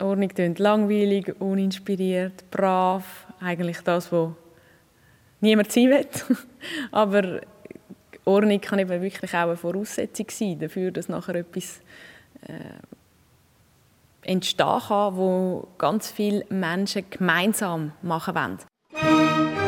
Ordnung 0.00 0.28
klingt 0.28 0.58
langweilig, 0.58 1.40
uninspiriert, 1.40 2.50
brav, 2.50 3.26
eigentlich 3.40 3.78
das, 3.82 4.10
was 4.10 4.30
niemand 5.40 5.70
sein 5.70 5.90
will. 5.90 6.08
Aber 6.90 7.40
Ordnung 8.24 8.60
kann 8.60 8.80
eben 8.80 9.00
wirklich 9.00 9.32
auch 9.32 9.44
eine 9.44 9.56
Voraussetzung 9.56 10.26
sein 10.30 10.58
dafür, 10.58 10.90
dass 10.90 11.08
nachher 11.08 11.36
etwas 11.36 11.80
äh, 12.42 12.80
entstehen 14.22 14.80
kann, 14.88 15.16
wo 15.16 15.68
ganz 15.78 16.10
viele 16.10 16.44
Menschen 16.48 17.04
gemeinsam 17.08 17.92
machen 18.02 18.34
wollen. 18.34 19.67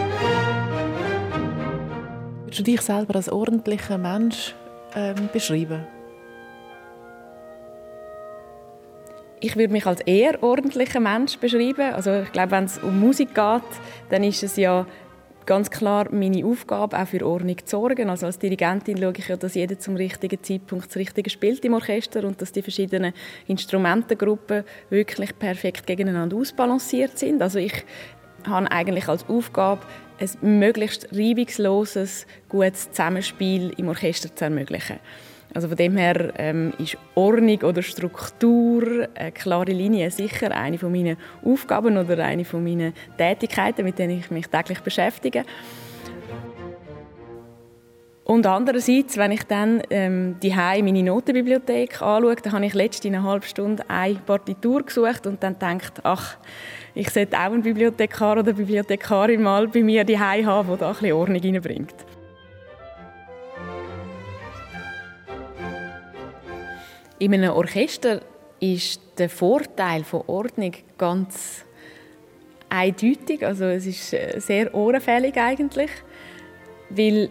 Würdest 2.50 2.66
du 2.66 2.72
dich 2.72 2.80
selber 2.80 3.14
als 3.14 3.28
ordentlicher 3.28 3.96
Mensch 3.96 4.56
ähm, 4.96 5.28
beschreiben? 5.32 5.86
Ich 9.38 9.54
würde 9.54 9.72
mich 9.72 9.86
als 9.86 10.00
eher 10.00 10.42
ordentlicher 10.42 10.98
Mensch 10.98 11.38
beschreiben. 11.38 11.94
Also 11.94 12.22
ich 12.22 12.32
glaube, 12.32 12.50
wenn 12.50 12.64
es 12.64 12.78
um 12.78 12.98
Musik 12.98 13.36
geht, 13.36 13.62
dann 14.08 14.24
ist 14.24 14.42
es 14.42 14.56
ja 14.56 14.84
ganz 15.46 15.70
klar 15.70 16.08
meine 16.10 16.44
Aufgabe, 16.44 16.98
auch 16.98 17.06
für 17.06 17.24
Ordnung 17.24 17.56
zu 17.58 17.76
sorgen. 17.76 18.10
Also 18.10 18.26
als 18.26 18.40
Dirigentin 18.40 18.98
schaue 18.98 19.12
ich 19.16 19.28
ja, 19.28 19.36
dass 19.36 19.54
jeder 19.54 19.78
zum 19.78 19.94
richtigen 19.94 20.42
Zeitpunkt 20.42 20.88
das 20.88 20.96
Richtige 20.96 21.30
spielt 21.30 21.64
im 21.64 21.74
Orchester 21.74 22.24
und 22.24 22.42
dass 22.42 22.50
die 22.50 22.62
verschiedenen 22.62 23.12
Instrumentengruppen 23.46 24.64
wirklich 24.88 25.38
perfekt 25.38 25.86
gegeneinander 25.86 26.36
ausbalanciert 26.36 27.16
sind. 27.16 27.42
Also 27.42 27.60
ich 27.60 27.84
habe 28.44 28.68
eigentlich 28.72 29.08
als 29.08 29.28
Aufgabe, 29.28 29.82
ein 30.20 30.58
möglichst 30.58 31.08
reibungsloses, 31.12 32.26
gutes 32.48 32.90
Zusammenspiel 32.90 33.72
im 33.76 33.88
Orchester 33.88 34.34
zu 34.34 34.44
ermöglichen. 34.44 34.98
Also 35.52 35.66
von 35.66 35.76
dem 35.76 35.96
her 35.96 36.32
ähm, 36.36 36.72
ist 36.78 36.96
Ordnung 37.14 37.60
oder 37.62 37.82
Struktur, 37.82 39.08
eine 39.14 39.32
klare 39.32 39.72
Linie 39.72 40.10
sicher 40.10 40.52
eine 40.52 40.78
von 40.78 40.92
meinen 40.92 41.16
Aufgaben 41.44 41.96
oder 41.96 42.24
eine 42.24 42.44
von 42.44 42.62
meinen 42.62 42.92
Tätigkeiten, 43.18 43.84
mit 43.84 43.98
denen 43.98 44.20
ich 44.20 44.30
mich 44.30 44.46
täglich 44.46 44.80
beschäftige. 44.80 45.44
Und 48.30 48.46
andererseits, 48.46 49.16
wenn 49.16 49.32
ich 49.32 49.42
dann 49.42 49.82
ähm, 49.90 50.36
die 50.40 50.54
meine 50.54 51.02
Notenbibliothek 51.02 52.00
anschaue, 52.00 52.36
dann 52.36 52.52
habe 52.52 52.64
ich 52.64 52.74
letzte 52.74 53.08
eine 53.08 53.24
halbe 53.24 53.44
Stunde 53.44 53.82
eine 53.88 54.20
Partitur 54.24 54.84
gesucht 54.84 55.26
und 55.26 55.42
dann 55.42 55.54
gedacht, 55.54 55.94
ach, 56.04 56.36
ich 56.94 57.10
sollte 57.10 57.36
auch 57.36 57.50
einen 57.50 57.62
Bibliothekar 57.62 58.38
oder 58.38 58.52
Bibliothekarin 58.52 59.42
mal 59.42 59.66
bei 59.66 59.82
mir 59.82 60.04
die 60.04 60.16
haben, 60.16 60.46
der 60.46 60.76
da 60.76 60.86
ein 60.90 60.92
bisschen 60.92 61.12
Ordnung 61.12 61.42
reinbringt. 61.42 61.94
In 67.18 67.34
einem 67.34 67.50
Orchester 67.50 68.20
ist 68.60 69.00
der 69.18 69.28
Vorteil 69.28 70.04
von 70.04 70.22
Ordnung 70.28 70.74
ganz 70.96 71.64
eindeutig. 72.68 73.44
Also 73.44 73.64
es 73.64 73.86
ist 73.86 74.12
äh, 74.12 74.38
sehr 74.38 74.72
ohrenfällig 74.72 75.36
eigentlich, 75.36 75.90
weil 76.90 77.28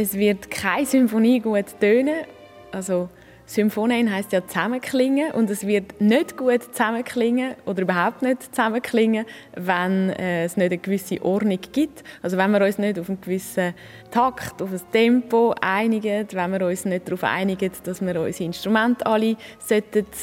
es 0.00 0.14
wird 0.14 0.50
keine 0.50 0.86
Symphonie 0.86 1.40
gut 1.40 1.78
tönen. 1.78 2.24
Also 2.72 3.10
Symphonen 3.44 4.10
heißt 4.10 4.32
ja 4.32 4.46
zusammenklingen 4.46 5.32
und 5.32 5.50
es 5.50 5.66
wird 5.66 6.00
nicht 6.00 6.38
gut 6.38 6.62
zusammenklingen 6.62 7.54
oder 7.66 7.82
überhaupt 7.82 8.22
nicht 8.22 8.54
zusammenklingen, 8.54 9.26
wenn 9.56 10.08
äh, 10.10 10.44
es 10.44 10.56
nicht 10.56 10.70
eine 10.70 10.78
gewisse 10.78 11.22
Ordnung 11.22 11.58
gibt. 11.72 12.02
Also 12.22 12.38
wenn 12.38 12.50
wir 12.52 12.64
uns 12.64 12.78
nicht 12.78 12.98
auf 12.98 13.10
einen 13.10 13.20
gewissen 13.20 13.74
Takt, 14.10 14.62
auf 14.62 14.72
ein 14.72 14.80
Tempo 14.90 15.54
einigen, 15.60 16.26
wenn 16.30 16.52
wir 16.52 16.66
uns 16.66 16.86
nicht 16.86 17.06
darauf 17.06 17.24
einigen, 17.24 17.70
dass 17.84 18.00
wir 18.00 18.20
unsere 18.20 18.44
Instrumente 18.44 19.04
alle 19.04 19.36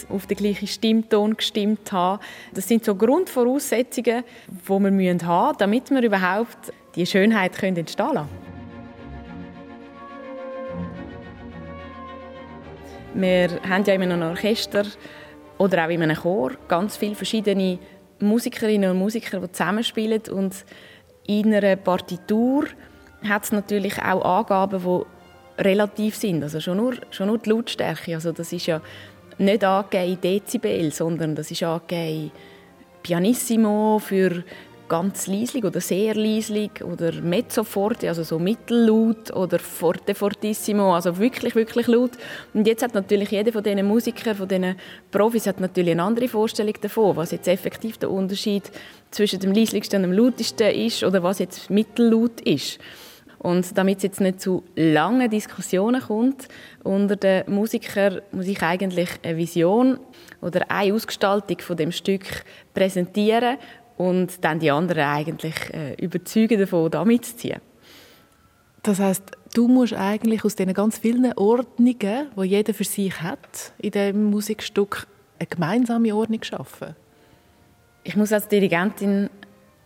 auf 0.10 0.26
den 0.26 0.38
gleichen 0.38 0.68
Stimmton 0.68 1.38
gestimmt 1.38 1.92
haben. 1.92 2.20
Das 2.52 2.68
sind 2.68 2.84
so 2.84 2.96
Grundvoraussetzungen, 2.96 4.24
die 4.48 4.70
wir 4.70 4.74
haben 4.74 4.96
müssen, 4.96 5.58
damit 5.60 5.92
wir 5.92 6.02
überhaupt 6.02 6.74
die 6.96 7.06
Schönheit 7.06 7.62
entstehen 7.62 8.14
lassen 8.16 8.47
Wir 13.20 13.50
haben 13.68 13.84
ja 13.84 13.96
in 13.96 14.04
einem 14.04 14.30
Orchester 14.30 14.84
oder 15.58 15.86
auch 15.86 15.90
in 15.90 16.04
einem 16.04 16.16
Chor 16.16 16.52
ganz 16.68 16.98
viele 16.98 17.16
verschiedene 17.16 17.80
Musikerinnen 18.20 18.92
und 18.92 19.00
Musiker, 19.00 19.40
die 19.40 19.52
zusammenspielen. 19.52 20.22
Und 20.32 20.54
in 21.26 21.52
einer 21.52 21.76
Partitur 21.78 22.66
hat 23.28 23.44
es 23.46 23.52
natürlich 23.52 23.98
auch 23.98 24.24
Angaben, 24.24 24.84
die 24.84 25.64
relativ 25.64 26.16
sind, 26.16 26.44
also 26.44 26.60
schon 26.60 26.78
nur, 26.78 26.94
schon 27.10 27.26
nur 27.26 27.40
die 27.40 27.50
Lautstärke, 27.50 28.14
also 28.14 28.32
das 28.32 28.54
ist 28.54 28.68
ja 28.68 28.80
nicht 29.40 29.64
angegeben 29.64 30.14
in 30.14 30.22
Dezibel, 30.22 30.92
sondern 30.92 31.34
das 31.34 31.50
ist 31.50 31.64
angegeben 31.64 32.32
Pianissimo 33.02 33.98
für 33.98 34.44
ganz 34.88 35.28
leislich 35.28 35.64
oder 35.64 35.82
sehr 35.82 36.16
leislich 36.16 36.84
oder 36.84 37.12
mezzo 37.22 37.64
forte, 37.64 38.08
also 38.08 38.24
so 38.24 38.40
mittellaut 38.40 39.32
oder 39.36 39.60
forte 39.60 40.16
fortissimo, 40.16 40.96
also 40.96 41.18
wirklich, 41.18 41.56
wirklich 41.56 41.88
laut. 41.88 42.12
Und 42.54 42.68
jetzt 42.68 42.84
hat 42.84 42.94
natürlich 42.94 43.32
jeder 43.32 43.52
von 43.52 43.64
diesen 43.64 43.86
Musikern, 43.86 44.36
von 44.36 44.48
diesen 44.48 44.76
Profis 45.12 45.48
hat 45.48 45.60
natürlich 45.60 45.92
eine 45.92 46.04
andere 46.04 46.28
Vorstellung 46.28 46.76
davon, 46.82 47.16
was 47.16 47.32
jetzt 47.32 47.48
effektiv 47.48 47.98
der 47.98 48.12
Unterschied 48.12 48.72
zwischen 49.12 49.40
dem 49.40 49.54
leislichsten 49.54 50.04
und 50.04 50.12
dem 50.12 50.18
lautesten 50.18 50.72
ist 50.72 51.04
oder 51.04 51.24
was 51.24 51.40
jetzt 51.40 51.70
mittellaut 51.70 52.42
ist. 52.42 52.80
Und 53.40 53.78
damit 53.78 53.98
es 53.98 54.04
jetzt 54.04 54.22
nicht 54.22 54.42
zu 54.42 54.64
langen 54.76 55.30
Diskussionen 55.30 56.02
kommt 56.02 56.48
unter 56.84 57.16
den 57.16 57.44
Musikern, 57.48 58.22
muss 58.32 58.48
ich 58.48 58.62
eigentlich 58.64 59.10
eine 59.24 59.38
Vision 59.38 60.00
oder 60.42 60.70
eine 60.72 60.94
Ausgestaltung 60.94 61.60
von 61.60 61.78
dem 61.78 61.92
Stück 61.92 62.26
präsentieren 62.74 63.58
und 63.98 64.44
dann 64.44 64.60
die 64.60 64.72
anderen 64.72 65.04
eigentlich 65.04 65.56
äh, 65.74 65.94
überzeugen 65.96 66.60
davon, 66.60 66.92
da 66.92 67.04
mitzuziehen. 67.04 67.60
Das 68.84 69.00
heißt, 69.00 69.24
du 69.54 69.68
musst 69.68 69.94
eigentlich 69.94 70.46
aus 70.46 70.56
diesen 70.56 70.74
ganz 70.74 71.00
vielen 71.00 71.34
Ordnungen, 71.34 71.98
die 72.36 72.44
jeder 72.44 72.74
für 72.74 72.84
sich 72.84 73.22
hat, 73.22 73.74
in 73.80 73.92
diesem 73.92 74.26
Musikstück 74.26 75.08
eine 75.40 75.48
gemeinsame 75.48 76.16
Ordnung 76.16 76.44
schaffen. 76.44 76.96
Ich 78.04 78.16
muss 78.16 78.32
als 78.32 78.48
Dirigentin 78.48 79.30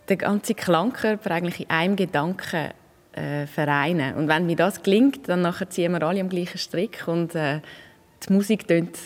den 0.08 0.18
ganzen 0.18 0.56
Klangkörper 0.56 1.30
eigentlich 1.32 1.60
in 1.60 1.70
einem 1.70 1.96
Gedanken 1.96 2.70
äh, 3.12 3.46
vereinen. 3.46 4.14
Und 4.14 4.28
wenn 4.28 4.46
mir 4.46 4.56
das 4.56 4.82
gelingt, 4.82 5.28
dann 5.28 5.42
nachher 5.42 5.68
ziehen 5.68 5.92
wir 5.92 6.02
alle 6.02 6.20
am 6.20 6.28
gleichen 6.28 6.58
Strick 6.58 7.06
und 7.06 7.34
äh, 7.34 7.60
die 8.26 8.32
Musik 8.32 8.68
tönt 8.68 8.96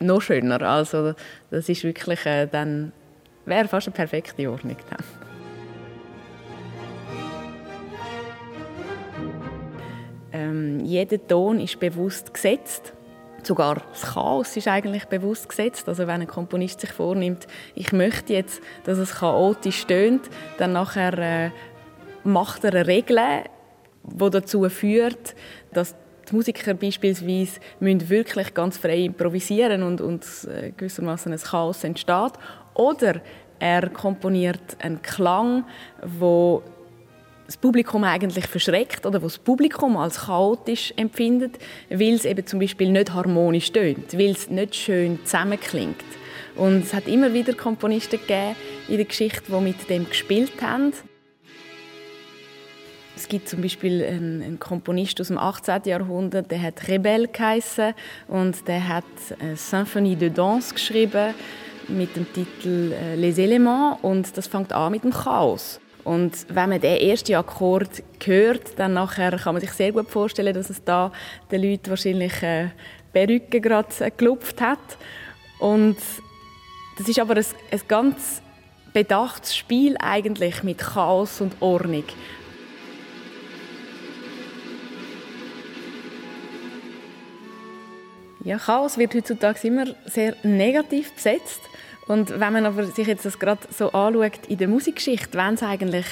noch 0.00 0.22
schöner. 0.22 0.60
Also 0.62 1.14
das 1.50 1.68
ist 1.68 1.84
wirklich 1.84 2.26
äh, 2.26 2.46
dann 2.46 2.92
wäre 3.44 3.68
fast 3.68 3.88
eine 3.88 3.94
perfekte 3.94 4.50
Ordnung 4.50 4.76
dann. 4.88 5.04
Ähm, 10.32 10.80
jeder 10.84 11.26
Ton 11.26 11.60
ist 11.60 11.80
bewusst 11.80 12.32
gesetzt. 12.32 12.92
Sogar 13.42 13.82
das 13.90 14.02
Chaos 14.14 14.56
ist 14.56 14.68
eigentlich 14.68 15.06
bewusst 15.06 15.48
gesetzt. 15.48 15.88
Also 15.88 16.06
wenn 16.06 16.20
ein 16.20 16.26
Komponist 16.26 16.80
sich 16.80 16.92
vornimmt, 16.92 17.46
ich 17.74 17.92
möchte 17.92 18.34
jetzt, 18.34 18.60
dass 18.84 18.98
es 18.98 19.16
chaotisch 19.16 19.86
tönt, 19.86 20.28
dann 20.58 20.72
nachher 20.72 21.18
äh, 21.18 21.50
macht 22.22 22.64
er 22.64 22.74
eine 22.74 22.86
Regel, 22.86 23.18
die 24.02 24.30
dazu 24.30 24.68
führt, 24.68 25.34
dass 25.72 25.94
die 26.28 26.36
Musiker 26.36 26.74
beispielsweise 26.74 27.60
müssen 27.80 28.08
wirklich 28.08 28.54
ganz 28.54 28.78
frei 28.78 28.98
improvisieren 28.98 29.82
und, 29.82 30.00
und 30.00 30.24
äh, 30.48 30.70
gewissermaßen 30.76 31.32
ein 31.32 31.38
Chaos 31.38 31.82
entsteht. 31.82 32.32
Oder 32.80 33.20
er 33.58 33.90
komponiert 33.90 34.78
einen 34.78 35.02
Klang, 35.02 35.66
wo 36.02 36.62
das 37.44 37.58
Publikum 37.58 38.04
eigentlich 38.04 38.46
verschreckt 38.46 39.04
oder 39.04 39.20
wo 39.20 39.26
das 39.26 39.36
Publikum 39.36 39.98
als 39.98 40.20
chaotisch 40.20 40.94
empfindet, 40.96 41.58
weil 41.90 42.14
es 42.14 42.24
eben 42.24 42.46
zum 42.46 42.58
Beispiel 42.58 42.90
nicht 42.90 43.12
harmonisch 43.12 43.70
tönt, 43.70 44.14
weil 44.14 44.30
es 44.30 44.48
nicht 44.48 44.76
schön 44.76 45.18
zusammenklingt. 45.24 46.02
Und 46.56 46.84
es 46.84 46.94
hat 46.94 47.06
immer 47.06 47.34
wieder 47.34 47.52
Komponisten 47.52 48.18
gegeben 48.18 48.56
in 48.88 48.96
der 48.96 49.04
Geschichte, 49.04 49.52
die 49.52 49.60
mit 49.60 49.90
dem 49.90 50.08
gespielt 50.08 50.62
haben. 50.62 50.94
Es 53.14 53.28
gibt 53.28 53.46
zum 53.46 53.60
Beispiel 53.60 54.02
einen, 54.02 54.42
einen 54.42 54.58
Komponist 54.58 55.20
aus 55.20 55.28
dem 55.28 55.36
18. 55.36 55.82
Jahrhundert, 55.84 56.50
der 56.50 56.62
hat 56.62 56.88
Rebel 56.88 57.28
geheissen 57.28 57.92
und 58.26 58.66
der 58.66 58.88
hat 58.88 59.04
eine 59.38 59.56
Symphonie 59.56 60.16
de 60.16 60.30
Danse 60.30 60.72
geschrieben 60.72 61.34
mit 61.90 62.16
dem 62.16 62.32
Titel 62.32 62.92
äh, 62.92 63.14
Les 63.16 63.38
Éléments 63.38 63.98
und 64.02 64.36
das 64.36 64.46
fängt 64.46 64.72
an 64.72 64.92
mit 64.92 65.04
dem 65.04 65.12
Chaos. 65.12 65.80
Und 66.04 66.46
wenn 66.48 66.70
man 66.70 66.80
den 66.80 66.96
ersten 66.96 67.34
Akkord 67.34 68.02
hört, 68.24 68.78
dann 68.78 68.94
nachher 68.94 69.36
kann 69.36 69.54
man 69.54 69.60
sich 69.60 69.72
sehr 69.72 69.92
gut 69.92 70.08
vorstellen, 70.08 70.54
dass 70.54 70.70
es 70.70 70.82
da 70.82 71.12
den 71.50 71.62
Leuten 71.62 71.90
wahrscheinlich 71.90 72.42
äh, 72.42 72.68
Perücke 73.12 73.60
gerade 73.60 73.88
äh, 74.00 74.10
gelupft 74.16 74.60
hat. 74.60 74.78
Und 75.58 75.96
das 76.98 77.08
ist 77.08 77.18
aber 77.18 77.36
ein, 77.36 77.44
ein 77.70 77.80
ganz 77.86 78.42
bedachtes 78.92 79.56
Spiel 79.56 79.96
eigentlich 79.98 80.62
mit 80.62 80.78
Chaos 80.78 81.40
und 81.40 81.54
Ordnung. 81.60 82.04
Ja, 88.42 88.56
Chaos 88.56 88.96
wird 88.96 89.14
heutzutage 89.14 89.68
immer 89.68 89.84
sehr 90.06 90.34
negativ 90.42 91.12
besetzt. 91.12 91.60
Und 92.10 92.40
wenn 92.40 92.52
man 92.52 92.66
aber 92.66 92.86
sich 92.86 93.06
jetzt 93.06 93.24
das 93.24 93.38
gerade 93.38 93.60
so 93.70 93.92
anschaut 93.92 94.44
in 94.48 94.58
der 94.58 94.66
Musikgeschichte, 94.66 95.38
wenn 95.38 95.54
es 95.54 95.62
eigentlich 95.62 96.06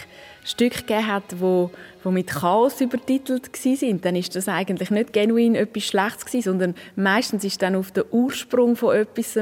Stücke 0.44 0.82
gegeben 0.82 1.08
hat, 1.08 1.24
wo, 1.40 1.72
wo 2.04 2.12
mit 2.12 2.28
Chaos 2.28 2.80
übertitelt 2.80 3.50
sind, 3.56 4.04
dann 4.04 4.14
ist 4.14 4.36
das 4.36 4.46
eigentlich 4.46 4.92
nicht 4.92 5.12
genuin 5.12 5.56
etwas 5.56 5.86
Schlechtes 5.86 6.24
gewesen, 6.24 6.44
sondern 6.44 6.74
meistens 6.94 7.42
ist 7.42 7.60
dann 7.62 7.74
auf 7.74 7.90
den 7.90 8.04
Ursprung 8.12 8.76
von 8.76 8.94
etwas 8.94 9.36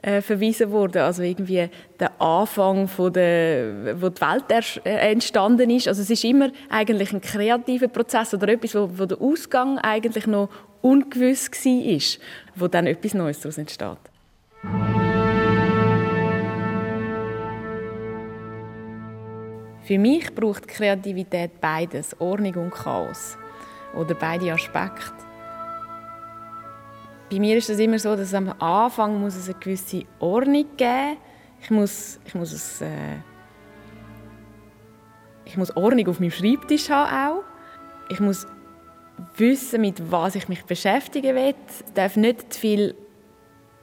äh, 0.00 0.22
verwiesen 0.22 0.70
worden, 0.70 1.02
also 1.02 1.22
irgendwie 1.22 1.68
der 2.00 2.18
Anfang 2.18 2.88
von 2.88 3.12
der, 3.12 4.00
wo 4.00 4.08
die 4.08 4.20
Welt 4.22 4.80
äh, 4.86 5.10
entstanden 5.10 5.68
ist. 5.68 5.88
Also 5.88 6.00
es 6.00 6.08
ist 6.08 6.24
immer 6.24 6.52
eigentlich 6.70 7.12
ein 7.12 7.20
kreativer 7.20 7.88
Prozess 7.88 8.32
oder 8.32 8.48
etwas, 8.48 8.74
wo, 8.74 8.88
wo 8.94 9.04
der 9.04 9.20
Ausgang 9.20 9.76
eigentlich 9.76 10.26
noch 10.26 10.48
ungewiss 10.80 11.50
war, 11.50 12.24
wo 12.56 12.66
dann 12.66 12.86
etwas 12.86 13.12
Neues 13.12 13.40
daraus 13.40 13.58
entsteht. 13.58 14.11
Für 19.84 19.98
mich 19.98 20.32
braucht 20.34 20.68
Kreativität 20.68 21.60
beides, 21.60 22.18
Ordnung 22.20 22.54
und 22.54 22.70
Chaos. 22.70 23.36
Oder 23.94 24.14
beide 24.14 24.52
Aspekte. 24.52 25.12
Bei 27.30 27.38
mir 27.40 27.56
ist 27.56 27.68
es 27.68 27.78
immer 27.78 27.98
so, 27.98 28.14
dass 28.14 28.32
am 28.34 28.54
Anfang 28.60 29.20
muss 29.20 29.34
es 29.34 29.48
eine 29.48 29.58
gewisse 29.58 30.04
Ordnung 30.18 30.66
geben. 30.76 31.16
Ich 31.60 31.70
muss, 31.70 32.20
ich 32.24 32.34
muss, 32.34 32.52
es, 32.52 32.80
äh, 32.80 33.16
ich 35.44 35.56
muss 35.56 35.74
Ordnung 35.76 36.08
auf 36.08 36.20
meinem 36.20 36.30
Schreibtisch 36.30 36.88
haben 36.90 37.38
auch. 37.38 37.44
Ich 38.08 38.20
muss 38.20 38.46
wissen, 39.36 39.80
mit 39.80 40.10
was 40.10 40.34
ich 40.34 40.48
mich 40.48 40.64
beschäftigen 40.64 41.34
will. 41.34 41.54
Es 41.66 41.92
darf 41.94 42.16
nicht 42.16 42.52
zu 42.52 42.60
viel 42.60 42.94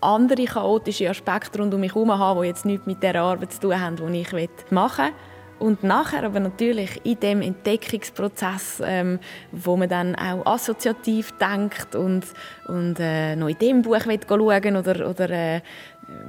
andere 0.01 0.45
chaotische 0.45 1.09
Aspekte 1.09 1.59
rund 1.59 1.73
um 1.73 1.81
mich 1.81 1.93
herum 1.93 2.17
haben, 2.17 2.41
die 2.41 2.47
jetzt 2.47 2.65
nichts 2.65 2.85
mit 2.85 3.03
der 3.03 3.15
Arbeit 3.15 3.51
zu 3.51 3.61
tun 3.61 3.79
haben, 3.79 3.95
die 3.95 4.21
ich 4.21 4.71
machen 4.71 5.05
will. 5.05 5.13
Und 5.59 5.83
nachher 5.83 6.23
aber 6.23 6.39
natürlich 6.39 7.01
in 7.03 7.19
dem 7.19 7.41
Entdeckungsprozess, 7.41 8.81
ähm, 8.83 9.19
wo 9.51 9.75
man 9.75 9.89
dann 9.89 10.15
auch 10.15 10.45
assoziativ 10.45 11.33
denkt 11.37 11.95
und, 11.95 12.25
und 12.67 12.97
äh, 12.99 13.35
noch 13.35 13.49
in 13.49 13.57
dem 13.57 13.81
Buch 13.81 13.99
schauen 13.99 14.77
oder, 14.77 15.09
oder 15.09 15.29
äh, 15.29 15.61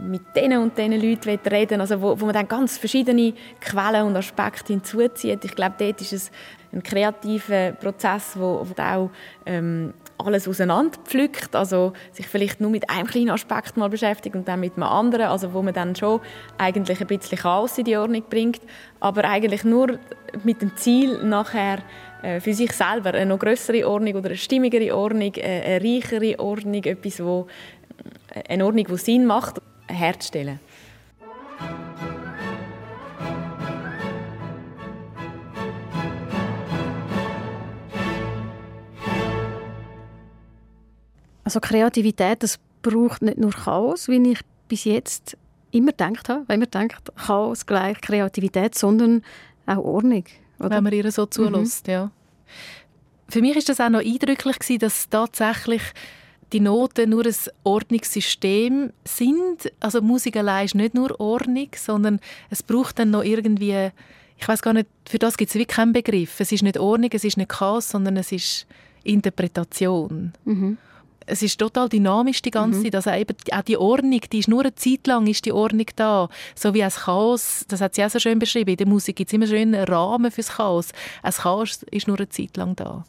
mit 0.02 0.22
denen 0.34 0.60
und 0.62 0.76
diesen 0.76 1.00
Leuten 1.00 1.38
reden 1.48 1.80
also 1.80 2.00
wo, 2.02 2.20
wo 2.20 2.26
man 2.26 2.34
dann 2.34 2.48
ganz 2.48 2.76
verschiedene 2.76 3.32
Quellen 3.60 4.06
und 4.06 4.16
Aspekte 4.16 4.72
hinzuzieht. 4.72 5.44
Ich 5.44 5.54
glaube, 5.54 5.74
dort 5.78 6.00
ist 6.00 6.12
es 6.12 6.30
ein 6.72 6.82
kreativer 6.82 7.72
Prozess, 7.72 8.32
wo, 8.36 8.66
wo 8.66 8.82
auch 8.82 9.10
ähm, 9.46 9.94
alles 10.26 10.48
auseinanderpflückt, 10.48 11.54
also 11.54 11.92
sich 12.12 12.26
vielleicht 12.26 12.60
nur 12.60 12.70
mit 12.70 12.88
einem 12.90 13.06
kleinen 13.06 13.30
Aspekt 13.30 13.76
mal 13.76 13.88
beschäftigt 13.88 14.34
und 14.36 14.46
dann 14.48 14.60
mit 14.60 14.74
einem 14.74 14.84
anderen, 14.84 15.26
also 15.26 15.52
wo 15.52 15.62
man 15.62 15.74
dann 15.74 15.94
schon 15.94 16.20
eigentlich 16.58 17.00
ein 17.00 17.06
bisschen 17.06 17.38
Chaos 17.38 17.78
in 17.78 17.84
die 17.84 17.96
Ordnung 17.96 18.24
bringt, 18.28 18.60
aber 19.00 19.24
eigentlich 19.24 19.64
nur 19.64 19.98
mit 20.44 20.62
dem 20.62 20.76
Ziel 20.76 21.22
nachher 21.24 21.78
äh, 22.22 22.40
für 22.40 22.54
sich 22.54 22.72
selber 22.72 23.14
eine 23.14 23.26
noch 23.26 23.38
größere 23.38 23.88
Ordnung 23.88 24.14
oder 24.14 24.28
eine 24.28 24.36
stimmigere 24.36 24.94
Ordnung, 24.96 25.32
äh, 25.36 25.76
eine 25.76 25.84
reichere 25.84 26.38
Ordnung, 26.38 26.84
etwas, 26.84 27.22
wo, 27.22 27.46
äh, 28.34 28.52
eine 28.52 28.64
Ordnung, 28.64 28.86
die 28.86 28.96
Sinn 28.96 29.26
macht, 29.26 29.60
herzustellen. 29.86 30.60
Also 41.50 41.58
Kreativität, 41.58 42.44
das 42.44 42.60
braucht 42.80 43.22
nicht 43.22 43.36
nur 43.36 43.50
Chaos, 43.50 44.06
wie 44.06 44.22
ich 44.30 44.38
bis 44.68 44.84
jetzt 44.84 45.36
immer 45.72 45.90
gedacht 45.90 46.28
habe, 46.28 46.44
wenn 46.46 46.60
man 46.60 46.70
denkt, 46.70 47.10
Chaos 47.16 47.66
gleich 47.66 48.00
Kreativität, 48.00 48.76
sondern 48.76 49.22
auch 49.66 49.78
Ordnung. 49.78 50.22
Oder? 50.60 50.70
Wenn 50.70 50.84
man 50.84 50.92
ihr 50.92 51.10
so 51.10 51.26
zulässt, 51.26 51.88
mhm. 51.88 51.92
ja. 51.92 52.10
Für 53.28 53.40
mich 53.40 53.56
ist 53.56 53.68
das 53.68 53.80
auch 53.80 53.88
noch 53.88 53.98
eindrücklich 53.98 54.60
gewesen, 54.60 54.78
dass 54.78 55.08
tatsächlich 55.08 55.82
die 56.52 56.60
Noten 56.60 57.10
nur 57.10 57.26
ein 57.26 57.34
Ordnungssystem 57.64 58.92
sind. 59.04 59.72
Also 59.80 60.02
Musik 60.02 60.36
allein 60.36 60.66
ist 60.66 60.76
nicht 60.76 60.94
nur 60.94 61.18
Ordnung, 61.18 61.70
sondern 61.74 62.20
es 62.50 62.62
braucht 62.62 63.00
dann 63.00 63.10
noch 63.10 63.24
irgendwie, 63.24 63.90
ich 64.38 64.46
weiß 64.46 64.62
gar 64.62 64.72
nicht, 64.72 64.86
für 65.04 65.18
das 65.18 65.36
gibt 65.36 65.48
es 65.48 65.56
wirklich 65.56 65.76
keinen 65.76 65.92
Begriff. 65.92 66.38
Es 66.38 66.52
ist 66.52 66.62
nicht 66.62 66.78
Ordnung, 66.78 67.10
es 67.12 67.24
ist 67.24 67.38
nicht 67.38 67.50
Chaos, 67.50 67.88
sondern 67.88 68.18
es 68.18 68.30
ist 68.30 68.68
Interpretation. 69.02 70.32
Mhm 70.44 70.78
es 71.30 71.42
ist 71.42 71.58
total 71.58 71.88
dynamisch 71.88 72.42
die 72.42 72.50
ganze 72.50 72.80
mhm. 72.80 72.84
Zeit. 72.84 72.94
Also 72.96 73.10
eben 73.10 73.36
auch 73.52 73.62
die 73.62 73.76
Ordnung, 73.76 74.20
die 74.32 74.38
ist 74.38 74.48
nur 74.48 74.60
eine 74.60 74.74
Zeit 74.74 75.06
lang 75.06 75.26
ist 75.26 75.44
die 75.46 75.52
Ordnung 75.52 75.86
da. 75.96 76.28
So 76.54 76.74
wie 76.74 76.82
ein 76.82 76.90
Chaos, 76.90 77.64
das 77.68 77.80
hat 77.80 77.94
sie 77.94 78.04
auch 78.04 78.10
so 78.10 78.18
schön 78.18 78.38
beschrieben. 78.38 78.70
In 78.70 78.76
der 78.76 78.86
Musik 78.86 79.16
gibt 79.16 79.30
es 79.30 79.34
immer 79.34 79.46
schön 79.46 79.74
einen 79.74 79.84
Rahmen 79.84 80.30
fürs 80.30 80.48
Chaos. 80.48 80.88
Ein 81.22 81.32
Chaos 81.32 81.82
ist 81.90 82.08
nur 82.08 82.18
eine 82.18 82.28
Zeit 82.28 82.56
lang 82.56 82.76
da. 82.76 83.04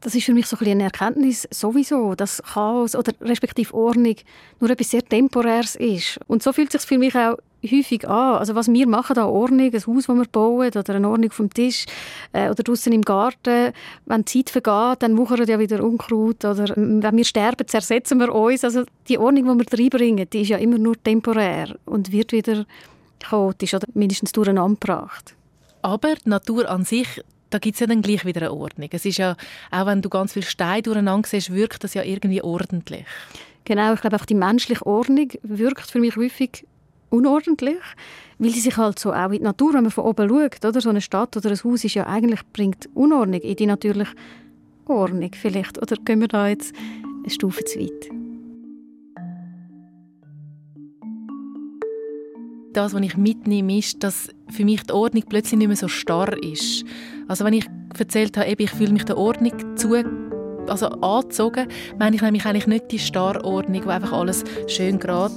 Das 0.00 0.14
ist 0.14 0.24
für 0.24 0.32
mich 0.32 0.46
so 0.46 0.56
ein 0.58 0.66
eine 0.66 0.84
Erkenntnis 0.84 1.46
sowieso, 1.50 2.14
dass 2.14 2.42
Chaos 2.42 2.96
oder 2.96 3.12
respektive 3.20 3.74
Ordnung 3.74 4.16
nur 4.58 4.70
etwas 4.70 4.90
sehr 4.90 5.04
Temporäres 5.04 5.76
ist. 5.76 6.18
Und 6.26 6.42
so 6.42 6.52
fühlt 6.52 6.74
es 6.74 6.82
sich 6.82 6.88
für 6.88 6.98
mich 6.98 7.14
auch 7.14 7.36
häufig 7.64 8.08
an. 8.08 8.38
Also 8.38 8.54
was 8.54 8.72
wir 8.72 8.86
machen, 8.86 9.14
da 9.14 9.26
Ordnung, 9.26 9.72
ein 9.72 9.86
Haus, 9.86 10.06
das 10.06 10.16
wir 10.16 10.24
bauen, 10.26 10.68
oder 10.68 10.94
eine 10.94 11.08
Ordnung 11.08 11.30
vom 11.30 11.52
Tisch 11.52 11.86
äh, 12.32 12.50
oder 12.50 12.62
draußen 12.62 12.92
im 12.92 13.02
Garten, 13.02 13.72
wenn 14.06 14.24
die 14.24 14.44
Zeit 14.44 14.50
vergeht, 14.50 15.02
dann 15.02 15.16
wuchert 15.16 15.48
ja 15.48 15.58
wieder 15.58 15.82
Unkraut 15.84 16.44
oder 16.44 16.74
wenn 16.76 17.16
wir 17.16 17.24
sterben, 17.24 17.66
zersetzen 17.66 18.18
wir 18.18 18.34
uns. 18.34 18.64
Also 18.64 18.84
die 19.08 19.18
Ordnung, 19.18 19.58
die 19.58 19.64
wir 19.64 19.78
reinbringen, 19.78 20.28
die 20.30 20.42
ist 20.42 20.48
ja 20.48 20.58
immer 20.58 20.78
nur 20.78 21.02
temporär 21.02 21.76
und 21.84 22.12
wird 22.12 22.32
wieder 22.32 22.64
chaotisch 23.18 23.74
oder 23.74 23.86
mindestens 23.94 24.32
durcheinander 24.32 24.78
gebracht. 24.80 25.34
Aber 25.82 26.14
die 26.14 26.28
Natur 26.28 26.68
an 26.68 26.84
sich 26.84 27.22
da 27.50 27.58
gibt 27.58 27.74
es 27.74 27.80
ja 27.80 27.86
dann 27.86 28.00
gleich 28.00 28.24
wieder 28.24 28.42
eine 28.42 28.52
Ordnung. 28.52 28.88
Es 28.92 29.04
ist 29.04 29.18
ja, 29.18 29.36
auch 29.70 29.86
wenn 29.86 30.02
du 30.02 30.08
ganz 30.08 30.32
viel 30.32 30.44
Steine 30.44 30.82
durcheinander 30.82 31.28
siehst, 31.28 31.52
wirkt 31.52 31.84
das 31.84 31.94
ja 31.94 32.04
irgendwie 32.04 32.42
ordentlich. 32.42 33.04
Genau, 33.64 33.92
ich 33.92 34.00
glaube 34.00 34.16
auch 34.16 34.24
die 34.24 34.34
menschliche 34.34 34.86
Ordnung 34.86 35.28
wirkt 35.42 35.90
für 35.90 35.98
mich 35.98 36.16
häufig 36.16 36.64
unordentlich, 37.10 37.78
weil 38.38 38.50
sie 38.50 38.60
sich 38.60 38.76
halt 38.76 38.98
so 38.98 39.12
auch 39.12 39.30
in 39.30 39.38
die 39.38 39.44
Natur, 39.44 39.74
wenn 39.74 39.82
man 39.82 39.90
von 39.90 40.04
oben 40.04 40.28
schaut, 40.28 40.64
oder? 40.64 40.80
so 40.80 40.90
eine 40.90 41.00
Stadt 41.00 41.36
oder 41.36 41.50
ein 41.50 41.62
Haus 41.62 41.84
ist 41.84 41.94
ja 41.94 42.06
eigentlich, 42.06 42.40
bringt 42.52 42.88
Unordnung 42.94 43.40
in 43.40 43.56
die 43.56 43.66
natürliche 43.66 44.14
Ordnung 44.86 45.30
vielleicht. 45.34 45.80
Oder 45.80 45.96
gehen 45.96 46.20
wir 46.20 46.28
da 46.28 46.48
jetzt 46.48 46.74
eine 47.22 47.30
Stufe 47.30 47.64
zu 47.64 47.78
weit? 47.80 48.10
Das, 52.72 52.94
was 52.94 53.02
ich 53.02 53.16
mitnehme, 53.16 53.78
ist, 53.78 54.02
dass 54.04 54.28
für 54.48 54.64
mich 54.64 54.84
die 54.84 54.92
Ordnung 54.92 55.24
plötzlich 55.28 55.58
nicht 55.58 55.66
mehr 55.66 55.76
so 55.76 55.88
starr 55.88 56.40
ist. 56.42 56.84
Also 57.26 57.44
wenn 57.44 57.54
ich 57.54 57.66
erzählt 57.98 58.36
habe, 58.36 58.54
ich 58.56 58.70
fühle 58.70 58.92
mich 58.92 59.04
der 59.04 59.18
Ordnung 59.18 59.76
zu 59.76 59.96
also 60.68 60.86
angezogen, 60.86 61.66
meine 61.98 62.14
ich 62.14 62.22
nämlich 62.22 62.46
eigentlich 62.46 62.68
nicht 62.68 62.92
die 62.92 63.00
starre 63.00 63.44
Ordnung, 63.44 63.84
wo 63.84 63.90
einfach 63.90 64.12
alles 64.12 64.44
schön 64.68 65.00
gerade 65.00 65.34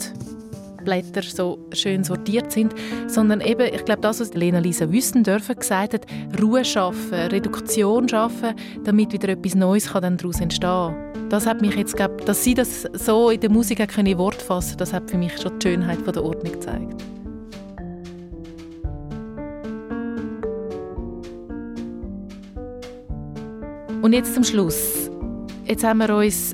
Blätter 0.83 1.21
so 1.21 1.59
schön 1.73 2.03
sortiert 2.03 2.51
sind, 2.51 2.73
sondern 3.07 3.41
eben, 3.41 3.73
ich 3.73 3.85
glaube, 3.85 4.01
das, 4.01 4.19
was 4.19 4.33
Lena 4.33 4.59
Lisa 4.59 4.91
Wüstendörfer 4.91 5.55
gesagt 5.55 5.93
hat, 5.93 6.05
Ruhe 6.41 6.65
schaffen, 6.65 7.13
Reduktion 7.13 8.07
schaffen, 8.07 8.53
damit 8.83 9.13
wieder 9.13 9.29
etwas 9.29 9.55
Neues 9.55 9.91
kann 9.91 10.01
dann 10.01 10.17
daraus 10.17 10.39
entstehen 10.39 10.95
Das 11.29 11.45
hat 11.45 11.61
mich 11.61 11.75
jetzt, 11.75 11.95
glaub, 11.95 12.25
dass 12.25 12.43
sie 12.43 12.53
das 12.53 12.87
so 12.93 13.29
in 13.29 13.39
der 13.39 13.49
Musik 13.49 13.87
können 13.87 14.17
Wort 14.17 14.41
fassen 14.41 14.77
das 14.77 14.93
hat 14.93 15.09
für 15.09 15.17
mich 15.17 15.39
schon 15.41 15.59
die 15.59 15.67
Schönheit 15.69 15.99
der 16.05 16.23
Ordnung 16.23 16.53
gezeigt. 16.53 17.03
Und 24.01 24.11
jetzt 24.11 24.33
zum 24.33 24.43
Schluss. 24.43 25.09
Jetzt 25.65 25.85
haben 25.85 25.99
wir 25.99 26.13
uns 26.13 26.53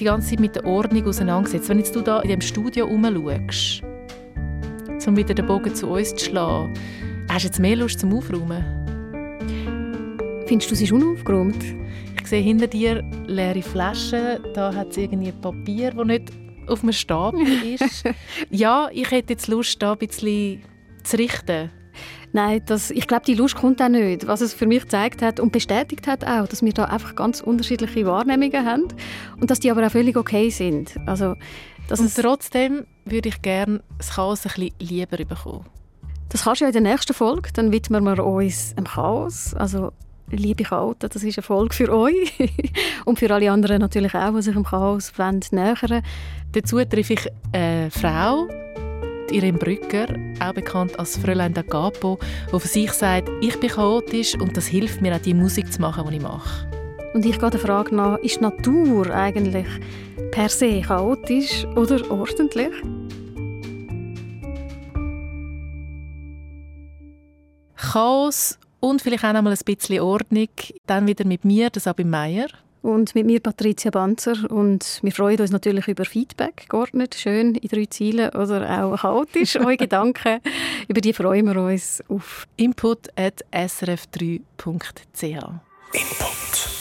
die 0.00 0.04
ganze 0.04 0.30
Zeit 0.30 0.40
mit 0.40 0.56
der 0.56 0.64
Ordnung 0.64 1.06
auseinandergesetzt. 1.06 1.68
Wenn 1.68 1.78
jetzt 1.78 1.94
du 1.94 2.00
da 2.00 2.20
in 2.20 2.30
dem 2.30 2.40
Studio 2.40 2.88
herumschaust, 2.88 3.82
um 5.06 5.16
wieder 5.16 5.34
den 5.34 5.46
Bogen 5.46 5.74
zu 5.74 5.88
uns 5.88 6.14
zu 6.14 6.24
schlagen, 6.26 6.72
hast 7.28 7.44
du 7.44 7.48
jetzt 7.48 7.58
mehr 7.58 7.76
Lust 7.76 8.00
zum 8.00 8.16
Aufräumen? 8.16 8.64
Findest 10.46 10.70
du, 10.70 10.74
sie 10.74 10.84
ist 10.84 10.92
unaufgeräumt? 10.92 11.62
Ich 12.18 12.26
sehe 12.26 12.42
hinter 12.42 12.66
dir 12.66 13.02
leere 13.26 13.62
Flaschen. 13.62 14.38
Da 14.54 14.74
hat 14.74 14.90
es 14.90 14.96
irgendwie 14.96 15.32
Papier, 15.32 15.90
das 15.90 16.06
nicht 16.06 16.32
auf 16.66 16.82
einem 16.82 16.92
Stapel 16.92 17.46
ist. 17.74 18.04
ja, 18.50 18.88
ich 18.92 19.10
hätte 19.10 19.34
jetzt 19.34 19.48
Lust, 19.48 19.82
da 19.82 19.92
ein 19.92 19.98
bisschen 19.98 20.62
zu 21.02 21.18
richten. 21.18 21.70
Nein, 22.32 22.62
das, 22.66 22.90
ich 22.90 23.08
glaube, 23.08 23.24
die 23.26 23.34
Lust 23.34 23.56
kommt 23.56 23.82
auch 23.82 23.88
nicht. 23.88 24.26
Was 24.26 24.40
es 24.40 24.54
für 24.54 24.66
mich 24.66 24.82
gezeigt 24.82 25.20
hat 25.20 25.40
und 25.40 25.50
bestätigt 25.50 26.06
hat 26.06 26.24
auch, 26.24 26.46
dass 26.46 26.62
wir 26.62 26.72
da 26.72 26.84
einfach 26.84 27.16
ganz 27.16 27.40
unterschiedliche 27.40 28.06
Wahrnehmungen 28.06 28.64
haben 28.64 28.88
und 29.40 29.50
dass 29.50 29.58
die 29.58 29.70
aber 29.70 29.84
auch 29.86 29.90
völlig 29.90 30.16
okay 30.16 30.50
sind. 30.50 30.96
Also, 31.06 31.34
dass 31.88 31.98
und 31.98 32.14
trotzdem 32.14 32.86
würde 33.04 33.30
ich 33.30 33.42
gerne 33.42 33.82
das 33.98 34.10
Chaos 34.10 34.46
ein 34.46 34.52
bisschen 34.52 34.74
lieber 34.78 35.16
bekommen. 35.16 35.66
Das 36.28 36.44
kannst 36.44 36.60
du 36.60 36.64
ja 36.64 36.68
in 36.68 36.84
der 36.84 36.92
nächsten 36.92 37.14
Folge. 37.14 37.50
Dann 37.52 37.72
widmen 37.72 38.04
wir 38.04 38.24
uns 38.24 38.76
dem 38.76 38.84
Chaos. 38.84 39.52
Also, 39.54 39.92
liebe 40.30 40.62
Chaoten, 40.62 41.08
das 41.12 41.24
ist 41.24 41.38
eine 41.38 41.42
Folge 41.42 41.74
für 41.74 41.92
euch 41.92 42.32
und 43.04 43.18
für 43.18 43.32
alle 43.34 43.50
anderen 43.50 43.80
natürlich 43.80 44.14
auch, 44.14 44.34
die 44.36 44.42
sich 44.42 44.54
dem 44.54 44.64
Chaos 44.64 45.12
nähern 45.50 46.02
Dazu 46.52 46.84
treffe 46.84 47.14
ich 47.14 47.26
eine 47.52 47.90
Frau, 47.90 48.48
Irene 49.30 49.58
Brücker, 49.58 50.06
auch 50.40 50.52
bekannt 50.52 50.98
als 50.98 51.16
Fräulein 51.16 51.54
da 51.54 51.62
Capo, 51.62 52.18
die 52.52 52.60
für 52.60 52.68
sich 52.68 52.92
sagt, 52.92 53.28
ich 53.40 53.58
bin 53.60 53.70
chaotisch 53.70 54.34
und 54.34 54.56
das 54.56 54.66
hilft 54.66 55.00
mir 55.00 55.14
auch, 55.14 55.20
die 55.20 55.34
Musik 55.34 55.72
zu 55.72 55.80
machen, 55.80 56.08
die 56.10 56.16
ich 56.16 56.22
mache. 56.22 56.68
Und 57.14 57.26
ich 57.26 57.38
gehe 57.38 57.50
der 57.50 57.60
Frage 57.60 57.94
nach, 57.94 58.18
ist 58.18 58.36
die 58.36 58.42
Natur 58.42 59.10
eigentlich 59.10 59.66
per 60.30 60.48
se 60.48 60.80
chaotisch 60.80 61.64
oder 61.76 62.10
ordentlich? 62.10 62.72
Chaos 67.76 68.58
und 68.78 69.02
vielleicht 69.02 69.24
auch 69.24 69.32
noch 69.32 69.42
mal 69.42 69.52
ein 69.52 69.58
bisschen 69.64 70.00
Ordnung. 70.00 70.48
Dann 70.86 71.06
wieder 71.06 71.24
mit 71.24 71.44
mir, 71.44 71.70
das 71.70 71.84
Sabine 71.84 72.10
Meier 72.10 72.48
und 72.82 73.14
mit 73.14 73.26
mir 73.26 73.40
Patricia 73.40 73.90
Banzer. 73.90 74.50
Und 74.50 75.00
wir 75.02 75.12
freuen 75.12 75.40
uns 75.40 75.50
natürlich 75.50 75.88
über 75.88 76.04
Feedback, 76.04 76.66
geordnet, 76.68 77.14
schön 77.14 77.54
in 77.54 77.68
drei 77.68 77.86
Zielen 77.86 78.30
oder 78.30 78.84
auch 78.84 79.00
chaotisch, 79.00 79.56
eure 79.60 79.76
Gedanken, 79.76 80.40
über 80.88 81.00
die 81.00 81.12
freuen 81.12 81.46
wir 81.46 81.60
uns 81.60 82.02
auf 82.08 82.46
input 82.56 83.08
at 83.16 83.44
srf3.ch 83.52 84.40
Input 85.92 86.79